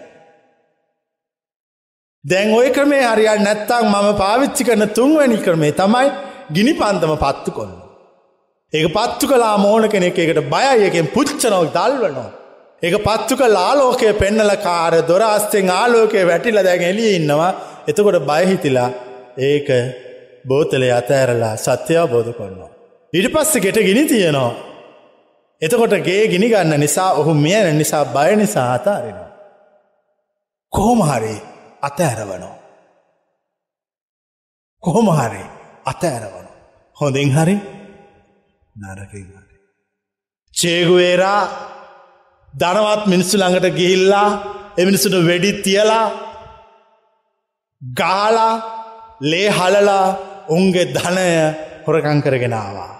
දැන් 2.25 2.53
ඔය 2.53 2.67
ක්‍රමේ 2.71 3.05
හරියල් 3.05 3.41
නැත්තං 3.41 3.85
මම 3.85 4.09
පාවිච්චි 4.15 4.63
කරන 4.63 4.89
තුන්වැනි 4.89 5.37
ක්‍රමේ 5.37 5.71
තමයි 5.73 6.09
ගිනි 6.51 6.73
පන්දම 6.73 7.15
පත්තු 7.17 7.51
කොන්න. 7.51 7.73
ඒක 8.73 8.87
පත්තු 8.89 9.25
කලා 9.27 9.55
මෝන 9.59 9.89
කෙනෙක් 9.89 10.19
එකට 10.19 10.45
බයයකෙන් 10.49 11.13
පුච්චනොක් 11.15 11.73
දල්වනවා. 11.77 12.29
ඒක 12.83 12.95
පත්තු 13.03 13.37
කල් 13.37 13.55
ආලෝකය 13.59 14.13
පෙන්නල 14.13 14.53
කාර 14.63 14.93
දොරාස්තෙන් 15.07 15.69
ආලෝකය 15.71 16.27
වැටිල 16.27 16.57
දැන් 16.63 16.83
එලිය 16.83 17.11
ඉන්නවා 17.15 17.51
එතකොට 17.87 18.17
බයහිතිලා 18.25 18.89
ඒක 19.39 19.69
බෝතලය 20.45 20.89
අතඇරලා 20.91 21.55
සත්‍යව 21.57 22.03
බෝධ 22.09 22.31
කොන්නවා. 22.37 22.71
ඉට 23.13 23.27
පස්ස 23.33 23.53
ගෙට 23.57 23.79
ගිනි 23.79 24.03
තියෙනවා. 24.05 24.51
එතකොට 25.61 25.93
ගේ 25.99 26.27
ගිනිගන්න 26.27 26.79
නිසා 26.79 27.11
ඔහු 27.13 27.33
මියන 27.35 27.77
නිසා 27.77 28.05
බය 28.07 28.35
නිසා 28.35 28.73
අතාරෙනවා. 28.73 29.31
කොහොමහරි 30.73 31.35
අතඇරවනෝ. 31.81 32.55
කොහොමහරි 34.83 35.43
අතඇරවන. 35.85 36.47
හොඳින් 36.97 37.31
හරි 37.31 37.55
නරකින් 38.75 39.27
හරි. 39.33 39.55
චේගුවේරා 40.55 41.70
ධනවත් 42.53 43.03
මිනිස්සු 43.07 43.35
ළඟට 43.37 43.75
ගිහිල්ලා 43.75 44.29
එමිනිසුට 44.77 45.15
වෙඩි 45.25 45.51
තියලා 45.61 46.05
ගාලා 47.81 48.55
ලේ 49.21 49.49
හලලා 49.49 50.07
උන්ගේ 50.49 50.85
ධනය 50.87 51.27
හොරකං 51.87 52.19
කරගෙනවා. 52.21 52.91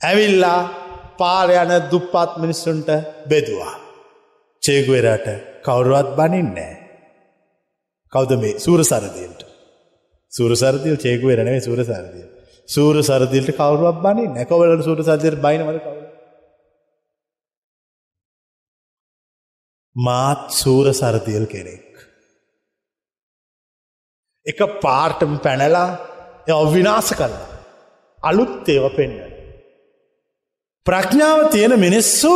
ඇවිල්ලා 0.00 0.60
පාර 1.18 1.48
යන 1.54 1.72
දුප්පත් 1.90 2.32
මිනිස්සුන්ට 2.36 2.88
බෙදවා. 3.28 3.74
චේගුවරට 4.62 5.26
කවුරුවත් 5.64 6.10
බනින්නේ. 6.16 6.72
කෞද 8.12 8.30
මේ 8.36 8.58
සූර 8.58 8.80
සරදියට. 8.82 9.40
සූර 10.32 10.52
සරදිල් 10.56 10.96
චේගුවරනේ 10.96 11.60
සූර 11.60 11.80
සරදිය. 11.84 12.26
සූර 12.68 12.96
සරදිල්ට 13.02 13.50
කවරුවක් 13.52 13.98
බනි 14.02 14.24
නැකවල 14.28 14.82
සූර 14.82 14.98
සරදියට 15.02 15.42
බයිනවල 15.42 15.78
කවුල. 15.78 15.99
මාත් 19.96 20.52
සූර 20.52 20.92
සරදියල් 20.92 21.46
කෙනෙක්. 21.46 21.90
එක 24.46 24.58
පාර්ටම 24.82 25.38
පැනලා 25.38 25.98
විනාස 26.72 27.10
කල්ලා. 27.12 27.48
අලුත් 28.22 28.68
ඒව 28.68 28.84
පෙන්න්න. 28.96 29.20
ප්‍රඥාව 30.86 31.50
තියෙන 31.50 31.74
මිනිස්සු 31.78 32.34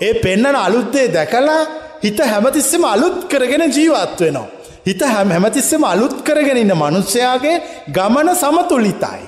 ඒ 0.00 0.14
පෙන්නන 0.14 0.56
අලුත්දේ 0.56 1.08
දැකලා 1.08 1.60
හිත 2.02 2.18
හැමතිස්සම 2.22 2.84
අලුත් 2.84 3.28
කරගෙන 3.28 3.64
ජීවත් 3.68 4.20
වෙනවා. 4.20 4.48
හිත 4.86 5.00
හැම 5.02 5.30
හැමතිස්සම 5.30 5.84
අලුත් 5.84 6.16
කරගෙන 6.22 6.58
ඉන්න 6.58 6.74
මනුෂ්‍යයාගේ 6.74 7.56
ගමන 7.88 8.28
සමතුලිතයි. 8.34 9.22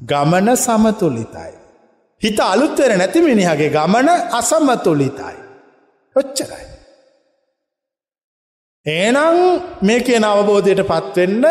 ගමන 0.00 0.48
සමතුලිතයි. 0.56 1.52
හිත 2.22 2.38
අලුත්වර 2.40 2.92
නැති 2.96 3.20
මිනිහගේ 3.20 3.70
ගමන 3.70 4.08
අසමතුලිතයි. 4.32 5.36
ඔච්චරයි. 6.16 6.71
ඒනං 8.86 9.18
මේ 9.80 10.00
කියන 10.00 10.24
අවබෝධයට 10.24 10.82
පත්වෙන්න 10.82 11.44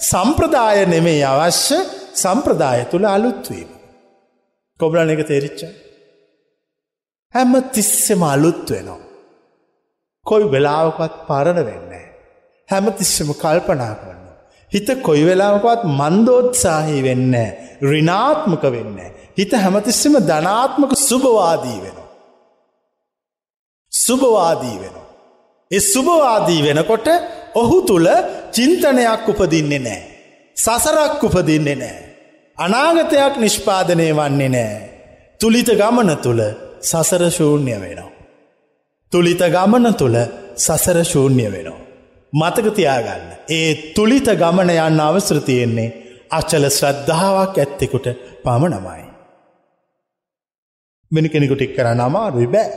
සම්ප්‍රදාය 0.00 0.86
නෙමේ 0.86 1.24
අවශ්‍ය 1.24 1.78
සම්ප්‍රදාය 2.14 2.88
තුළ 2.90 3.04
අලුත්වීම. 3.04 3.68
කොබලන 4.80 5.10
එක 5.10 5.26
තේරිච්ච. 5.26 5.60
හැම 7.34 7.52
තිස්සෙම 7.72 8.22
අලුත් 8.22 8.70
වෙනවා. 8.70 9.08
කොයි 10.26 10.50
වෙලාවකත් 10.52 11.14
පරණ 11.26 11.60
වෙන්නේ. 11.66 12.06
හැම 12.68 12.86
තිස්සම 12.92 13.28
කල්පනා 13.34 13.94
කරන්න. 13.94 14.26
හිත 14.72 14.88
කොයි 15.02 15.24
වෙලාවකවත් 15.26 15.82
මන්දෝත්සාහහි 16.00 17.02
වෙන්න 17.02 17.34
රිනාත්මක 17.82 18.62
වෙන්න. 18.62 18.98
හිත 19.36 19.52
හැමතිස්සම 19.54 20.14
ධනාත්මක 20.20 20.92
සුභවාදී 21.08 21.78
වෙනවා. 21.82 22.08
සුභවාදී 23.92 24.76
වෙනවා. 24.80 24.99
ඒ 25.70 25.80
සුභවාදී 25.82 26.62
වෙනකොට 26.62 27.08
ඔහු 27.54 27.76
තුළ 27.82 28.08
චින්තනයක් 28.52 29.28
උපදින්නේ 29.30 29.78
නෑ. 29.78 30.00
සසරක් 30.56 31.22
උපදින්නේ 31.24 31.76
නෑ. 31.76 31.98
අනාගතයක් 32.58 33.34
නිෂ්පාදනය 33.36 34.06
වන්නේ 34.12 34.48
නෑ. 34.48 34.74
තුළිත 35.40 35.70
ගමන 35.72 36.10
තුළ 36.16 36.42
සසර 36.82 37.22
ශූන්‍ය 37.30 37.74
වෙනවා. 37.74 38.10
තුළිත 39.12 39.42
ගමන 39.48 39.86
තුළ 39.94 40.16
සසර 40.56 40.98
ශූන්‍ය 41.04 41.46
වෙනවා. 41.46 41.80
මතකතියාගන්න. 42.32 43.30
ඒ 43.50 43.70
තුළිත 43.94 44.28
ගමන 44.34 44.70
යන්න 44.78 45.00
අවසර 45.00 45.38
තියෙන්නේ 45.40 45.88
අච්චල 46.30 46.64
ශ්‍රද්ධාවක් 46.70 47.54
ඇත්තෙකුට 47.56 48.06
පමණමයි. 48.44 49.02
මෙනි 51.10 51.28
කෙනෙකුට 51.28 51.62
එක් 51.62 51.76
කරන්න 51.76 52.00
අමාරුයි 52.00 52.48
බෑ. 52.48 52.70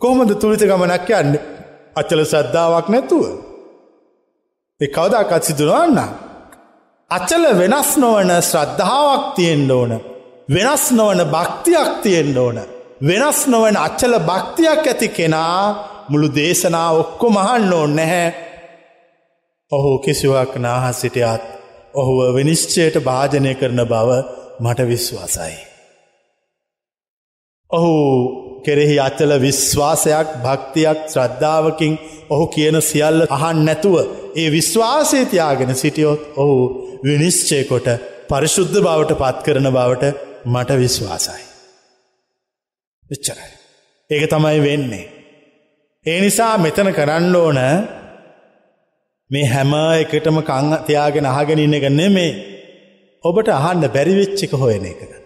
කොහොමද 0.00 0.32
තුළිත 0.36 0.62
ගමනක් 0.62 1.10
යන්න 1.16 1.53
අච්චල 1.96 2.20
ශ්‍රද්ධාවක් 2.24 2.86
නැතුව. 2.88 3.24
එ 4.80 4.86
කවදාකත් 4.86 5.44
සිදුරවන්න. 5.44 5.98
අච්චල 7.10 7.44
වෙනස් 7.58 7.90
නොවන 7.96 8.30
ශ්‍රද්ධාවක් 8.42 9.24
තියෙන්ඩ 9.36 9.70
ඕන. 9.70 9.92
වෙනස් 10.48 10.84
නොවන 10.90 11.20
භක්තියක් 11.30 11.90
තියෙන්ඩ 12.02 12.36
ඕන. 12.36 12.58
වෙනස් 13.00 13.40
නොවන 13.46 13.76
අච්චල 13.78 14.14
භක්තියක් 14.20 14.82
ඇති 14.84 15.08
කෙනා 15.08 15.58
මුළු 16.08 16.28
දේශනා 16.34 16.90
ඔක්කො 16.92 17.26
මහන්න 17.30 17.72
ඕන්න 17.72 17.96
නැහැ. 17.96 18.28
ඔහු 19.72 19.90
කිසිවක් 19.98 20.52
නාහ 20.56 20.84
සිටියත් 20.92 21.44
ඔහුව 21.94 22.18
විනිශ්චයට 22.34 22.96
භාජනය 23.00 23.52
කරන 23.54 23.80
බව 23.84 24.10
මට 24.60 24.88
විශ්වාසයි. 24.88 25.56
ඔහු 27.70 27.94
කෙරෙහි 28.64 28.96
අචල 29.00 29.32
විශ්වාසයක් 29.38 30.28
භක්තියක් 30.44 30.98
ශ්‍රද්ධාවකින් 31.08 31.94
ඔහු 32.30 32.44
කියන 32.48 32.76
සියල්ල 32.82 33.20
අහන් 33.28 33.58
නැතුව 33.64 33.96
ඒ 34.36 34.48
විශ්වාසය 34.50 35.20
තියාගෙන 35.26 35.72
සිටියොත් 35.74 36.22
ඔහු 36.36 36.56
විනිශ්චයකොට 37.04 37.88
පරිශුද්ධ 38.30 38.78
බවට 38.78 39.18
පත් 39.18 39.38
කරන 39.46 39.68
බවට 39.70 40.14
මට 40.46 40.70
විශ්වාසයි. 40.76 41.42
විච්චරයි. 43.10 43.50
ඒක 44.10 44.24
තමයි 44.28 44.58
වෙන්නේ. 44.60 45.04
ඒ 46.06 46.18
නිසා 46.20 46.54
මෙතන 46.58 46.90
කරන්න 46.92 47.36
ඕන 47.36 47.60
මේ 49.30 49.46
හැම 49.46 49.72
එකටම 49.96 50.38
කං 50.42 50.72
තියාගෙන 50.86 51.26
අහගෙන 51.26 51.58
ඉන්න 51.58 51.74
එක 51.74 51.86
නෙමේ 51.92 52.32
ඔබට 53.24 53.48
අහන්න 53.50 53.86
බැරිවෙච්චික 53.88 54.52
හොයන 54.54 54.84
එකක. 54.84 55.23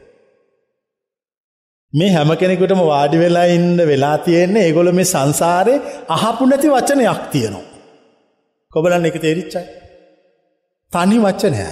මේ 1.93 2.11
හැම 2.11 2.31
කෙනෙකුටම 2.37 2.81
වාඩි 2.85 3.19
වෙලා 3.19 3.47
ඉන්න 3.49 3.79
වෙලා 3.87 4.17
තියෙන්නේ 4.19 4.65
ඒගොල 4.65 4.93
මේ 4.93 5.05
සංසාරය 5.05 5.75
අහපු 6.09 6.47
නැති 6.47 6.69
වචනයක් 6.69 7.23
තියනවා. 7.33 7.67
කොබලන්න 8.73 9.07
එක 9.07 9.17
තේරිච්චයි. 9.17 9.63
තනි 10.93 11.17
වච්චනයයි. 11.19 11.71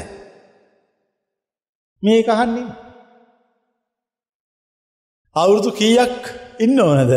මේ 2.03 2.23
අහන්නේ. 2.29 2.69
අවුරුදු 5.37 5.71
කීයක් 5.73 6.17
ඉන්න 6.61 6.81
ඕනද 6.81 7.13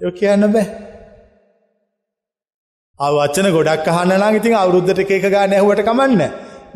යො 0.00 0.10
කියන්න 0.12 0.46
බෑ. 0.48 0.66
අවචන 3.00 3.48
ගොඩක් 3.50 3.88
අහන්නලා 3.90 4.32
ඉතින් 4.32 4.54
අවුරුද්ධට 4.54 5.00
එක 5.10 5.24
ගා 5.28 5.46
නැහුවට 5.46 5.82
කමන්න 5.82 6.22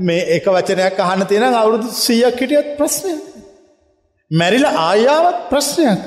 මේ 0.00 0.22
එක 0.36 0.46
වචනයක් 0.48 1.00
අහන්න 1.00 1.26
තියෙන 1.26 1.54
අවුරුදු 1.54 1.86
සියක් 1.96 2.40
හිටියත් 2.40 2.70
ප්‍රශ්නය 2.78 3.14
මැරිල 4.30 4.66
ආයාවත් 4.66 5.38
ප්‍රශ්නයක් 5.50 6.02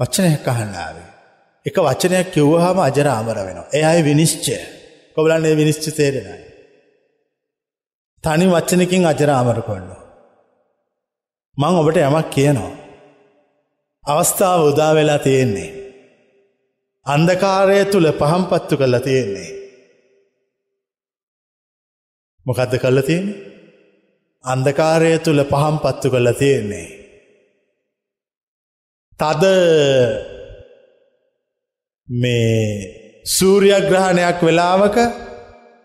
වචනයක් 0.00 0.46
අහන්නාවේ 0.48 1.08
එක 1.66 1.76
වචනයක් 1.78 2.28
කිව්වහම 2.34 2.78
අජර 2.88 3.06
ආමර 3.08 3.36
වෙනවා. 3.46 3.70
ඒ 3.76 3.84
අයි 3.90 4.02
විනිශ්චය. 4.04 4.56
කොබලන්නේ 5.16 5.58
විනිශ්ච 5.60 5.84
තේරෙනයි 5.96 6.52
තනි 8.24 8.46
වච්චනකින් 8.54 9.04
අජරාමර 9.06 9.58
කොන්න 9.68 9.88
මං 11.58 11.78
ඔබට 11.80 11.98
යමක් 12.00 12.28
කියනවා. 12.30 12.72
අවස්ථාව 14.04 14.60
උදා 14.70 14.92
වෙලා 14.94 15.18
තියෙන්නේ. 15.18 15.70
අන්දකාරය 17.06 17.78
තුළ 17.84 18.08
පහම් 18.20 18.44
පත්තු 18.50 18.74
කල්ල 18.76 18.96
තියෙන්නේ. 18.98 19.50
මොකදද 22.46 22.74
කල්ල 22.84 23.00
තියෙන්නේ. 23.00 23.51
අන්දකාරය 24.44 25.18
තුළ 25.18 25.42
පහම් 25.44 25.76
පත්තු 25.84 26.10
කල්ල 26.10 26.28
තියෙන්නේ. 26.32 26.88
තද 29.20 29.44
මේ 32.08 33.22
සූරියග්‍රහණයක් 33.36 34.38
වෙලාවක 34.42 34.96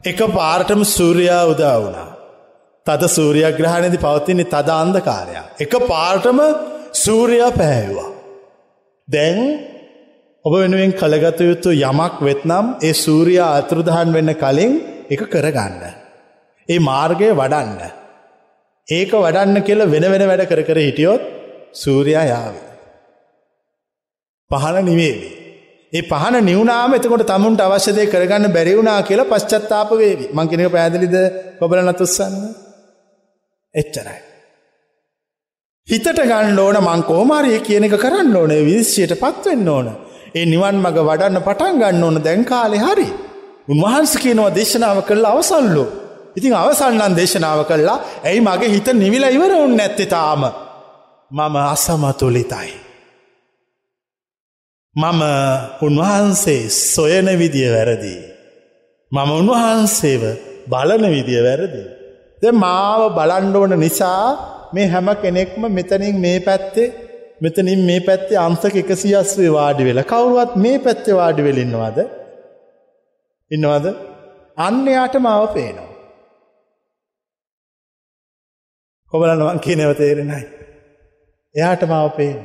එක 0.03 0.19
පාර්ටම 0.37 0.81
සූරයා 0.95 1.43
උදා 1.45 1.77
වුණා. 1.81 2.09
තද 2.85 3.09
සූරියග්‍රහණයද 3.09 3.95
පවතින්නේ 4.05 4.51
තද 4.53 4.69
අන්දකාරයක්. 4.83 5.45
එක 5.59 5.73
පාර්ටම 5.91 6.39
සූරයා 6.93 7.51
පැහැවා. 7.51 8.09
දැන් 9.07 9.39
ඔබ 10.45 10.53
වෙනුවෙන් 10.53 10.97
කළගත 11.01 11.39
යුතු 11.49 11.69
යමක් 11.83 12.17
වෙත්නම් 12.21 12.65
ඒ 12.81 12.93
සූරයා 12.95 13.53
අතුරුදහන් 13.59 14.09
වෙන්න 14.17 14.33
කලින් 14.33 14.73
එක 15.11 15.21
කරගන්න. 15.29 15.81
ඒ 16.69 16.79
මාර්ගය 16.79 17.29
වඩන්න. 17.33 18.06
ඒක 18.87 19.11
වඩන්න 19.13 19.63
කියල 19.63 19.81
වෙන 19.85 20.05
වෙන 20.11 20.23
වැඩ 20.29 20.43
කර 20.47 20.61
කර 20.63 20.79
හිටියොත් 20.79 21.23
සූරයා 21.73 22.25
යාව. 22.25 22.55
පහන 24.51 24.85
නිවේවි. 24.85 25.29
ඒ 25.93 26.03
පහන 26.03 26.37
නිවනාම 26.41 26.95
එතකොට 26.95 27.25
තමුන්ට 27.25 27.61
අවශ්‍යදය 27.61 28.05
කරගන්න 28.05 28.53
බැරිවුණා 28.53 29.01
කියලා 29.01 29.31
පශ්චත්තාප 29.33 29.91
වේවි 29.93 30.25
මංකිනක 30.33 30.71
පැදිලිද 30.71 31.17
කොබල 31.59 31.83
නතුස්සන්න 31.83 32.37
එච්චරයි. 33.75 34.19
හිතට 35.87 36.23
ගන්න 36.23 36.57
ඕන 36.57 36.79
මං 36.79 37.01
කෝමාරය 37.03 37.59
කියන 37.59 37.87
එක 37.87 37.99
කරන්න 37.99 38.35
ඕනේ 38.35 38.63
විනිශ්චයට 38.63 39.13
පත්වෙන්න 39.17 39.69
ඕන. 39.69 39.87
ඒ 40.35 40.45
නිවන් 40.45 40.75
මඟ 40.77 41.05
වඩන්න 41.09 41.45
පටන් 41.45 41.79
ගන්න 41.81 42.03
ඕන 42.03 42.23
දැන්කාලෙ 42.23 42.77
හරි. 42.79 43.07
උන්වහන්ස 43.67 44.13
කියනවා 44.23 44.55
දේශනාව 44.55 44.99
කරලා 45.03 45.35
අවසල්ලු. 45.35 45.85
ඉතින් 46.37 46.53
අවසන්නන් 46.53 47.13
දේශනාව 47.15 47.59
කරලා 47.65 47.99
ඇයි 48.23 48.41
මගේ 48.41 48.73
හිත 48.73 48.87
නිවිල 48.95 49.25
ඉවර 49.27 49.51
උන් 49.57 49.73
නැත්තෙතාම. 49.75 50.43
මම 51.31 51.55
අසමතුලිතයි. 51.65 52.71
මම 54.95 55.21
උන්වහන්සේ 55.81 56.61
සොයන 56.69 57.27
විදිය 57.39 57.69
වැරදිී. 57.71 58.21
මම 59.11 59.29
උන්වහන්සේව 59.31 60.23
බලන 60.67 61.03
විදිය 61.07 61.41
වැරදි. 61.43 61.83
ද 62.41 62.43
මාව 62.55 63.01
බලන්ඩෝන 63.15 63.73
නිසා 63.79 64.23
මේ 64.73 64.87
හැම 64.87 65.09
කෙනෙක්ම 65.15 65.61
මෙතනින් 65.69 66.15
මේ 66.19 66.39
පැත්තේ 66.39 66.93
මෙතනින් 67.41 67.81
මේ 67.81 67.99
පැත්තේ 67.99 68.37
අන්සක 68.37 68.75
එකසියස්වේ 68.75 69.51
වාඩි 69.53 69.83
වෙලා 69.83 70.03
කවුරුවත් 70.03 70.53
මේ 70.57 70.77
පැත්තේ 70.79 71.15
වාඩි 71.15 71.41
වෙලින්නවාද 71.43 71.97
ඉන්නවද 73.51 73.85
අන්නයාට 74.59 75.15
මාව 75.19 75.43
පේනවා. 75.53 75.86
කොබලන්නවන් 79.11 79.59
කියනව 79.59 79.93
තේරෙනයි. 79.93 80.43
එයාට 81.55 81.83
මාව 81.83 82.09
පේන. 82.09 82.37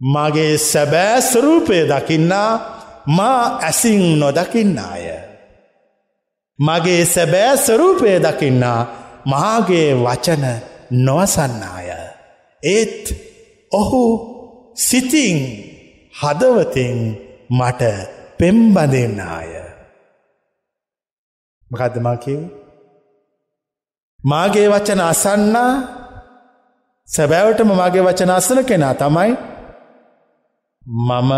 මගේ 0.00 0.54
සැබෑ 0.58 1.20
ස්වරූපය 1.22 1.78
දකින්නා 1.88 2.50
මා 3.06 3.42
ඇසින් 3.58 4.02
නොදකින්නාය. 4.18 5.06
මගේ 6.58 7.02
සැබෑ 7.04 7.56
ස්වරූපය 7.56 8.12
දකින්නා 8.18 8.80
මාගේ 9.26 9.88
වචන 9.94 10.44
නොවසන්නාය. 11.06 11.88
ඒත් 12.62 13.04
ඔහු 13.72 14.04
සිතින් 14.76 15.38
හදවතින් 16.20 16.98
මට 17.50 17.82
පෙම්බඳෙන්නාය. 18.38 19.50
මකදමකිව 21.70 22.59
මාගේ 24.24 24.68
වචන 24.68 25.00
අසන්නා 25.02 25.72
සැබෑවටම 27.08 27.70
මගේ 27.72 28.02
වචන 28.02 28.30
අසන 28.30 28.58
කෙනා 28.64 28.94
තමයි 28.94 29.30
මම 31.02 31.30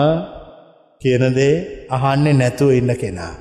කියනදේ 1.02 1.54
අහන්නේ 1.90 2.32
නැතුව 2.32 2.70
ඉන්න 2.70 2.92
කෙනා. 2.96 3.34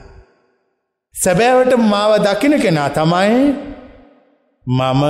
සැබෑවට 1.15 1.73
මාව 1.83 2.11
දකින 2.25 2.53
කෙනා 2.59 2.89
තමයි 2.89 3.33
මම 4.67 5.03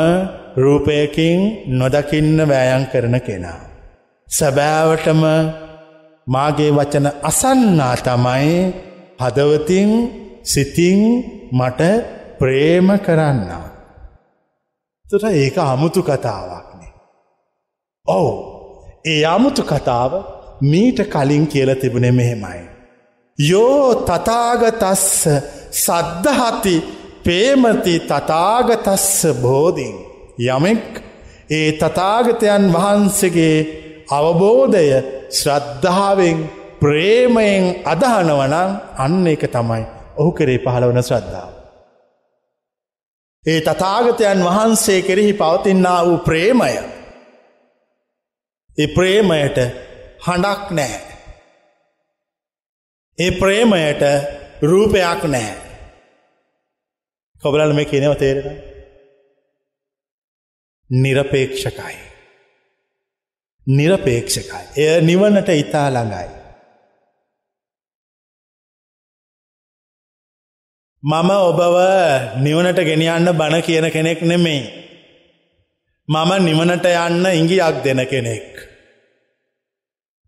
රූපයකින් 0.58 1.40
නොදකින්න 1.70 2.38
වෑයන් 2.50 2.86
කරන 2.86 3.16
කෙනා. 3.22 3.60
සැබෑවටම 4.28 5.24
මාගේ 6.28 6.72
වචන 6.72 7.08
අසන්නා 7.24 7.96
තමයි 7.98 8.56
හදවතින් 9.20 9.92
සිතින් 10.44 11.02
මට 11.52 11.82
ප්‍රේම 12.40 12.88
කරන්න. 12.98 13.71
තුට 15.12 15.24
ඒක 15.34 15.58
අමුතු 15.60 16.02
කතාවක්නේ. 16.04 16.92
ඔවු 18.06 18.32
ඒ 19.06 19.24
අමුතු 19.26 19.64
කතාව 19.64 20.14
මීට 20.64 21.00
කලින් 21.06 21.46
කියල 21.48 21.70
තිබුණෙ 21.76 22.12
මෙහෙමයි. 22.12 22.62
යෝ 23.40 23.96
තතාගතස්ස 24.04 25.28
සද්ධහති 25.78 26.76
පේමති 27.26 27.96
තතාගතස්ස 28.02 29.28
බෝධින් 29.42 29.96
යමෙක් 30.48 30.90
ඒ 31.50 31.70
තතාගතයන් 31.74 32.66
වහන්සේගේ 32.74 33.58
අවබෝධය 34.10 34.86
ශ්‍රද්ධාවෙන් 35.32 36.38
ප්‍රේමයෙන් 36.82 37.64
අදහනවනං 37.86 38.54
අන්න 38.98 39.26
එක 39.28 39.44
තමයි 39.50 39.84
ඔහු 40.18 40.32
කරේ 40.32 40.64
පහළවන 40.66 41.04
ශ්‍රද්ධාව. 41.04 41.61
ඒ 43.46 43.62
තතාගතයන් 43.62 44.44
වහන්සේ 44.46 45.02
කෙරෙහි 45.02 45.34
පවතින්නා 45.34 46.06
වූ 46.06 46.18
ප්‍රේමය. 46.18 46.74
ඒ 48.78 48.88
ප්‍රේමයට 48.88 49.58
හඬක් 50.28 50.72
නෑ. 50.72 51.00
ඒ 53.20 53.32
ප්‍රේමයට 53.32 54.04
රූපයක් 54.62 55.24
නෑ. 55.24 55.56
කොබලල 57.42 57.74
මේ 57.74 57.86
කියනව 57.86 58.16
තේරෙන. 58.16 58.62
නිරපේක්ෂකයි. 60.90 61.98
නිරපේක්ෂකයි. 63.68 64.64
එය 64.78 65.02
නිවනට 65.02 65.50
ඉතා 65.50 65.90
ළඟයි. 65.90 66.41
මම 71.04 71.30
ඔබව 71.30 71.78
නිවනට 72.38 72.80
ගෙනියන්න 72.80 73.30
බණ 73.34 73.62
කියන 73.62 73.86
කෙනෙක් 73.90 74.22
නෙමෙයි. 74.22 74.62
මම 76.08 76.32
නිවනට 76.46 76.86
යන්න 76.86 77.26
ඉංගියක් 77.32 77.78
දෙන 77.84 78.02
කෙනෙක්. 78.06 78.50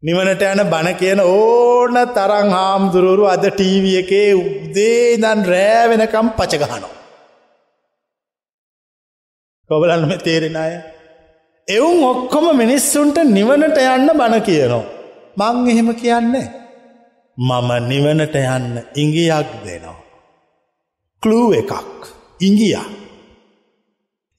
නිවනට 0.03 0.41
යන 0.41 0.61
බණ 0.71 0.97
කියන 0.97 1.19
ඕන 1.21 1.93
තරං 2.15 2.49
හාමුදුරුවරු 2.49 3.26
අද 3.26 3.45
ටීව 3.49 3.86
එකේ 4.01 4.34
උදේ 4.34 5.17
දන් 5.17 5.45
රෑවෙනකම් 5.45 6.34
පචගහනෝ. 6.38 6.93
කොබලන්ම 9.69 10.17
තේරෙන 10.19 10.57
අය. 10.57 10.74
එවුන් 11.67 12.03
ඔක්කොම 12.03 12.45
මිනිස්සුන්ට 12.57 13.17
නිවනට 13.30 13.78
යන්න 13.78 14.09
බණ 14.11 14.41
කියනවා. 14.41 14.86
මං 15.38 15.69
එහෙම 15.69 15.95
කියන්නේ. 15.95 16.47
මම 17.38 17.69
නිවනට 17.89 18.36
යන්න 18.36 18.82
ඉංගියක් 18.95 19.53
දෙනවා. 19.65 20.03
කලූ 21.24 21.53
එකක් 21.53 21.71
ඉංගිය. 22.39 22.76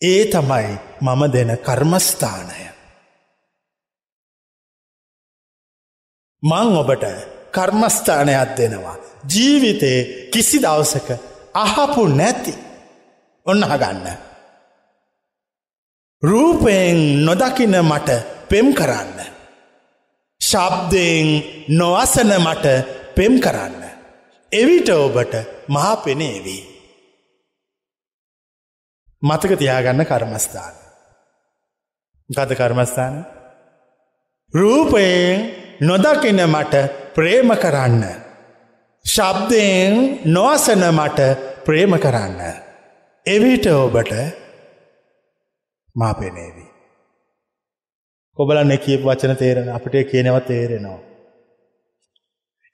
ඒ 0.03 0.23
තමයි 0.27 0.69
මම 1.01 1.23
දෙන 1.33 1.51
කර්මස්ථානය. 1.59 2.61
මං 6.43 6.69
ඔබට 6.77 7.05
කර්මස්ථානයක් 7.53 8.51
දෙනවා. 8.57 8.97
ජීවිතේ 9.31 9.99
කිසි 10.33 10.59
දවසක 10.61 11.09
අහපු 11.55 12.03
නැති 12.11 12.55
ඔන්න 13.47 13.63
හගන්න. 13.63 14.07
රූපයෙන් 16.23 17.25
නොදකින 17.25 17.77
මට 17.83 18.11
පෙම් 18.49 18.69
කරන්න. 18.75 19.19
ශබ්දයෙන් 20.41 21.29
නොවසන 21.71 22.31
මට 22.39 22.67
පෙම් 23.17 23.35
කරන්න. 23.41 23.83
එවිට 24.53 24.89
ඔබට 24.91 25.35
මහා 25.69 25.97
පෙනේවී. 25.97 26.74
මතක 29.25 29.59
තියාගන්න 29.59 30.05
කර්මස්ථාන. 30.05 30.75
ගත 32.31 32.51
කර්මස්ථාන. 32.53 33.15
රූපයෙන් 34.55 35.41
නොදකින 35.81 36.41
මට 36.47 36.75
ප්‍රේම 37.15 37.51
කරන්න. 37.57 38.05
ශබ්දයෙන් 39.05 39.95
නොවසන 40.27 40.85
මට 40.91 41.21
ප්‍රේම 41.65 41.99
කරන්න. 41.99 42.41
එවිට 43.27 43.67
ඔබට 43.69 44.13
මා 45.97 46.15
පෙනේවී. 46.15 46.71
කොබලන්න 48.39 48.79
කියපු 48.79 49.05
වචන 49.05 49.37
තේරෙන 49.37 49.69
අපිට 49.69 50.11
කියනව 50.11 50.37
තේරෙනවා. 50.43 51.01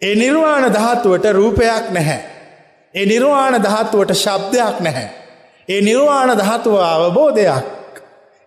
ඒ 0.03 0.15
නිර්වාණ 0.15 0.73
ධාතුවට 0.73 1.33
රූපයක් 1.33 1.91
නැහැ. 1.91 2.21
ඒ 2.95 3.07
නිර්වාණ 3.07 3.63
ධාතුවට 3.63 4.15
ශබ්දයක් 4.17 4.81
නැහැ. 4.81 5.20
ඒ 5.71 5.81
නිර්වාණ 5.81 6.33
ධාතුව 6.39 6.75
අවබෝධයක් 6.85 7.67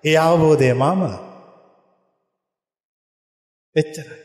ඒ 0.03 0.17
අවබෝධය 0.17 0.73
මම 0.73 1.01
එච්චරයි. 3.75 4.19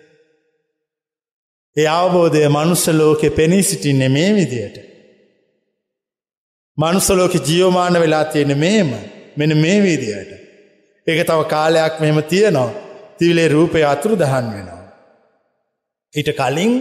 ඒ 1.76 1.88
අවබෝධය 1.90 2.48
මනුස්සලෝකෙ 2.48 3.28
පෙනී 3.30 3.62
සිටින්නේ 3.62 4.08
මේ 4.08 4.30
විදියට. 4.34 4.76
මනුස්සලෝක 6.78 7.34
ජියෝමාන 7.46 7.94
වෙලා 8.00 8.24
තියෙන 8.24 8.58
මේම 8.58 8.90
මෙන 9.36 9.56
මේ 9.56 9.78
වීදියට. 9.82 10.30
ඒක 11.06 11.20
තව 11.26 11.40
කාලයක් 11.48 11.94
මෙම 12.00 12.18
තියනවා 12.24 12.70
තිවිලේ 13.18 13.48
රූපය 13.48 13.84
අතුරු 13.84 14.14
දහන් 14.18 14.46
වෙනවා. 14.52 14.82
ඊට 16.14 16.30
කලින් 16.36 16.72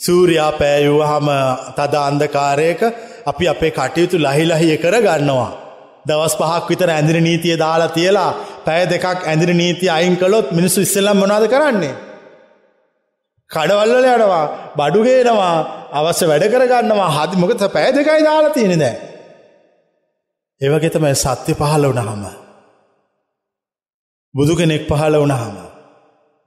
සූරයා 0.00 0.52
පෑයූ 0.52 1.00
හම 1.02 1.28
තද 1.76 1.94
අන්දකාරයක 2.00 2.82
අපි 3.28 3.44
අපේ 3.48 3.70
කටයුතු 3.70 4.16
ලහිලහිය 4.18 4.76
කර 4.76 4.94
ගන්නවා. 5.00 5.50
දවස් 6.06 6.34
පහක් 6.36 6.64
විතර 6.70 6.90
ඇඳරි 6.90 7.20
නීතිය 7.20 7.56
දාලා 7.58 7.88
තියලා 7.88 8.30
පැය 8.64 8.82
දෙකක් 8.90 9.06
ඇඳරි 9.24 9.54
නීතිය 9.54 9.90
අයින් 9.90 10.14
කළොත් 10.16 10.46
මිනිස්සු 10.52 10.80
ඉස්සල්ලම් 10.80 11.18
මොනාද 11.22 11.44
කරන්නේ. 11.48 11.94
කඩවල්වල 13.50 14.06
යනවා 14.06 14.44
බඩුගේනවා 14.78 15.56
අවශ්‍ය 15.92 16.24
වැඩ 16.30 16.44
කරගන්නවා 16.52 17.10
හදි 17.16 17.40
මොකත 17.42 17.62
පැය 17.72 17.88
දෙකයි 17.94 18.22
දාලා 18.24 18.56
තියෙන 18.56 18.80
දෑ. 18.80 18.96
ඒවගේ 20.60 20.92
තමයි 20.94 21.14
සත්‍ය 21.14 21.52
පහළ 21.54 21.84
වනහම. 21.92 22.24
බුදු 24.34 24.52
කෙනෙක් 24.56 24.82
පහළ 24.88 25.16
වනහම. 25.16 25.56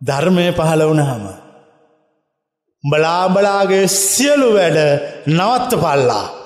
ධර්මය 0.02 0.46
පහළ 0.52 0.84
වනහම. 0.90 1.26
බලාබලාගේ 2.84 3.86
සියලු 3.88 4.48
වැඩ 4.54 4.80
නවත්ත 5.30 5.72
පල්ලා. 5.84 6.41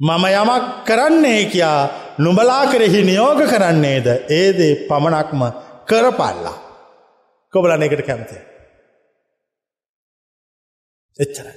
මම 0.00 0.24
යමක් 0.32 0.64
කරන්නේ 0.84 1.44
කියා 1.46 1.88
නුබලා 2.18 2.64
කෙරෙහි 2.66 3.00
නියෝග 3.02 3.40
කරන්නේද 3.44 4.06
ඒදේ 4.30 4.74
පමණක්ම 4.88 5.42
කරපල්ලා. 5.86 6.56
කොබලන 7.54 7.82
එකට 7.82 8.02
කැමති. 8.02 8.36
එච්චරයි. 11.18 11.54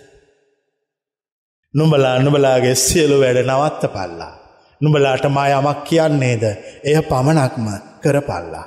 නුඹලා 1.74 2.20
නුබලාගේ 2.20 2.76
සියලු 2.78 3.20
වැඩ 3.22 3.40
නවත්ත 3.44 3.84
පල්ලා. 3.88 4.34
නුඹලාට 4.82 5.26
මා 5.30 5.48
යමක් 5.50 5.84
කියන්නේද 5.84 6.44
එය 6.84 6.96
පමණක්ම 7.04 7.68
කරපල්ලා. 8.04 8.66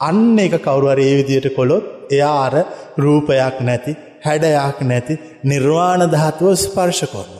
අන්න 0.00 0.38
එක 0.38 0.54
කවුරුවර 0.60 1.00
ඒ 1.00 1.16
විදියට 1.18 1.48
කොළොත් 1.56 2.12
එයා 2.12 2.36
අර 2.44 2.54
රූපයක් 2.98 3.56
නැති 3.60 3.96
හැඩයක් 4.26 4.78
නැති 4.82 5.20
නිර්වාණ 5.44 6.10
ධාතුව 6.10 6.54
ස්පර්ශ 6.56 7.04
කොන්න. 7.12 7.37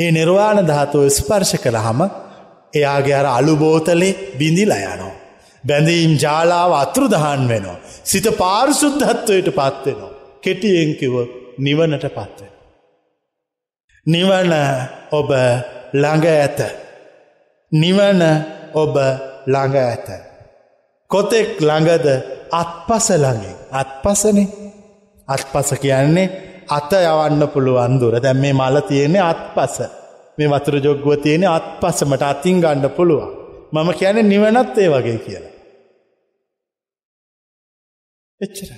ඒ 0.00 0.10
නිර්වාණ 0.10 0.60
ධාතුව 0.66 1.02
ස්පර්ශ 1.10 1.56
කළහම 1.56 2.00
එයාගේ 2.74 3.16
අර 3.16 3.26
අලුබෝතලේ 3.28 4.18
බිඳිලා 4.38 4.82
යනවා. 4.86 5.14
බැඳීම් 5.64 6.12
ජාලාව 6.16 6.72
අතුරුදහන් 6.74 7.42
වෙනවා. 7.48 7.78
සිත 8.04 8.26
පාරිසුද්ධත්වයට 8.38 9.48
පත්වෙනවා. 9.50 10.12
කෙටියෙන්කිව 10.42 11.14
නිවනට 11.58 12.04
පත්වෙන. 12.08 12.52
නිවන 14.06 14.52
ඔබ 15.12 15.30
ළඟ 15.94 16.26
ඇත. 16.34 16.60
නිවන 17.72 18.20
ඔබ 18.74 18.94
ළඟ 19.46 19.76
ඇත. 19.82 20.08
කොතෙක් 21.10 21.48
ළඟද 21.60 22.06
අත්පස 22.52 23.06
ළඟින් 23.14 23.56
අත්පසනේ 23.72 24.48
අත්පස 25.28 25.70
කියන්නේ 25.80 26.28
අත 26.70 26.92
යවන්න 27.00 27.42
පුළුවන් 27.48 27.94
දුර 28.00 28.14
දැම් 28.18 28.38
මේ 28.38 28.52
මල 28.52 28.76
තියෙන්නේ 28.88 29.24
අත්පස 29.24 29.76
මේ 30.38 30.48
වතුර 30.48 30.76
ජොග්ගුව 30.78 31.22
තියෙන 31.22 31.44
අත්පසමට 31.48 32.22
අතින් 32.24 32.58
ගණ්ඩ 32.60 32.96
පුළුවන් 32.96 33.30
මම 33.72 33.88
කියන 33.94 34.18
නිවනත් 34.24 34.78
ඒ 34.78 34.88
වගේ 34.88 35.18
කියලා. 35.18 35.54
එච්චර. 38.40 38.70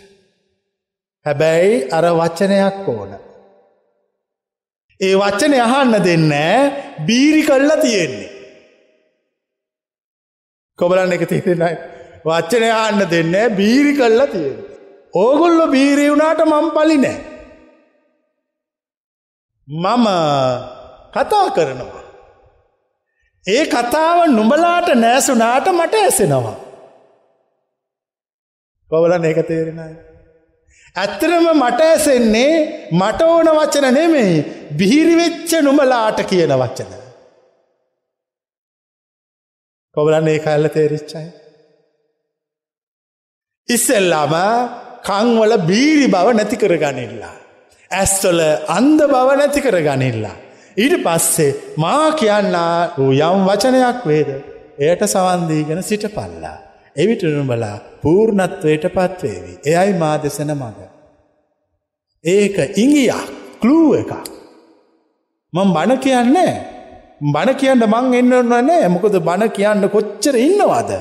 හැබැයි 1.27 1.77
අර 1.91 2.05
වචනයක් 2.13 2.89
ඕන. 2.89 3.13
ඒ 5.01 5.15
වචනය 5.17 5.57
අහන්න 5.61 5.95
දෙන්න 6.05 6.33
බීරි 7.07 7.43
කල්ලා 7.43 7.79
තියෙන්නේ. 7.79 8.31
කොබලන්න 10.79 11.13
එක 11.13 11.25
තේරෙනයි. 11.27 11.75
වච්චනය 12.25 12.69
අහන්න 12.73 13.03
දෙන්න 13.11 13.35
බීරි 13.57 13.93
කල්ලා 13.95 14.27
තියෙන. 14.27 14.59
ඕගොල්ලො 15.15 15.67
බීරී 15.69 16.11
වුණාට 16.11 16.43
මම් 16.45 16.69
පලි 16.71 16.99
නෑ. 16.99 17.32
මම 19.69 20.07
කතා 21.13 21.49
කරනවා. 21.51 22.03
ඒ 23.47 23.65
කතාව 23.67 24.19
නුඹලාට 24.29 24.89
නෑසුනාට 24.95 25.67
මට 25.71 25.95
ඇසෙනවා. 25.97 26.57
කොවලන 28.91 29.25
එක 29.25 29.39
තේරෙනයි. 29.49 29.95
ඇත්තරම 30.97 31.47
මට 31.55 31.81
ඇසෙන්නේ 31.83 32.55
මට 32.93 33.21
ඕන 33.25 33.49
වචන 33.51 33.87
නෙමෙයි 33.95 34.43
බිහිරිවෙච්ච 34.79 35.51
නුමලාට 35.63 36.19
කියන 36.25 36.55
වචන. 36.55 36.93
කොබලන්න 39.97 40.29
ඒ 40.29 40.39
කල්ල 40.39 40.69
තේරිච්චයි. 40.69 41.27
ඉස්සෙල්ලාම 43.69 44.35
කංවල 45.05 45.53
බීරි 45.69 46.07
බව 46.07 46.27
නැති 46.33 46.57
කර 46.57 46.75
ගනිල්ලා. 46.77 47.42
ඇස්වල 47.93 48.41
අන්ද 48.69 49.01
බව 49.13 49.29
නැති 49.39 49.61
කර 49.61 49.79
ගනිල්ලා. 49.89 50.37
ඊට 50.77 50.97
පස්සේ 51.05 51.51
මා 51.77 52.09
කියන්නා 52.13 52.75
වූ 52.97 53.13
යම් 53.21 53.47
වචනයක් 53.49 54.01
වේද 54.07 54.31
එයට 54.81 55.03
සවන්දීගෙන 55.07 55.83
සිට 55.83 56.07
පල්ලා. 56.17 56.59
එවිට 56.97 57.23
නුඹලා 57.29 57.77
පූර්ණත්වයට 58.03 58.85
පත්වේවි. 58.97 59.53
එයයි 59.67 59.93
මා 59.95 60.17
දෙසන 60.19 60.53
මඟ. 60.53 60.81
ඒක 62.25 62.57
ඉංගියක් 62.77 63.33
කලූ 63.63 63.89
එක. 63.95 64.13
මං 65.53 65.75
බණ 65.77 65.99
කියන්නේ 65.99 66.53
බණ 67.33 67.59
කියන්න 67.61 67.85
මං 67.87 68.15
එන්න 68.21 68.33
නෑ 68.51 68.93
මොකද 68.95 69.17
බණ 69.21 69.51
කියන්න 69.57 69.89
කොච්චර 69.89 70.37
ඉන්නවාද. 70.39 70.93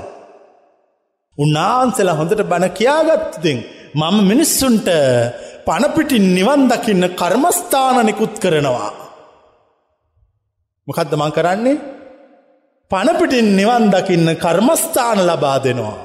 උන්නාන්සලා 1.38 2.18
හොඳට 2.20 2.44
බණ 2.44 2.76
කියාගත්තිතින් 2.80 3.60
මම 3.94 4.18
මිනිස්සුන්ට 4.28 4.90
පණපිටින් 5.66 6.26
නිවන් 6.36 6.62
දකින්න 6.70 7.04
කර්මස්ථානනිකුත් 7.12 8.36
කරනවා. 8.40 8.92
මොකදද 10.88 11.14
මං 11.14 11.32
කරන්නේ 11.32 11.82
පණපිටින් 12.92 13.50
නිවන් 13.56 13.86
දකින්න 13.90 14.28
කර්මස්ථාන 14.36 15.20
ලබා 15.28 15.58
දෙනවා. 15.64 16.00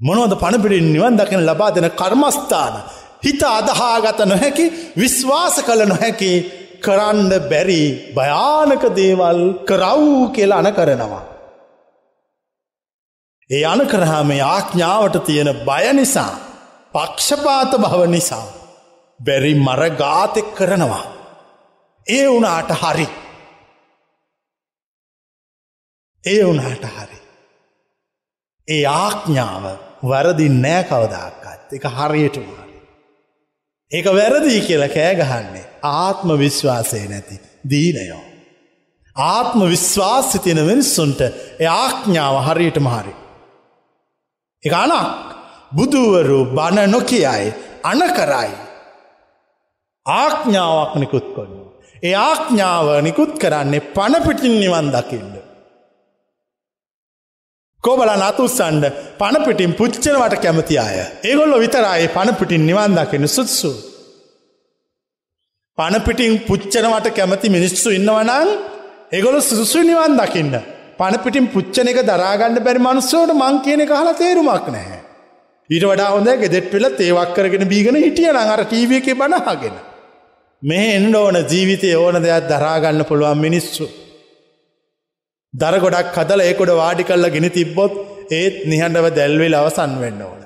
මොනවද 0.00 0.34
පණපිටින් 0.34 0.92
නිවන් 0.92 1.16
දකින 1.16 1.46
ලබා 1.46 1.70
දෙන 1.74 1.88
කර්මස්ථාන 1.92 2.74
හිත 3.22 3.42
අදහාගත 3.50 4.20
නොහැකි 4.24 4.64
විශ්වාස 4.96 5.56
කළ 5.62 5.82
නොහැකි 5.86 6.32
කරන්න 6.82 7.30
බැරි 7.50 7.82
භයානක 8.14 8.84
දේවල් 8.96 9.40
කරව් 9.64 10.02
කියලා 10.34 10.58
අන 10.58 10.70
කරනවා. 10.72 11.24
ඒ 13.50 13.64
අන 13.64 13.80
කරහාම 13.86 14.30
ආඥාවට 14.46 15.16
තියෙන 15.26 15.50
බය 15.66 15.86
නිසා 15.92 16.32
පක්ෂපාත 16.94 17.72
භව 17.74 18.02
නිසා 18.06 18.46
බැරි 19.20 19.54
මරගාතෙක් 19.56 20.48
කරනවා. 20.54 21.06
ඒ 22.06 22.26
වුනාට 22.28 22.70
හරි. 22.72 23.08
ඒ 26.24 26.44
වුනාට 26.44 26.84
හරි. 26.88 27.18
ඒ 28.68 28.84
ආඥාව 28.86 29.64
වරදින් 30.02 30.62
නෑ 30.62 30.84
කවදක්කත් 30.84 31.72
එක 31.72 31.88
හරියටම 31.90 32.46
හරි. 32.52 32.76
ඒක 33.92 34.06
වැරදිී 34.12 34.60
කියලා 34.60 34.88
කෑගහන්නේ 34.88 35.66
ආත්ම 35.94 36.28
විශ්වාසය 36.38 37.04
නැති 37.08 37.40
දීනයෝ. 37.70 38.24
ආත්ම 39.16 39.60
විශ්වාසය 39.66 40.38
තියෙන 40.38 40.66
මිනිස්සුන්ට 40.66 41.20
ඒ 41.20 41.70
ආඥාව 41.74 42.36
හරියටම 42.46 42.88
හරි. 42.88 43.14
එක 44.62 44.74
අනක් 44.74 45.33
බුදුවරු 45.74 46.40
බණ 46.56 46.90
නොකියයි 46.90 47.46
අන 47.84 48.00
කරයි. 48.10 48.50
ආඥාවක් 50.06 50.92
නිකුත් 50.96 51.26
කොන්න. 51.36 51.54
ඒ 52.02 52.14
ආඥාව 52.20 52.88
නිකුත් 53.02 53.32
කරන්නේ 53.38 53.86
පණපිටින් 53.92 54.54
නිවන් 54.60 54.88
දකින්න. 54.90 55.32
කෝබල 57.84 58.10
නතුස්සන්ඩ 58.14 58.84
පණපිටින් 59.18 59.72
පුච්චනවට 59.72 60.36
කැමති 60.38 60.76
අය. 60.78 60.98
ඒගොල්ලො 61.22 61.56
විතරයි 61.58 62.06
පණපිටින් 62.08 62.62
නිවන් 62.66 62.94
දකින 62.98 63.26
සුත්සු. 63.28 63.72
පණපිටින් 65.78 66.34
පුච්චනවට 66.40 67.08
කැමති 67.10 67.48
මිනිස්සු 67.48 67.88
ඉන්නවනං 67.90 68.50
ඒගොලු 69.12 69.40
සුසු 69.42 69.80
නිවන් 69.82 70.14
දකින්න. 70.20 70.54
පණපිටින් 70.98 71.46
පුච්චන 71.48 71.88
එක 71.88 72.00
දරාගන්න 72.02 72.60
බැරි 72.60 72.80
මනුස්සෝට 72.80 73.32
මං 73.34 73.56
කියන 73.60 73.82
කහල 73.84 74.10
තේරුමක් 74.14 74.68
නැහැ. 74.68 75.03
ඊට 75.70 75.84
වඩා 75.84 76.10
හොඳ 76.10 76.28
ගෙදෙට් 76.36 76.72
වෙල 76.72 76.86
තේවක් 76.92 77.34
කරගෙන 77.34 77.68
බීගෙන 77.68 77.96
හිටිය 77.96 78.30
අර 78.30 78.62
ටීව 78.64 78.92
එක 78.92 79.08
බනහගෙන. 79.14 79.76
මෙහ 80.62 80.86
එන්න 80.96 81.14
ඕන 81.14 81.36
ජීවිතය 81.42 81.94
ඕන 81.96 82.20
දෙයක් 82.22 82.48
දරාගන්න 82.48 83.04
පුළුවන් 83.04 83.38
මිනිස්සු. 83.38 83.86
දර 85.54 85.76
ගොඩක් 85.80 86.12
කදල 86.12 86.40
ඒකොඩ 86.40 86.72
වාඩි 86.72 87.04
කල්ල 87.04 87.26
ගෙන 87.30 87.48
තිබ්බොත් 87.50 87.92
ඒත් 88.30 88.56
නිහඬව 88.66 89.06
දැල්වෙල් 89.10 89.54
අවසන් 89.54 89.92
වෙන්න 90.00 90.22
ඕන. 90.22 90.42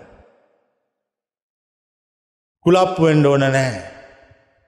කුලප්පුුවෙන්ඩ 2.64 3.26
ඕන 3.26 3.44
නෑ. 3.48 3.82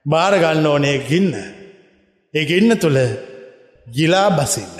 භාරගන්න 0.05 0.65
ඕනේ 0.65 0.97
ගින්න. 1.09 1.33
ඒ 2.33 2.45
ගින්න 2.45 2.77
තුළ 2.77 2.99
ගිලා 3.87 4.29
බසින්න. 4.31 4.77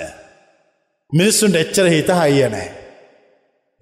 මිනිස්සුන්ට 1.12 1.56
එච්චර 1.56 1.88
හිත 1.88 2.10
හයිය 2.12 2.48
නෑ. 2.48 2.81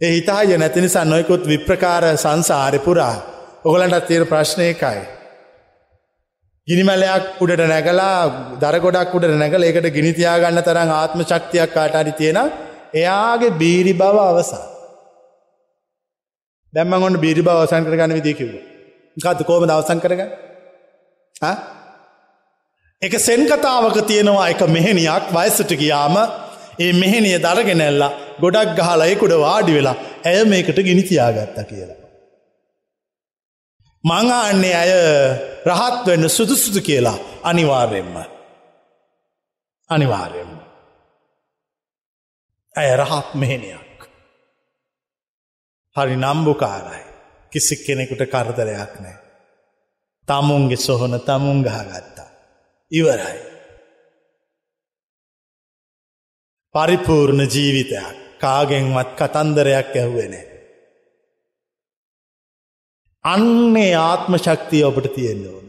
ඒ 0.01 0.11
හිතාය 0.11 0.57
නැති 0.57 0.80
නිසා 0.80 1.05
නොයකුත් 1.05 1.42
විප්‍රකාර 1.46 2.05
සංසාරිපුරා 2.16 3.14
ඔගලන්ටත් 3.64 4.07
තියෙන 4.07 4.26
ප්‍රශ්නයකයි. 4.26 5.01
ගිනිමැලයක් 6.68 7.24
උඩට 7.40 7.62
නැගලා 7.64 8.16
දරගොඩක් 8.62 9.14
උඩට 9.14 9.36
නැගල 9.36 9.62
ඒකට 9.62 9.88
ගිනිතියාගන්න 9.90 10.62
තරම් 10.62 10.92
ආත්ම 10.92 11.20
ශක්තියක් 11.22 11.74
කාටරි 11.74 12.12
තියෙන 12.12 12.38
එයාගේ 12.94 13.51
බීරි 13.53 13.94
බව 13.94 14.16
අවසා. 14.22 14.64
දැම්ම 16.74 16.96
ඔන්න 17.01 17.18
බීරි 17.18 17.42
බව 17.42 17.57
අවසන් 17.57 17.84
කරගන්න 17.84 18.16
විදිකිව. 18.18 18.51
කත 19.16 19.40
කෝම 19.42 19.64
දවසන් 19.64 20.01
කරග 20.01 20.20
එක 23.03 23.14
සෙන් 23.18 23.44
කතාවක 23.46 24.01
තියෙනවා 24.07 24.48
එක 24.48 24.64
මෙහෙනියක් 24.68 25.30
වයසට 25.30 25.70
ගියාම 25.74 26.16
ඒ 26.78 26.92
මෙහෙනිය 26.94 27.38
දරගෙනැල්ලා 27.38 28.12
ගොඩක් 28.41 28.78
ගහලයකුඩ 28.78 29.34
වාඩි 29.38 29.72
වෙලා 29.74 29.97
ඇය 30.24 30.45
මේකට 30.45 30.78
ගිනිතියාගත්ත 30.80 31.59
කියලා. 31.68 31.99
මංආන්නේ 34.05 34.74
ඇය 34.74 34.93
රහත් 35.66 36.07
වෙන්න 36.07 36.28
සුදුසුදු 36.28 36.80
කියලා 36.80 37.18
අනිවාර්යෙන්ම. 37.43 38.16
අනිවාර්යෙන්ම. 39.91 40.55
ඇය 42.74 42.91
රහත් 42.97 43.28
මෙහෙනයක්. 43.34 43.99
හරි 45.97 46.16
නම්බුකාරයි 46.16 47.05
කිසි 47.53 47.76
කෙනෙකුට 47.76 48.22
කරදරයක් 48.26 48.95
නෑ. 49.01 49.18
තමුන්ගේ 50.28 50.76
සොහොන 50.78 51.14
තමුන් 51.20 51.62
ගහගත්තා. 51.62 52.28
ඉවරයි. 52.93 53.38
පරිපූර්ණ 56.74 57.49
ජීවිතයක් 57.49 58.19
කාගෙන්වත් 58.41 59.11
කතන්දරයක් 59.16 59.93
ඇහුවෙනේ. 59.95 60.45
අන්නේ 63.24 63.95
ආත්ම 64.01 64.34
ශක්තිය 64.36 64.84
ඔබට 64.84 65.07
තියෙන්න්න 65.14 65.47
ඕන. 65.49 65.66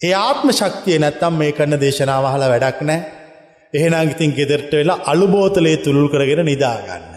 ඒ 0.00 0.14
ආත්ම 0.16 0.48
ශක්තිය 0.52 0.98
නැත්තම් 0.98 1.34
මේ 1.34 1.52
කරන 1.52 1.74
දේශනාවහල 1.76 2.44
වැඩක් 2.44 2.80
නෑ 2.82 3.00
එහෙනම් 3.74 4.10
ඉතින් 4.10 4.32
ගෙදෙරට 4.32 4.72
වෙලා 4.72 5.02
අලුබෝතලේ 5.04 5.76
තුළුල් 5.78 6.08
කරගෙන 6.08 6.44
නිදාගන්න. 6.44 7.14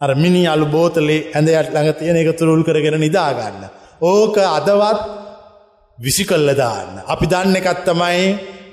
අර 0.00 0.10
මිනි 0.14 0.42
අලු 0.46 0.66
බෝතලේ 0.68 1.20
ඇඳයට 1.28 1.70
ළඟ 1.70 1.98
තියෙන 1.98 2.16
එක 2.16 2.36
තුරුල් 2.36 2.62
කරගෙන 2.62 2.98
නිදාගන්න. 2.98 3.64
ඕක 4.02 4.36
අදවත් 4.50 5.00
විසි 5.98 6.24
කල්ල 6.24 6.48
දාන්න. 6.54 7.02
අපි 7.06 7.26
දන්න 7.26 7.56
එකත්තමයි 7.56 8.22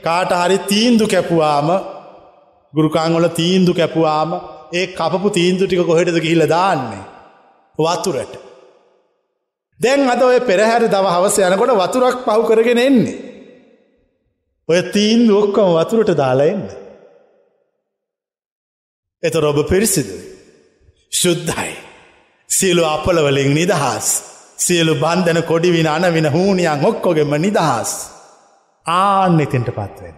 කාට 0.04 0.32
හරි 0.34 0.58
තීන්දු 0.66 1.08
කැපුවාම 1.08 1.70
ගුරුකාංගොල 2.74 3.28
තීන්දු 3.32 3.74
කැපුවාම 3.74 4.32
ඒ 4.74 4.86
කපපු 4.90 5.30
තීන්දු 5.30 5.64
ටික 5.66 5.86
කොහෙටද 5.86 6.20
ගිහිල 6.20 6.44
දාන්නේ. 6.48 7.04
වතුරට. 7.80 8.34
දැන් 9.80 10.10
අද 10.10 10.22
ඔය 10.22 10.40
පෙරහැර 10.42 10.84
දව 10.88 11.06
හවස 11.08 11.38
යනකොට 11.40 11.74
වතුරක් 11.74 12.18
පහු 12.26 12.42
කරගෙන 12.44 12.80
එන්නේ. 12.80 13.18
ඔය 14.70 14.82
තීන්දු 14.92 15.34
ඔක්කොම 15.38 15.70
වතුරට 15.76 16.12
දාලා 16.18 16.46
එන්න. 16.46 16.66
එතර 19.24 19.46
ඔබ 19.46 19.60
පිරිසිදු. 19.70 20.16
ශුද්ධයි. 21.12 21.74
සියලු 22.50 22.84
අපලවලින් 22.86 23.54
නිදහස්. 23.54 24.08
සියලු 24.58 24.94
බන්ධන 24.96 25.44
කොඩිවින 25.44 25.88
අනවින 25.88 26.28
හූනියන් 26.28 26.86
ඔක්කොගෙම 26.86 27.34
නිදහස්. 27.38 27.92
ආන්න 28.86 29.40
එතින්ට 29.40 29.70
පත්වෙන්න. 29.70 30.18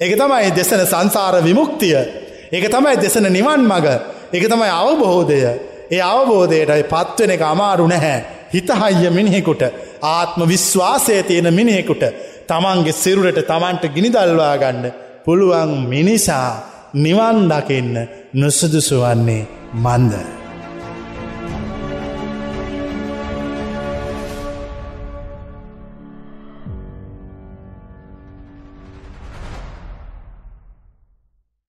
එක 0.00 0.12
තමයි 0.14 0.50
දෙසන 0.50 0.82
සංසාර 0.84 1.42
විමුක්තිය. 1.44 2.25
එක 2.52 2.64
තමයි 2.68 2.96
දෙසන 2.96 3.26
නිවන් 3.28 3.62
මග 3.62 3.86
එක 4.32 4.44
තමයි 4.44 4.70
අවබෝධය. 4.74 5.40
ඒ 5.88 6.02
අවබෝධයටයි 6.04 6.84
පත්වෙන 6.84 7.30
එක 7.30 7.42
අමාරු 7.44 7.86
නැහැ. 7.86 8.24
හිතහයිය 8.52 9.10
මිනිහෙකුට 9.10 9.62
ආත්ම 10.04 10.40
විශ්වාසය 10.44 11.22
තියෙන 11.22 11.50
මිනිහෙකුට 11.50 12.04
තමන්ගේ 12.46 12.92
සිරුරට 12.94 13.42
තමන්ට 13.42 13.84
ගිනිදල්වා 13.90 14.54
ගන්න 14.56 14.86
පුළුවන් 15.24 15.72
මිනිසා 15.88 16.50
නිවන් 16.96 17.38
දකින්න 17.48 17.94
නොසුදුසු 18.34 18.96
වන්නේ 19.02 19.42
මන්දර. 19.76 20.45